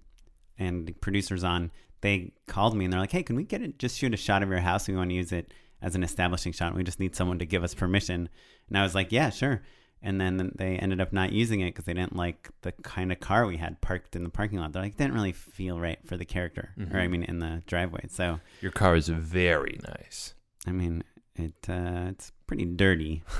[0.58, 1.70] and the producers on.
[2.00, 3.78] They called me and they're like, hey, can we get it?
[3.78, 4.86] Just shoot a shot of your house.
[4.88, 5.52] We want to use it
[5.82, 6.74] as an establishing shot.
[6.74, 8.28] We just need someone to give us permission.
[8.68, 9.62] And I was like, yeah, sure.
[10.00, 13.18] And then they ended up not using it because they didn't like the kind of
[13.18, 14.72] car we had parked in the parking lot.
[14.72, 18.04] They're like, didn't really feel right for the character, or I mean, in the driveway.
[18.08, 20.34] So, Your car is very nice.
[20.68, 21.02] I mean,
[21.34, 23.22] it uh, it's pretty dirty.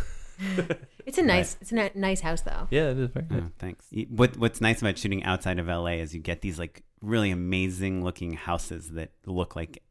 [1.05, 2.69] It's a nice it's a nice house though.
[2.71, 3.87] Yeah, it is very Oh, thanks.
[4.11, 8.05] What What's nice about shooting outside of LA is you get these like really amazing
[8.05, 9.83] looking houses that look like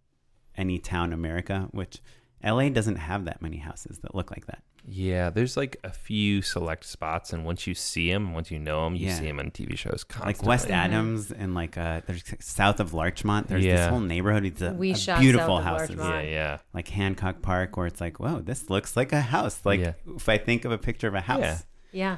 [0.56, 2.02] any town in America, which
[2.44, 4.62] LA doesn't have that many houses that look like that.
[4.90, 8.86] Yeah, there's like a few select spots, and once you see them, once you know
[8.86, 9.16] them, you Yeah.
[9.20, 10.34] see them on TV shows constantly.
[10.34, 13.50] Like West Adams and like uh, there's south of Larchmont.
[13.50, 13.90] There's this Yeah.
[13.90, 14.46] whole neighborhood.
[14.46, 15.96] It's a, We a shot beautiful south of houses.
[15.98, 16.26] Larchmont.
[16.28, 16.58] Yeah, yeah.
[16.74, 19.60] Like Hancock Park, where it's like, whoa, this looks like a house.
[19.66, 19.94] Like Yeah.
[20.16, 21.66] if I think of a picture of a house.
[21.92, 22.18] Yeah.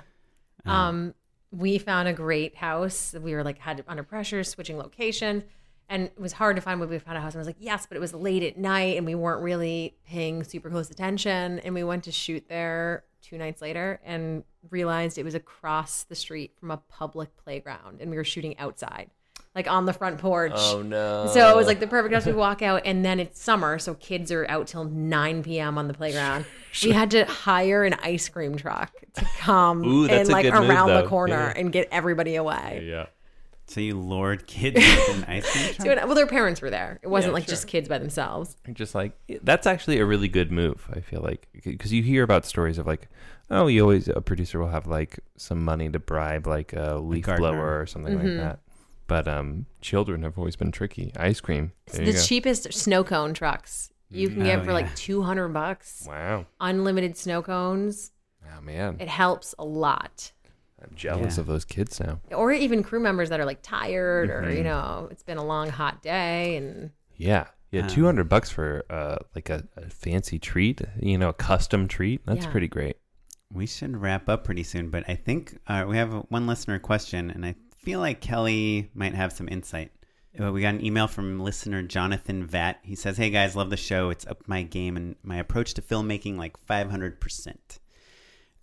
[0.66, 0.88] Yeah.
[0.88, 1.16] Um,
[1.52, 3.16] we found a great house.
[3.20, 5.44] We were like had under pressure, switching location,
[5.90, 6.80] and it was hard to find.
[6.80, 8.58] When we found a house, and I was like, yes, but it was late at
[8.58, 11.60] night, and we weren't really paying super close attention.
[11.60, 16.16] And we went to shoot there two nights later, and realized it was across the
[16.16, 19.10] street from a public playground, and we were shooting outside,
[19.56, 20.54] like on the front porch.
[20.56, 21.28] Oh no.
[21.34, 22.26] So it was like the perfect house.
[22.26, 25.78] We walk out, and then it's summer, so kids are out till 9 p.m.
[25.78, 26.46] on the playground.
[26.84, 30.70] We had to hire an ice cream truck to come Ooh, and like good move,
[30.70, 31.60] around the corner Yeah.
[31.60, 32.86] and get everybody away.
[32.88, 33.08] Yeah.
[33.70, 36.00] So you lured kids with an ice cream truck?
[36.00, 37.00] So, well, their parents were there.
[37.04, 37.50] It wasn't Yeah, like sure.
[37.52, 38.58] just kids by themselves.
[38.66, 39.14] You're just like
[39.44, 40.88] that's actually a really good move.
[40.94, 43.08] I feel like because you hear about stories of like,
[43.52, 47.26] oh, you always a producer will have like some money to bribe like a leaf
[47.26, 47.52] gardener.
[47.52, 48.28] blower or something Mm-hmm.
[48.28, 48.60] like that.
[49.08, 51.12] But um, children have always been tricky.
[51.16, 51.72] Ice cream.
[51.92, 52.20] There the go.
[52.22, 54.74] cheapest snow cone trucks you can get Oh, for yeah.
[54.74, 56.06] like 200 bucks.
[56.08, 56.48] Wow.
[56.60, 58.12] Unlimited snow cones.
[58.58, 60.32] Oh man, It helps a lot.
[60.82, 61.42] I'm jealous Yeah.
[61.42, 62.20] of those kids now.
[62.32, 64.58] Or even crew members that are like tired or, Mm-hmm.
[64.58, 67.48] you know, it's been a long, hot day and Yeah.
[67.72, 71.34] Yeah, Um, two hundred bucks for uh like a, a fancy treat, you know, a
[71.34, 72.26] custom treat.
[72.26, 72.52] That's Yeah.
[72.52, 72.98] pretty great.
[73.52, 77.32] We should wrap up pretty soon, but I think uh, we have one listener question,
[77.32, 79.92] and I feel like Kelly might have some insight.
[80.40, 82.78] Uh, we got an email from listener Jonathan Vat.
[82.84, 84.12] He says, "Hey guys, love the show.
[84.12, 87.80] It's up my game and my approach to filmmaking like 500 percent."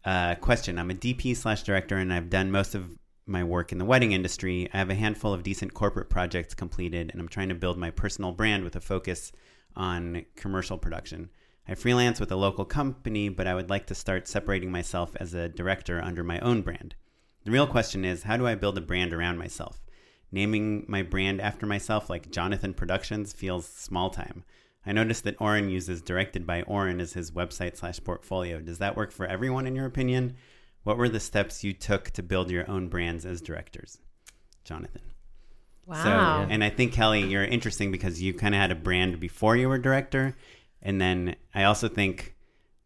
[0.06, 2.96] Uh, question: I'm a DP slash director, and I've done most of
[3.26, 4.70] my work in the wedding industry.
[4.72, 7.90] I have a handful of decent corporate projects completed, and I'm trying to build my
[7.90, 9.32] personal brand with a focus
[9.74, 11.30] on commercial production.
[11.66, 15.34] I freelance with a local company, but I would like to start separating myself as
[15.34, 16.94] a director under my own brand.
[17.42, 19.80] The real question is how do I build a brand around myself?
[20.30, 24.44] Naming my brand after myself, like Jonathan Productions, feels small time.
[24.86, 28.60] I noticed that Oren uses directed by Oren as his website slash portfolio.
[28.60, 30.36] Does that work for everyone, in your opinion?
[30.84, 33.98] What were the steps you took to build your own brands as directors?
[34.64, 35.02] Jonathan.
[35.86, 36.02] wow.
[36.46, 39.56] So, and I think Kelly, you're interesting because you kind of had a brand before
[39.56, 40.36] you were director,
[40.82, 42.34] and then I also think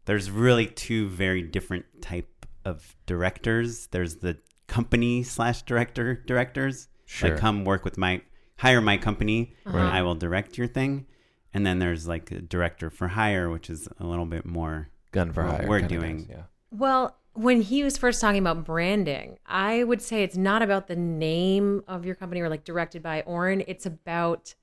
[0.05, 3.87] there's really two very different type of directors.
[3.87, 4.37] There's the
[4.67, 7.31] company slash director directors, Sure.
[7.31, 8.21] like come work with my
[8.57, 9.87] hire my company, and Uh-huh.
[9.97, 11.05] I will direct your thing.
[11.53, 15.33] And then there's like a director for hire, which is a little bit more Gun
[15.33, 15.67] for What hire.
[15.67, 16.17] we're doing.
[16.19, 16.43] guys, yeah.
[16.71, 20.95] Well, when he was first talking about branding, I would say it's not about the
[20.95, 23.63] name of your company or like directed by Oren.
[23.67, 24.55] It's about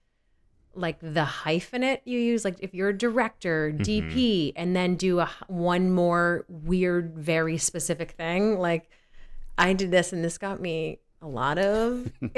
[0.74, 2.44] like the hyphenate you use.
[2.44, 3.82] Like if you're a director, mm-hmm.
[3.82, 8.59] DP, and then do a h- one more weird, very specific thing.
[8.59, 8.89] Like
[9.56, 12.11] I did this, and this got me a lot of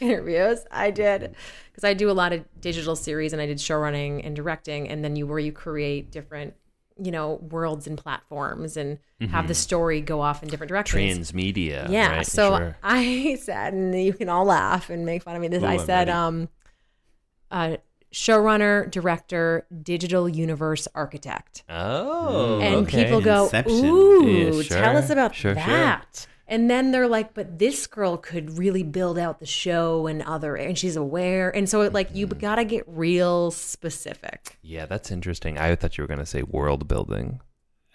[0.00, 0.60] interviews.
[0.70, 1.34] I did
[1.70, 4.88] because I do a lot of digital series, and I did show running and directing,
[4.88, 6.54] and then you where you create different
[7.00, 8.98] you know worlds and platforms and
[9.30, 11.88] have the story go off in different directions Transmedia.
[11.88, 12.26] yeah right?
[12.26, 12.76] so Sure.
[12.82, 15.74] i said and you can all laugh and make fun of me this Ooh, i
[15.74, 16.10] I'm said ready.
[16.10, 16.48] um
[17.52, 17.76] uh
[18.12, 22.58] showrunner director digital universe architect Oh.
[22.60, 23.04] and okay.
[23.04, 23.84] people go Inception.
[23.84, 26.00] ooh Yeah, tell us about sure, sure.
[26.48, 30.22] That and then they're like but this girl could really build out the show and
[30.22, 32.38] other and she's aware and so it, like you Mm-hmm.
[32.40, 35.58] gotta get real specific Yeah, that's interesting.
[35.58, 37.40] I thought you were going to say world building.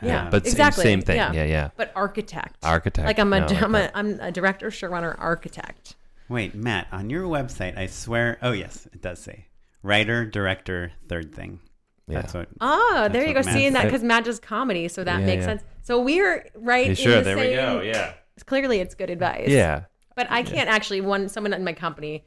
[0.01, 1.17] yeah But same- exactly same thing.
[1.17, 1.69] Yeah, yeah.
[1.77, 3.05] but architect Architect.
[3.07, 3.91] like i'm a No, I like am a that.
[3.95, 5.95] i'm a director showrunner architect
[6.29, 8.37] Wait, Matt, on your website, I swear.
[8.41, 9.47] Oh, yes, it does say
[9.83, 11.59] writer, director, third thing.
[12.07, 12.47] That's what.
[12.61, 13.41] Oh, That's there you go.
[13.43, 15.45] Matt Seeing that because Matt does comedy, so that Yeah, makes yeah.
[15.45, 15.63] sense.
[15.83, 16.85] So we're right.
[16.85, 17.81] Yeah, in sure, the there we go.
[17.81, 18.13] Yeah.
[18.45, 19.49] Clearly, it's good advice.
[19.49, 19.83] Yeah.
[20.15, 21.01] But I can't actually.
[21.01, 22.25] One someone in my company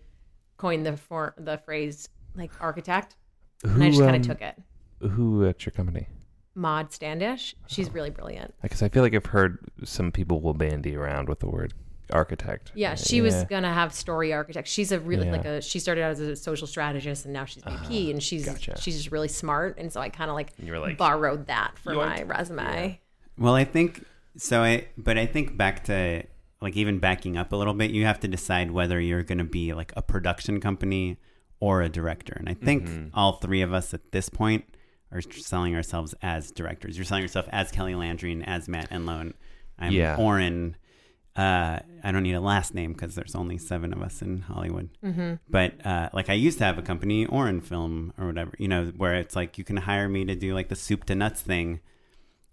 [0.57, 3.17] coined the for the phrase like architect,
[3.63, 4.57] and I just kind um, of took it.
[5.01, 6.09] Who at your company?
[6.55, 7.55] Maud Standish.
[7.59, 7.65] Oh.
[7.69, 8.55] She's really brilliant.
[8.63, 11.75] Because I feel like I've heard some people will bandy around with the word
[12.13, 12.73] architect.
[12.75, 14.69] Yeah, she was gonna have story architect.
[14.69, 15.33] She's a really Yeah.
[15.33, 15.61] like a.
[15.61, 18.81] She started out as a social strategist, and now she's VP, and she's gotcha.
[18.81, 19.79] she's just really smart.
[19.79, 23.01] And so I kind of like, you were like, borrowed that for my resume.
[23.39, 24.05] Well, I think
[24.37, 24.63] so.
[24.63, 26.23] I but I think back to
[26.61, 29.45] like even backing up a little bit, you have to decide whether you're going to
[29.45, 31.19] be like a production company
[31.61, 32.35] or a director.
[32.37, 33.09] And I think Mm-hmm.
[33.15, 34.65] all three of us at this point
[35.13, 36.97] are selling ourselves as directors.
[36.97, 39.33] You're selling yourself as Kelly Landry and as Matt Enlow.
[39.79, 40.17] I'm Yeah.
[40.19, 40.77] Oren.
[41.37, 44.89] Uh, I don't need a last name because there's only seven of us in Hollywood.
[45.05, 45.35] Mm-hmm.
[45.51, 48.87] But uh, like I used to have a company, Oren Film or whatever, you know,
[48.97, 51.81] where it's like you can hire me to do like the soup to nuts thing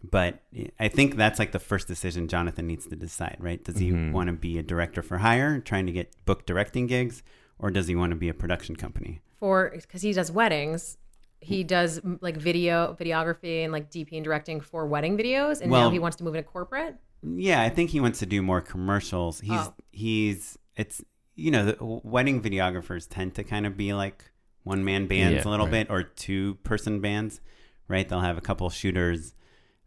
[0.03, 0.43] but
[0.79, 3.63] I think that's like the first decision Jonathan needs to decide, right?
[3.63, 4.11] Does he mm-hmm.
[4.11, 7.23] want to be a director for hire, trying to get book directing gigs,
[7.57, 9.21] or does he want to be a production company?
[9.43, 10.97] for because he does weddings.
[11.41, 15.89] He does like video, videography, and like DP and directing for wedding videos, and now
[15.89, 16.95] he wants to move into corporate.
[17.21, 19.41] Yeah, I think he wants to do more commercials.
[19.41, 19.73] He's Oh.
[19.91, 21.03] he's it's
[21.35, 24.31] you know the wedding videographers tend to kind of be like
[24.63, 25.87] one man bands Yeah, a little right.
[25.87, 27.41] bit or two person bands,
[27.89, 28.07] right?
[28.07, 29.35] They'll have a couple shooters.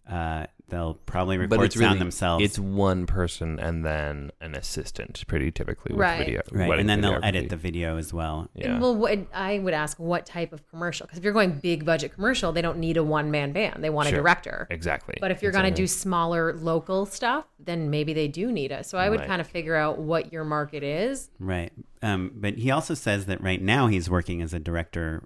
[0.09, 2.45] Uh, they'll probably record sound themselves.
[2.45, 6.19] It's one person and then an assistant, pretty typically with Right.
[6.19, 8.49] video, right, and then they'll edit the video as well.
[8.55, 8.79] Yeah.
[8.79, 11.07] Well, what, I would ask what type of commercial?
[11.07, 13.83] Because if you're going big budget commercial, they don't need a one man band.
[13.83, 14.19] They want Sure.
[14.19, 14.67] a director.
[14.71, 15.17] exactly.
[15.21, 18.87] But if you're going to do smaller local stuff, then maybe they do need it.
[18.87, 19.29] So I would Right.
[19.29, 21.31] kind of figure out what your market is.
[21.41, 21.73] Right.
[22.03, 25.25] Um, but he also says that right now he's working as a director,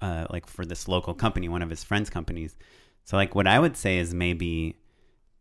[0.00, 2.56] uh, like for this local company, one of his friends' companies.
[3.04, 4.76] So, like, what I would say is maybe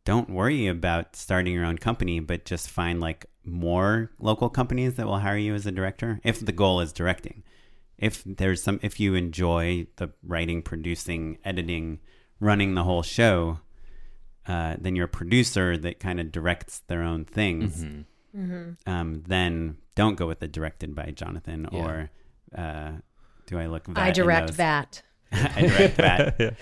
[0.03, 5.05] don't worry about starting your own company, but just find like more local companies that
[5.05, 7.43] will hire you as a director if the goal is directing.
[7.97, 11.99] If there's some, if you enjoy the writing, producing, editing,
[12.39, 13.59] running the whole show,
[14.47, 17.85] uh, then you're a producer that kind of directs their own things
[18.87, 21.79] um, then don't go with the directed by Jonathan Yeah.
[21.79, 22.09] or
[22.57, 22.91] uh,
[23.45, 23.87] do I look?
[23.87, 24.57] Vat I direct those?
[24.57, 25.03] that.
[25.31, 26.55] I direct that.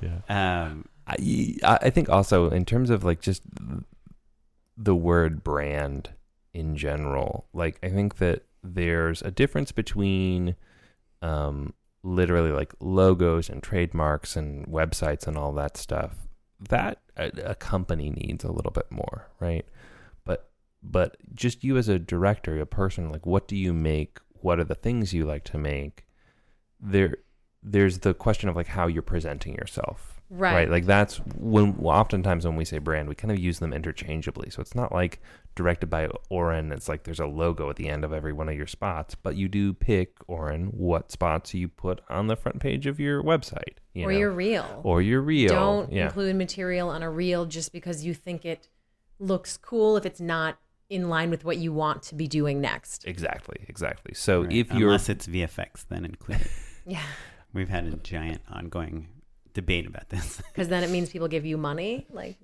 [0.00, 0.66] yeah.
[0.66, 3.42] Um, I, I think also in terms of like just
[4.76, 6.10] the word brand
[6.52, 10.56] in general, like I think that there's a difference between
[11.22, 16.28] um, literally like logos and trademarks and websites and all that stuff.
[16.68, 19.66] That a, a company needs a little bit more, right?
[20.24, 20.48] But
[20.82, 24.18] but just you as a director, a person, like what do you make?
[24.40, 26.06] What are the things you like to make?
[26.80, 27.18] There
[27.66, 30.54] there's the question of like how you're presenting yourself Right.
[30.54, 30.70] right.
[30.70, 34.50] Like that's when oftentimes when we say brand, we kind of use them interchangeably.
[34.50, 35.20] So it's not like
[35.54, 36.72] directed by Oren.
[36.72, 39.36] It's like there's a logo at the end of every one of your spots, but
[39.36, 43.76] you do pick Oren what spots you put on the front page of your website,
[43.94, 44.18] you or know?
[44.18, 44.80] your reel.
[44.82, 45.48] or your reel.
[45.48, 46.06] Don't yeah.
[46.06, 48.68] include material on a reel just because you think it
[49.20, 50.58] looks cool if it's not
[50.90, 53.06] in line with what you want to be doing next.
[53.06, 54.12] exactly, exactly.
[54.14, 54.52] So right.
[54.52, 56.50] if you're unless it's VFX, then include it.
[56.88, 57.02] Yeah.
[57.56, 59.08] We've had a giant ongoing
[59.54, 60.42] debate about this.
[60.52, 62.36] Because then it means people give you money, like,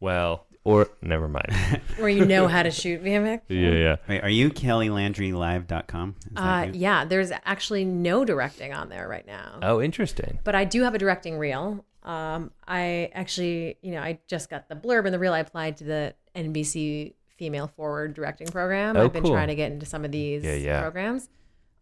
[0.00, 1.80] well, or never mind.
[2.00, 3.40] or you know how to shoot VFX.
[3.48, 3.96] yeah, yeah.
[4.08, 6.14] Wait, are you KellyLandryLive.com?
[6.26, 6.80] Is that Uh, you?
[6.80, 9.58] yeah, there's actually no directing on there right now.
[9.62, 10.38] Oh, interesting.
[10.44, 11.84] But I do have a directing reel.
[12.02, 15.32] Um, I actually, you know, I just got the blurb and the reel.
[15.32, 18.96] I applied to the NBC Female Forward Directing Program.
[18.96, 19.32] Oh, I've been cool.
[19.32, 20.80] trying to get into some of these Yeah, yeah.
[20.80, 21.28] programs.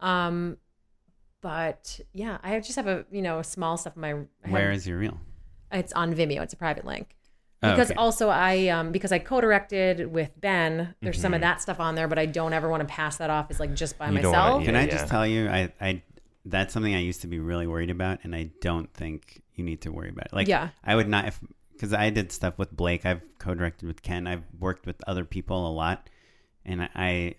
[0.00, 0.56] Um,
[1.42, 4.12] but yeah, I just have a you know small stuff in my.
[4.12, 5.20] I have- Where is your reel?
[5.70, 6.40] It's on Vimeo.
[6.42, 7.16] It's a private link.
[7.64, 7.96] Oh, Because okay.
[7.98, 11.42] also I um because I co-directed with Ben, there's some of Mm-hmm.
[11.50, 13.74] that stuff on there, but I don't ever want to pass that off as like
[13.74, 14.60] just by You don't wanna- myself.
[14.62, 14.66] yeah.
[14.66, 16.02] Can I just tell you, I, I,
[16.44, 19.80] that's something I used to be really worried about, and I don't think you need
[19.82, 20.32] to worry about it.
[20.32, 20.70] Like, Yeah.
[20.82, 21.38] I would not if
[21.72, 23.04] because I did stuff with Blake.
[23.06, 24.26] I've co-directed with Ken.
[24.26, 26.08] I've worked with other people a lot,
[26.64, 27.34] and I, I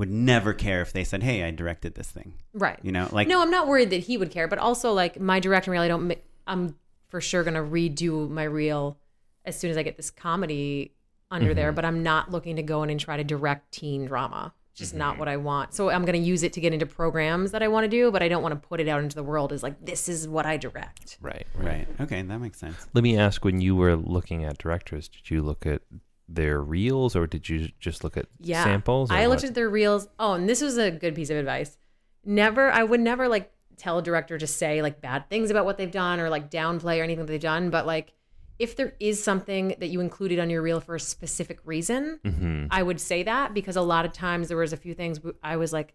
[0.00, 2.78] would never care if they said, "Hey, I directed this thing." Right.
[2.82, 5.38] You know, like no, I'm not worried that he would care, but also like my
[5.38, 6.08] directing reel, I don't.
[6.08, 6.14] ma-
[6.46, 6.74] I'm
[7.08, 8.98] for sure gonna redo my reel
[9.44, 10.94] as soon as I get this comedy
[11.30, 11.54] under Mm-hmm.
[11.56, 11.72] there.
[11.72, 14.52] But I'm not looking to go in and try to direct teen drama.
[14.74, 15.18] Just not Mm-hmm.
[15.20, 15.74] what I want.
[15.74, 18.22] So I'm gonna use it to get into programs that I want to do, but
[18.22, 20.46] I don't want to put it out into the world as like this is what
[20.46, 21.18] I direct.
[21.20, 21.46] Right.
[21.54, 21.86] right.
[22.00, 22.86] Okay, that makes sense.
[22.94, 25.82] Let me ask: When you were looking at directors, did you look at
[26.32, 28.64] their reels, or did you just look at Yeah.
[28.64, 29.10] samples?
[29.10, 29.48] I looked what?
[29.50, 30.08] at their reels.
[30.18, 31.76] Oh, and this was a good piece of advice.
[32.24, 35.78] Never, I would never like tell a director to say like bad things about what
[35.78, 37.70] they've done or like downplay or anything that they've done.
[37.70, 38.12] But like,
[38.58, 42.66] if there is something that you included on your reel for a specific reason, Mm-hmm.
[42.70, 45.56] I would say that because a lot of times there was a few things I
[45.56, 45.94] was like,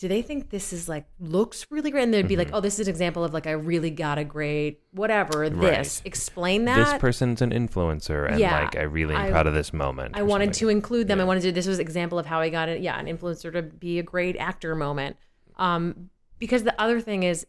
[0.00, 2.02] do they think this is like looks really great?
[2.04, 2.38] And they'd be Mm-hmm.
[2.38, 5.48] like, oh, this is an example of like I really got a great whatever.
[5.50, 6.02] This Right.
[6.06, 6.76] explain that.
[6.92, 8.62] this person's an influencer, and Yeah.
[8.62, 10.16] like I really am I- proud of this moment.
[10.16, 11.20] I wanted to include them.
[11.20, 11.52] I wanted to.
[11.52, 12.80] This was an example of how I got it.
[12.80, 15.16] Yeah, an influencer to be a great actor moment.
[15.56, 16.08] Um,
[16.38, 17.46] because the other thing is,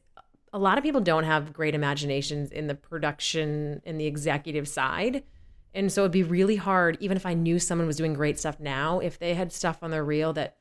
[0.52, 5.24] a lot of people don't have great imaginations in the production in the executive side,
[5.74, 6.98] and so it'd be really hard.
[7.00, 9.92] Even if I knew someone was doing great stuff now, if they had stuff on
[9.92, 10.58] their reel that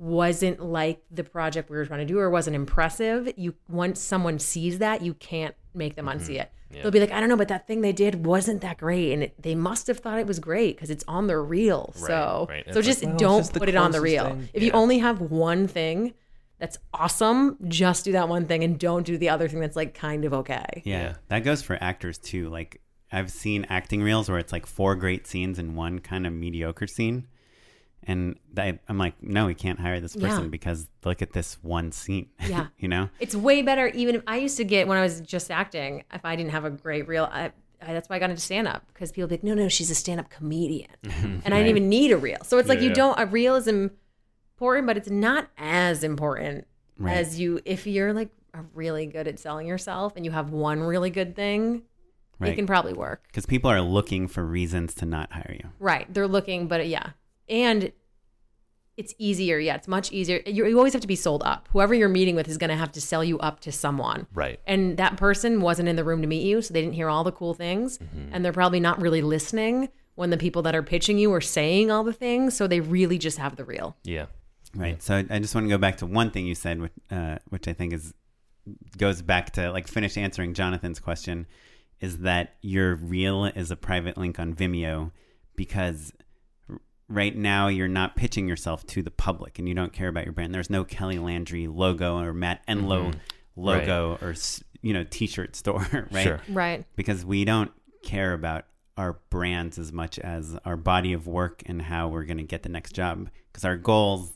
[0.00, 4.38] wasn't like the project we were trying to do or wasn't impressive, you once someone
[4.38, 6.18] sees that, you can't make them Mm-hmm.
[6.18, 6.50] unsee it.
[6.72, 9.24] They'll be like, I don't know, but that thing they did wasn't that great, and
[9.24, 11.92] it, they must have thought it was great because it's on the reel.
[11.96, 12.64] so, right.
[12.72, 14.24] so It's just like, well, don't just put it on the closest reel.
[14.24, 14.48] thing.
[14.54, 16.14] If you only have one thing
[16.60, 19.94] that's awesome, just do that one thing and don't do the other thing that's like
[19.94, 20.82] kind of okay.
[20.84, 21.14] Yeah, Yeah.
[21.28, 22.48] that goes for actors too.
[22.48, 26.32] Like I've seen acting reels where it's like four great scenes and one kind of
[26.32, 27.26] mediocre scene.
[28.04, 30.48] And I, I'm like, no, we can't hire this person Yeah.
[30.48, 32.28] because look at this one scene.
[32.48, 32.68] Yeah.
[32.78, 33.10] you know?
[33.20, 33.88] It's way better.
[33.88, 36.64] Even if I used to get when I was just acting, if I didn't have
[36.64, 37.52] a great reel, I,
[37.82, 39.90] I, that's why I got into stand up because people be like, no, no, she's
[39.90, 42.38] a stand up comedian, and I didn't even need a reel.
[42.42, 46.66] So it's like Yeah, you don't a reel is important, but it's not as important
[46.98, 47.16] Right.
[47.16, 50.80] as you if you're like are really good at selling yourself and you have one
[50.80, 51.82] really good thing,
[52.38, 52.52] Right.
[52.52, 53.22] it can probably work.
[53.28, 55.68] Because people are looking for reasons to not hire you.
[55.78, 56.12] Right.
[56.12, 57.10] They're looking, but yeah.
[57.50, 57.92] And
[58.96, 59.58] it's easier.
[59.58, 60.40] Yeah, it's much easier.
[60.46, 61.68] You, you always have to be sold up.
[61.72, 64.26] Whoever you're meeting with is going to have to sell you up to someone.
[64.32, 64.60] Right.
[64.66, 67.24] And that person wasn't in the room to meet you, so they didn't hear all
[67.24, 67.98] the cool things.
[67.98, 68.30] Mm-hmm.
[68.32, 71.90] And they're probably not really listening when the people that are pitching you are saying
[71.90, 72.56] all the things.
[72.56, 73.96] So they really just have the real.
[74.04, 74.26] Yeah.
[74.74, 75.02] Right.
[75.02, 77.38] So I, I just want to go back to one thing you said, which, uh,
[77.48, 78.14] which I think is
[78.98, 81.46] goes back to like finish answering Jonathan's question,
[82.00, 85.10] is that your reel is a private link on Vimeo
[85.56, 86.19] because r-
[87.10, 90.32] right now you're not pitching yourself to the public and you don't care about your
[90.32, 90.54] brand.
[90.54, 93.18] There's no Kelly Landry logo or Matt Enlow mm-hmm.
[93.56, 94.34] logo or
[94.80, 96.22] you know T-shirt store, right?
[96.22, 96.40] Sure.
[96.48, 96.84] Right.
[96.96, 97.72] because we don't
[98.02, 98.64] care about
[98.96, 102.62] our brands as much as our body of work and how we're going to get
[102.62, 104.32] the next job because our goals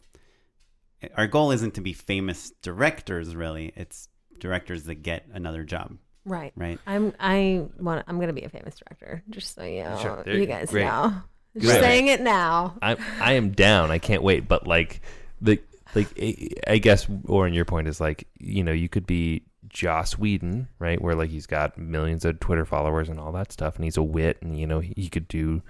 [1.16, 5.96] our goal isn't to be famous directors really it's directors that get another job
[6.26, 6.52] Right.
[6.56, 9.98] right I'm I want I'm gonna be a famous director, just so you know.
[9.98, 10.22] Sure.
[10.26, 10.84] You you- guys great.
[10.84, 11.12] know.
[11.56, 11.80] Just Great.
[11.80, 12.76] saying it now.
[12.82, 13.90] I I am down.
[13.90, 14.48] I can't wait.
[14.48, 15.00] But like
[15.40, 15.60] the
[15.94, 19.42] like I- I guess, or in your point is like you know you could be
[19.68, 21.00] Joss Whedon, right?
[21.00, 24.02] Where like he's got millions of Twitter followers and all that stuff, and he's a
[24.02, 25.62] wit, and you know he, he could do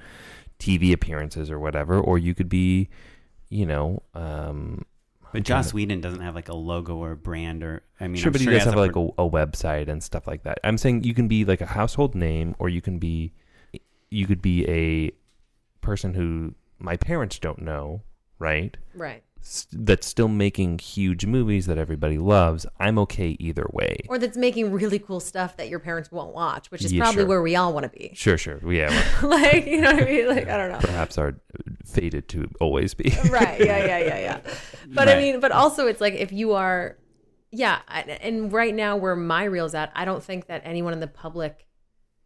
[0.59, 2.89] TV appearances or whatever, or you could be,
[3.51, 4.85] you know, um,
[5.33, 8.29] but Joss Whedon doesn't have like a logo or a brand or I mean sure,
[8.29, 10.45] I'm but he sure does has have a like a, a website and stuff like
[10.45, 10.61] that.
[10.63, 13.33] I'm saying you can be like a household name, or you can be,
[14.11, 15.11] you could be a
[15.85, 18.03] person who my parents don't know,
[18.39, 18.77] right?
[18.95, 19.23] Right.
[19.41, 22.65] S- That's still making huge movies that everybody loves.
[22.81, 23.99] I'm okay either way.
[24.09, 27.21] Or that's making really cool stuff that your parents won't watch, which is Yeah, probably
[27.23, 27.29] sure.
[27.29, 28.13] where we all want to be.
[28.15, 28.89] Sure, sure, yeah.
[29.23, 30.29] well, like, you know what I mean?
[30.29, 30.79] Like, I don't know.
[30.79, 31.39] perhaps are
[31.85, 33.13] fated to always be.
[33.29, 34.41] right yeah yeah yeah yeah
[34.89, 35.23] but i Right.
[35.23, 36.97] mean but also it's like if you are
[37.53, 41.01] yeah I- and right now where my reel's at i don't think that anyone in
[41.01, 41.67] the public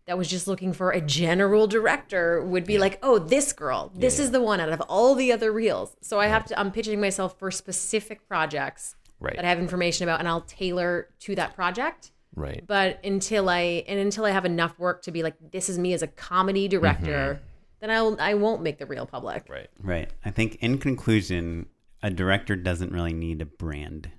[0.08, 3.92] that was just looking for a general director would be like oh this girl.
[3.94, 5.96] This is the one out of all the other reels.
[6.00, 9.34] So i have to i'm pitching myself for specific projects Right.
[9.34, 12.12] that i have information about and i'll tailor to that project.
[12.34, 12.64] Right.
[12.66, 15.92] but until i and until i have enough work to be like this is me
[15.92, 17.44] as a comedy director mm-hmm.
[17.80, 19.46] then i'll i won't make the reel public.
[19.48, 19.68] Right.
[19.82, 20.10] right.
[20.24, 21.66] I think in conclusion
[22.02, 24.10] a director doesn't really need a brand.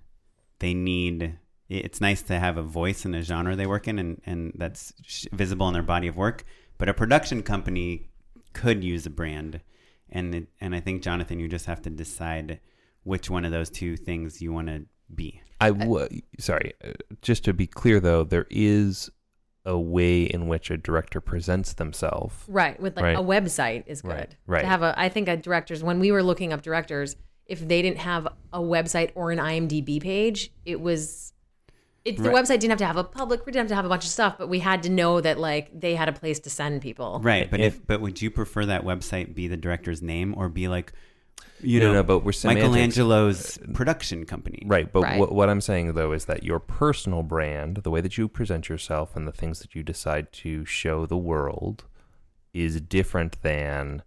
[0.60, 1.38] They need
[1.70, 4.94] it's nice to have a voice in a genre they work in and, and that's
[5.04, 6.44] sh- visible in their body of work
[6.78, 8.10] but a production company
[8.54, 9.62] could use a brand
[10.12, 12.60] and it, and I think Jonathan you just have to decide
[13.04, 16.92] which one of those two things you want to be I w- sorry, uh,
[17.22, 19.10] just to be clear though, there is
[19.66, 22.34] a way in which a director presents themselves.
[22.48, 23.18] Right, with like Right.
[23.18, 24.12] a website is good.
[24.12, 24.62] Right, right.
[24.62, 27.82] To have a, I think a directors when we were looking up directors, if they
[27.82, 31.34] didn't have a website or an IMDb page, it was,
[32.10, 32.36] it the Right.
[32.44, 34.10] website didn't have to have a public, we didn't have to have a bunch of
[34.12, 37.20] stuff, but we had to know that like they had a place to send people.
[37.24, 37.68] right but Yeah.
[37.68, 40.94] if but would you prefer that website be the director's name or be like
[41.62, 42.64] you No, know no, but we're semantics.
[42.70, 45.20] Michelangelo's production company Right, but Right.
[45.20, 48.70] What, what I'm saying though is that your personal brand, the way that you present
[48.70, 51.84] yourself, and the things that you decide to show the world,
[52.54, 54.04] is different than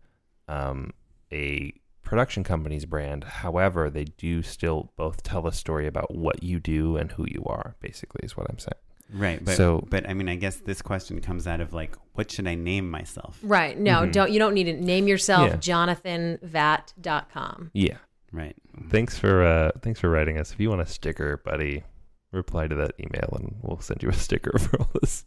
[0.48, 0.92] um,
[1.30, 1.72] a
[2.12, 3.24] production company's brand.
[3.24, 7.42] However, they do still both tell a story about what you do and who you
[7.46, 7.74] are.
[7.80, 8.74] Basically, is what I'm saying.
[9.14, 9.42] Right.
[9.44, 12.46] But So- but I mean I guess this question comes out of like what should
[12.46, 13.38] I name myself?
[13.42, 13.78] Right.
[13.78, 15.56] No, don't you don't need to name yourself Yeah.
[15.56, 17.70] jonathanvat.com.
[17.74, 17.96] Yeah.
[18.32, 18.56] Right.
[18.88, 20.52] Thanks for uh, thanks for writing us.
[20.52, 21.84] If you want a sticker, buddy,
[22.30, 25.24] reply to that email and we'll send you a sticker for all this.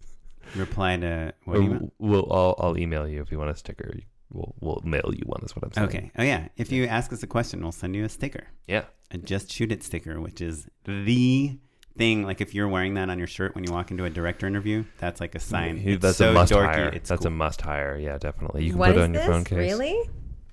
[0.55, 1.91] Reply to what Or email?
[1.99, 3.93] we'll I'll, I'll email you if you want a sticker.
[4.31, 5.41] We'll we'll mail you one.
[5.43, 5.87] Is what I'm saying.
[5.87, 6.11] Okay.
[6.17, 6.47] Oh yeah.
[6.57, 8.47] If you ask us a question, we'll send you a sticker.
[8.67, 8.85] Yeah.
[9.11, 11.57] A just shoot it sticker, which is the
[11.97, 12.23] thing.
[12.23, 14.83] Like if you're wearing that on your shirt when you walk into a director interview,
[14.97, 15.77] that's like a sign.
[15.77, 16.65] He- It's that's so a must dorky.
[16.73, 16.89] hire.
[16.89, 17.97] It's that's a must hire.
[17.97, 18.63] Yeah, definitely.
[18.65, 19.29] You can What put it is on your this?
[19.31, 19.57] phone case.
[19.71, 20.09] Really?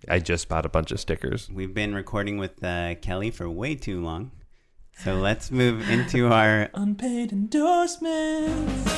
[0.08, 1.48] I just bought a bunch of stickers.
[1.50, 4.32] We've been recording with uh, Kelly for way too long.
[4.98, 8.90] So let's move into our Unpaid endorsements.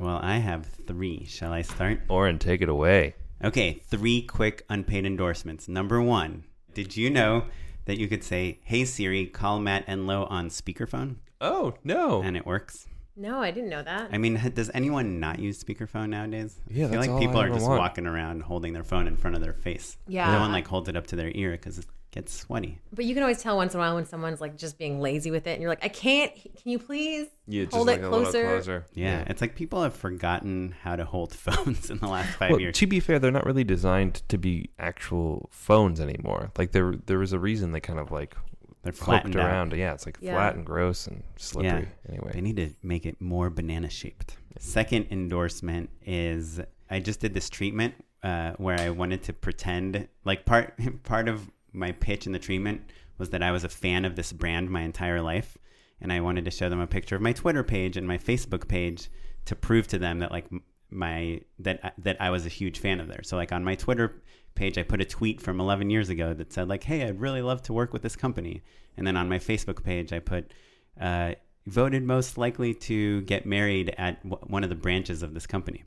[0.00, 1.24] Well, I have three.
[1.26, 2.00] Shall I start?
[2.08, 3.14] Oren, take it away.
[3.42, 5.68] Okay, three quick unpaid endorsements.
[5.68, 6.44] Number one,
[6.74, 7.44] did you know
[7.84, 12.22] that you could say, "Hey Siri, call Matt Enlow on speakerphone," Oh no!
[12.22, 12.86] and it works?
[13.16, 14.10] No, I didn't know that.
[14.12, 16.60] I mean, does anyone not use speakerphone nowadays?
[16.68, 17.80] Yeah, I feel that's like all people I are ever just want.
[17.80, 19.96] walking around holding their phone in front of their face.
[20.06, 20.32] Yeah.
[20.32, 22.78] No one like holds it up to their ear because it gets sweaty.
[22.92, 25.30] but you can always tell once in a while when someone's like just being lazy
[25.30, 26.34] with it, and you're like, I can't.
[26.34, 28.44] Can you please Yeah, just hold like it a closer?
[28.44, 28.86] closer.
[28.94, 32.60] Yeah, it's like people have forgotten how to hold phones in the last five Well,
[32.60, 32.76] years.
[32.78, 36.50] to be fair, they're not really designed to be actual phones anymore.
[36.56, 38.34] Like there, there was a reason they kind of like
[38.82, 39.46] They're hooked flattened out.
[39.46, 39.72] around.
[39.74, 40.34] Yeah, it's like Yeah.
[40.34, 41.88] flat and gross and slippery.
[42.08, 44.36] Anyway, They need to make it more banana shaped.
[44.58, 46.60] Second endorsement is
[46.90, 50.74] I just did this treatment uh, where I wanted to pretend like part
[51.04, 52.82] part of my pitch in the treatment
[53.18, 55.58] was that I was a fan of this brand my entire life,
[56.00, 58.68] and I wanted to show them a picture of my Twitter page and my Facebook
[58.68, 59.08] page
[59.46, 60.46] to prove to them that like
[60.90, 63.28] my that that I was a huge fan of theirs.
[63.28, 64.22] So like on my Twitter
[64.54, 67.42] page, I put a tweet from 11 years ago that said like, "Hey, I'd really
[67.42, 68.62] love to work with this company,"
[68.96, 70.52] and then on my Facebook page, I put.
[71.00, 71.34] Uh,
[71.68, 75.84] voted most likely to get married at w- one of the branches of this company.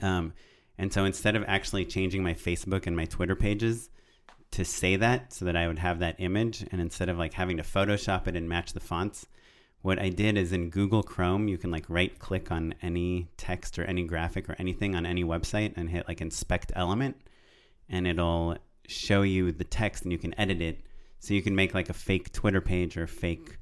[0.00, 0.32] Um,
[0.78, 3.90] and so instead of actually changing my Facebook and my Twitter pages
[4.54, 7.56] to say that so that I would have that image, and instead of like having
[7.58, 9.26] to Photoshop it and match the fonts,
[9.82, 13.78] what I did is in Google Chrome, you can like right click on any text
[13.78, 17.16] or any graphic or anything on any website and hit like inspect element,
[17.88, 18.56] and it'll
[18.86, 20.78] show you the text and you can edit it.
[21.20, 23.58] So you can make like a fake Twitter page or fake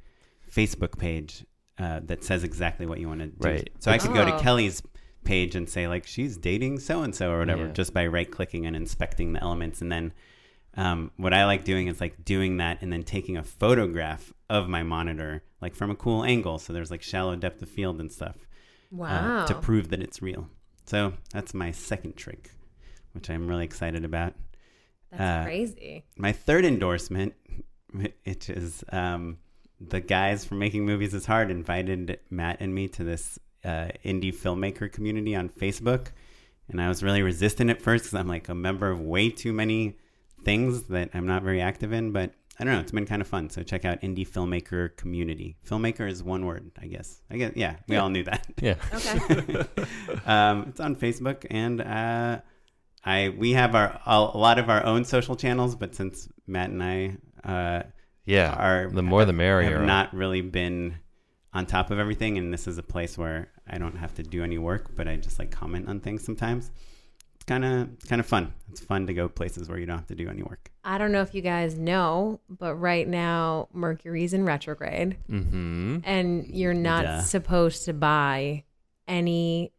[0.51, 1.45] Facebook page
[1.79, 3.49] uh, that says exactly what you want to do.
[3.49, 3.71] Right.
[3.79, 4.39] So I could go to Oh.
[4.41, 4.83] Kelly's
[5.25, 7.73] page and say like she's dating so and so or whatever Yeah.
[7.73, 10.13] just by right clicking and inspecting the elements and then
[10.77, 14.69] um, what I like doing is like doing that and then taking a photograph of
[14.69, 18.11] my monitor like from a cool angle so there's like shallow depth of field and
[18.11, 18.37] stuff
[19.01, 20.49] uh, to prove that it's real.
[20.87, 22.51] So that's my second trick,
[23.13, 24.35] which I'm really excited about.
[25.11, 26.05] That's uh, crazy.
[26.17, 27.35] My third endorsement,
[27.93, 29.39] which is um,
[29.81, 34.35] the guys from Making Movies is Hard, invited Matt and me to this uh, indie
[34.35, 36.09] filmmaker community on Facebook.
[36.69, 39.53] And I was really resistant at first because I'm like a member of way too
[39.53, 39.97] many
[40.45, 42.13] things that I'm not very active in.
[42.13, 43.51] But I don't know, it's been kind of fun.
[43.51, 45.57] So check out indie filmmaker community.
[45.67, 47.21] Filmmaker is one word, I guess.
[47.31, 48.47] I guess, yeah, we all knew that.
[48.61, 48.75] yeah.
[48.95, 49.65] Okay.
[50.27, 52.41] um, it's on Facebook, and uh,
[53.05, 56.83] I we have our a lot of our own social channels, but since Matt and
[56.83, 57.83] I uh,
[58.27, 58.53] Yeah.
[58.53, 59.79] are the more the merrier.
[59.79, 60.97] have not really been
[61.55, 64.43] on top of everything, and this is a place where I don't have to do
[64.45, 66.71] any work, but I just like comment on things sometimes.
[67.43, 68.53] It's kind of kind of fun.
[68.71, 70.71] It's fun to go places where you don't have to do any work.
[70.85, 75.99] I don't know if you guys know, but right now Mercury's in retrograde, Mm-hmm.
[76.05, 78.63] and you're not supposed to buy
[79.09, 79.73] any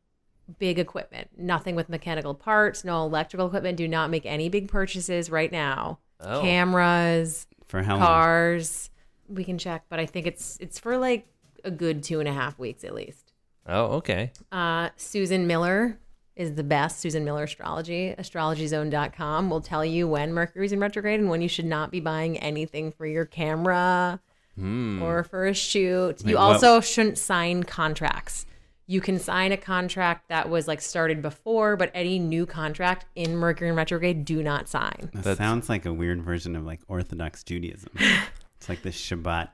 [0.60, 1.30] big equipment.
[1.38, 3.78] Nothing with mechanical parts, no electrical equipment.
[3.78, 6.00] Do not make any big purchases right now.
[6.20, 6.42] Oh.
[6.42, 8.06] Cameras, For how long?
[8.06, 8.90] cars.
[9.30, 11.28] We can check, but I think it's it's for like
[11.64, 13.32] a good two and a half weeks at least.
[13.66, 14.34] Oh, okay.
[14.52, 15.98] Uh, Susan Miller
[16.36, 17.00] is the best.
[17.00, 21.66] Susan Miller Astrology, astrologyzone.com will tell you when Mercury's in retrograde and when you should
[21.66, 24.20] not be buying anything for your camera
[24.58, 25.02] hmm.
[25.02, 26.22] or for a shoot.
[26.24, 28.46] Wait, you what- also shouldn't sign contracts.
[28.86, 33.38] You can sign a contract that was like started before, but any new contract in
[33.38, 35.10] Mercury in retrograde, do not sign.
[35.14, 37.92] That That's- sounds like a weird version of like Orthodox Judaism.
[38.58, 39.50] it's like the Shabbat.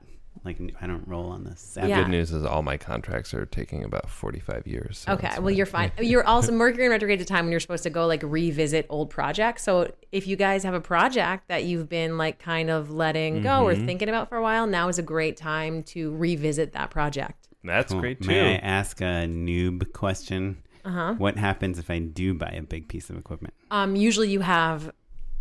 [0.45, 1.59] Like I don't roll on this.
[1.59, 1.89] Sabbath.
[1.89, 2.01] Yeah.
[2.03, 4.99] Good news is all my contracts are taking about 45 years.
[4.99, 5.55] so Okay, well fine.
[5.55, 5.91] you're fine.
[5.99, 8.85] You're also Mercury in retrograde is a time when you're supposed to go like revisit
[8.89, 9.63] old projects.
[9.63, 13.65] So if you guys have a project that you've been like kind of letting go
[13.67, 17.47] or thinking about for a while, now is a great time to revisit that project.
[17.63, 18.01] That's Cool.
[18.01, 18.29] great too.
[18.29, 20.63] May I ask a noob question?
[20.85, 21.15] Uh-huh.
[21.17, 23.53] What happens if I do buy a big piece of equipment?
[23.69, 24.91] Um, usually you have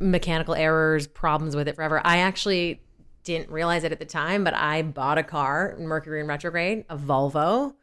[0.01, 2.01] mechanical errors, problems with it forever.
[2.05, 2.81] I actually
[3.37, 6.85] didn't realize it at the time, but I bought a car in Mercury in retrograde,
[6.89, 7.75] a Volvo,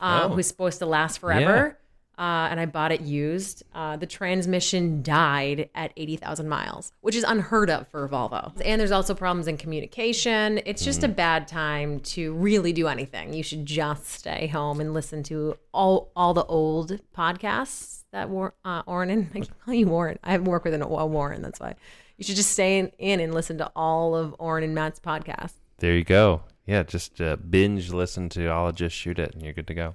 [0.00, 0.28] uh, Oh.
[0.34, 1.78] who's supposed to last forever.
[2.16, 3.64] Uh, and I bought it used.
[3.74, 8.52] Uh, the transmission died at 80,000 miles, which is unheard of for a Volvo.
[8.64, 10.60] And there's also problems in communication.
[10.64, 13.34] It's just a bad time to really do anything.
[13.34, 18.54] You should just stay home and listen to all all the old podcasts that War,
[18.64, 20.20] uh, Warren and I keep calling you Warren.
[20.22, 21.74] I work with an, a Warren, that's why.
[22.16, 25.52] You should just stay in, in and listen to all of Oren and Matt's podcast.
[25.78, 26.42] There you go.
[26.66, 29.74] Yeah, just uh, binge listen to all of Just Shoot It, and you're good to
[29.74, 29.94] go.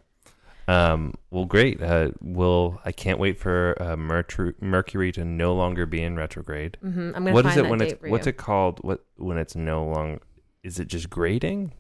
[0.67, 1.81] Um, well, great.
[1.81, 2.79] Uh, we'll.
[2.85, 6.77] I can't wait for uh, Mercury, Mercury to no longer be in retrograde.
[6.81, 8.31] hmm I'm gonna What find is it that when date it's for what's you.
[8.31, 8.79] it called?
[8.83, 10.19] What when it's no longer?
[10.61, 11.73] Is it just grading?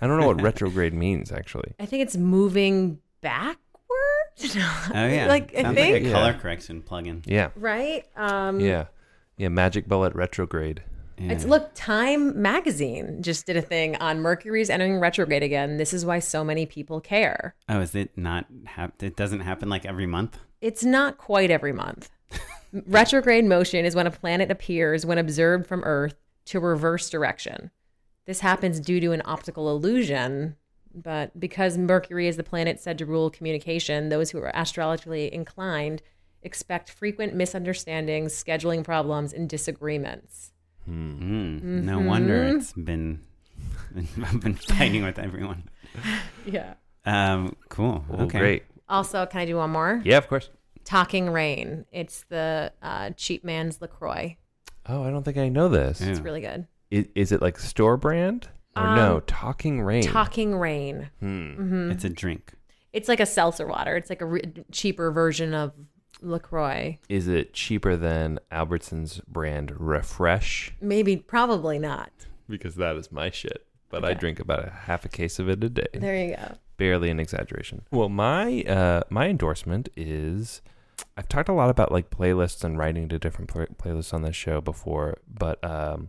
[0.00, 1.74] I don't know what retrograde means actually.
[1.78, 3.58] I think it's moving backwards.
[4.94, 6.12] Oh yeah, like I Sounds think like a Yeah.
[6.12, 7.22] color correction plugin.
[7.26, 8.04] Yeah, right.
[8.16, 8.86] Um, yeah,
[9.36, 9.48] yeah.
[9.48, 10.82] Magic Bullet retrograde.
[11.18, 15.76] It's look, Time magazine just did a thing on Mercury's entering retrograde again.
[15.76, 17.54] This is why so many people care.
[17.68, 18.46] Oh, is it not?
[18.64, 20.38] Hap- it doesn't happen like every month.
[20.60, 22.10] It's not quite every month.
[22.86, 27.70] retrograde motion is when a planet appears when observed from Earth to reverse direction.
[28.26, 30.56] This happens due to an optical illusion,
[30.94, 36.02] but because Mercury is the planet said to rule communication, those who are astrologically inclined
[36.42, 40.52] expect frequent misunderstandings, scheduling problems, and disagreements.
[40.88, 43.20] Mm, No wonder it's been.
[43.96, 45.64] I've been fighting with everyone.
[46.46, 46.74] Yeah.
[47.04, 48.04] Um, cool.
[48.10, 48.38] Oh, okay.
[48.38, 48.62] great.
[48.88, 50.00] Also, can I do one more?
[50.04, 50.48] Yeah, of course.
[50.84, 51.84] Talking Rain.
[51.92, 54.36] It's the uh, cheap man's LaCroix.
[54.88, 56.00] Oh, I don't think I know this.
[56.00, 56.08] Yeah.
[56.08, 56.66] It's really good.
[56.90, 59.20] Is, is it like store brand or Um, no?
[59.20, 60.02] Talking Rain.
[60.02, 61.10] Talking Rain.
[61.20, 61.90] Hmm.
[61.92, 62.54] It's a drink.
[62.92, 63.96] It's like a seltzer water.
[63.96, 65.72] It's like a re- cheaper version of
[66.22, 66.98] LaCroix.
[67.08, 70.72] Is it cheaper than Albertsons brand Refresh?
[70.80, 72.10] Maybe, probably not.
[72.48, 73.66] Because that is my shit.
[73.90, 75.86] But I drink about a half a case of it a day.
[75.92, 76.54] There you go.
[76.78, 77.82] barely an exaggeration.
[77.90, 80.62] Well, my uh, my endorsement is
[81.16, 84.34] I've talked a lot about like playlists and writing to different pla playlists on this
[84.34, 86.08] show before, but um,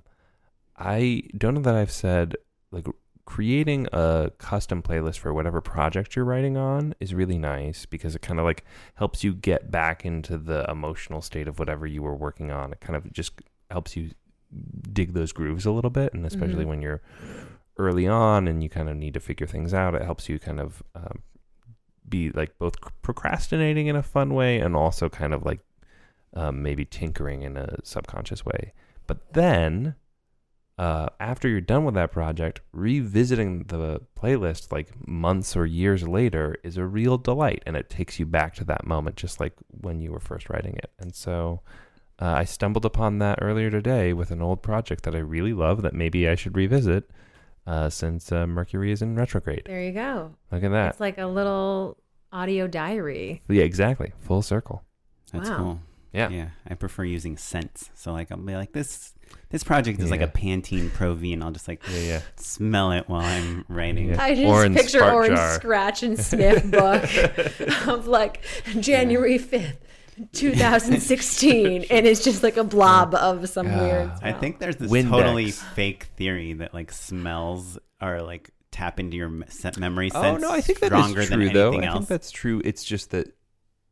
[0.78, 2.38] I don't know that I've said
[2.72, 2.88] like
[3.26, 8.22] creating a custom playlist for whatever project you're writing on is really nice because it
[8.22, 12.16] kind of like helps you get back into the emotional state of whatever you were
[12.16, 12.74] working on.
[12.74, 13.34] It kind of just
[13.72, 14.12] helps you
[14.92, 16.68] dig those grooves a little bit, and especially Mhm.
[16.68, 17.02] when you're
[17.78, 19.96] early on and you kind of need to figure things out.
[19.96, 21.24] It helps you kind of um,
[22.08, 25.60] be like both procrastinating in a fun way and also kind of like
[26.36, 28.74] um, maybe tinkering in a subconscious way.
[29.08, 29.96] But then,
[30.78, 36.56] uh, after you're done with that project, revisiting the playlist like months or years later
[36.64, 40.02] is a real delight, and it takes you back to that moment, just like when
[40.02, 40.92] you were first writing it.
[41.00, 41.62] And so.
[42.20, 45.82] Uh, I stumbled upon that earlier today with an old project that I really love
[45.82, 47.10] that maybe I should revisit
[47.66, 49.64] uh, since uh, Mercury is in retrograde.
[49.66, 50.36] There you go.
[50.52, 50.92] Look at that.
[50.92, 51.98] It's like a little
[52.32, 53.42] audio diary.
[53.50, 54.14] yeah, exactly.
[54.20, 54.84] Full circle.
[55.34, 55.58] That's Wow.
[55.58, 55.80] cool.
[56.14, 56.30] Yeah.
[56.30, 56.50] Yeah.
[56.68, 57.90] I prefer using scents.
[57.96, 59.14] So like I'll be like this.
[59.50, 62.22] This project is like a Pantene Pro V, and I'll just like Yeah, yeah.
[62.38, 64.10] smell it while I'm writing.
[64.10, 64.22] Yeah.
[64.24, 65.54] I just Orange picture spark orange jar.
[65.56, 67.04] scratch and sniff book
[67.88, 68.44] of like
[68.80, 69.78] January 5th,
[70.34, 71.86] 2016.
[71.90, 73.82] and it's just like a blob of some Yeah.
[73.82, 74.12] weird.
[74.22, 75.10] I think there's this Windex.
[75.10, 80.22] totally fake theory that like smells are like tap into your me- se- memory oh,
[80.22, 81.74] sense Oh no, I think that is stronger than true though.
[81.80, 81.94] I else.
[81.98, 82.62] think that's true.
[82.64, 83.36] It's just that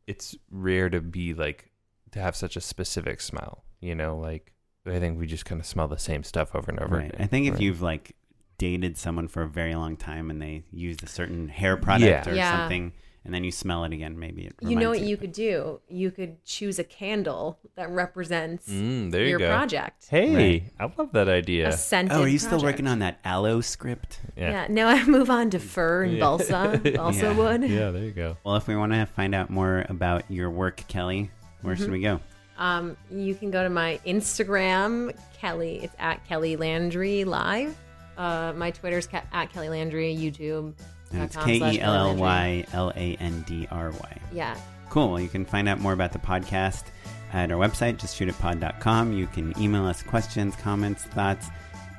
[0.06, 1.70] it's rare to be like
[2.12, 3.64] to have such a specific smell.
[3.80, 4.52] You know, like
[4.86, 6.96] I think we just kind of smell the same stuff over and over.
[6.96, 7.08] right.
[7.12, 7.20] again.
[7.22, 7.62] I think if Right.
[7.62, 8.16] you've like
[8.58, 12.32] dated someone for a very long time and they used a certain hair product Yeah.
[12.32, 12.58] or Yeah.
[12.58, 12.92] something,
[13.24, 14.54] and then you smell it again, maybe it.
[14.60, 15.80] You know what reminds you could do?
[15.88, 19.48] You could choose a candle that represents Mm, there you your go.
[19.48, 20.06] project.
[20.10, 20.62] Hey, Right.
[20.78, 21.68] I love that idea.
[21.68, 24.20] A scented Oh, are you still working on that aloe script?
[24.36, 24.50] Yeah.
[24.50, 24.66] yeah.
[24.68, 26.20] Now I move on to fur and Yeah.
[26.20, 27.36] balsa, balsa Yeah.
[27.36, 27.62] wood.
[27.68, 28.36] yeah, there you go.
[28.44, 31.30] Well, if we want to find out more about your work, Kelly,
[31.62, 31.82] where Mm-hmm.
[31.84, 32.20] should we go?
[32.58, 35.80] Um, you can go to my Instagram, Kelly.
[35.82, 37.76] It's at Kelly Landry Live.
[38.16, 40.14] Uh, my Twitter's ca- at Kelly Landry.
[40.14, 40.74] YouTube.
[41.12, 42.16] And it's K E L L.
[42.16, 44.18] Y L A N D R Y.
[44.32, 44.56] Yeah.
[44.90, 45.18] Cool.
[45.20, 46.84] You can find out more about the podcast
[47.32, 49.12] at our website, justshootitpod.com.
[49.14, 51.48] You can email us questions, comments, thoughts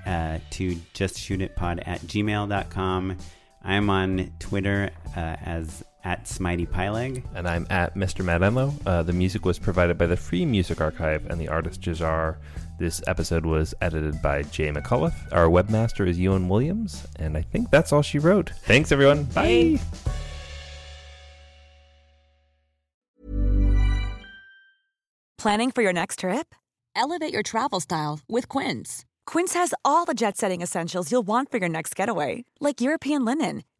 [0.06, 3.18] uh, to justshootitpod at gmail.com.
[3.64, 7.23] I'm on Twitter uh, as at Smitey Pyleg.
[7.35, 8.23] And I'm at Mr.
[8.23, 8.73] Matt Enlow.
[8.85, 12.38] Uh, the music was provided by the Free Music Archive and the artist Jahzzar.
[12.80, 15.13] This episode was edited by Jay McCullough.
[15.31, 18.49] Our webmaster is Ewan Williams, and I think that's all she wrote.
[18.63, 19.23] Thanks, everyone.
[19.25, 19.80] Bye.
[25.38, 26.55] Planning for your next trip?
[26.95, 29.03] Elevate your travel style with Quince.
[29.25, 33.25] Quince has all the jet setting essentials you'll want for your next getaway, like European
[33.25, 33.63] linen,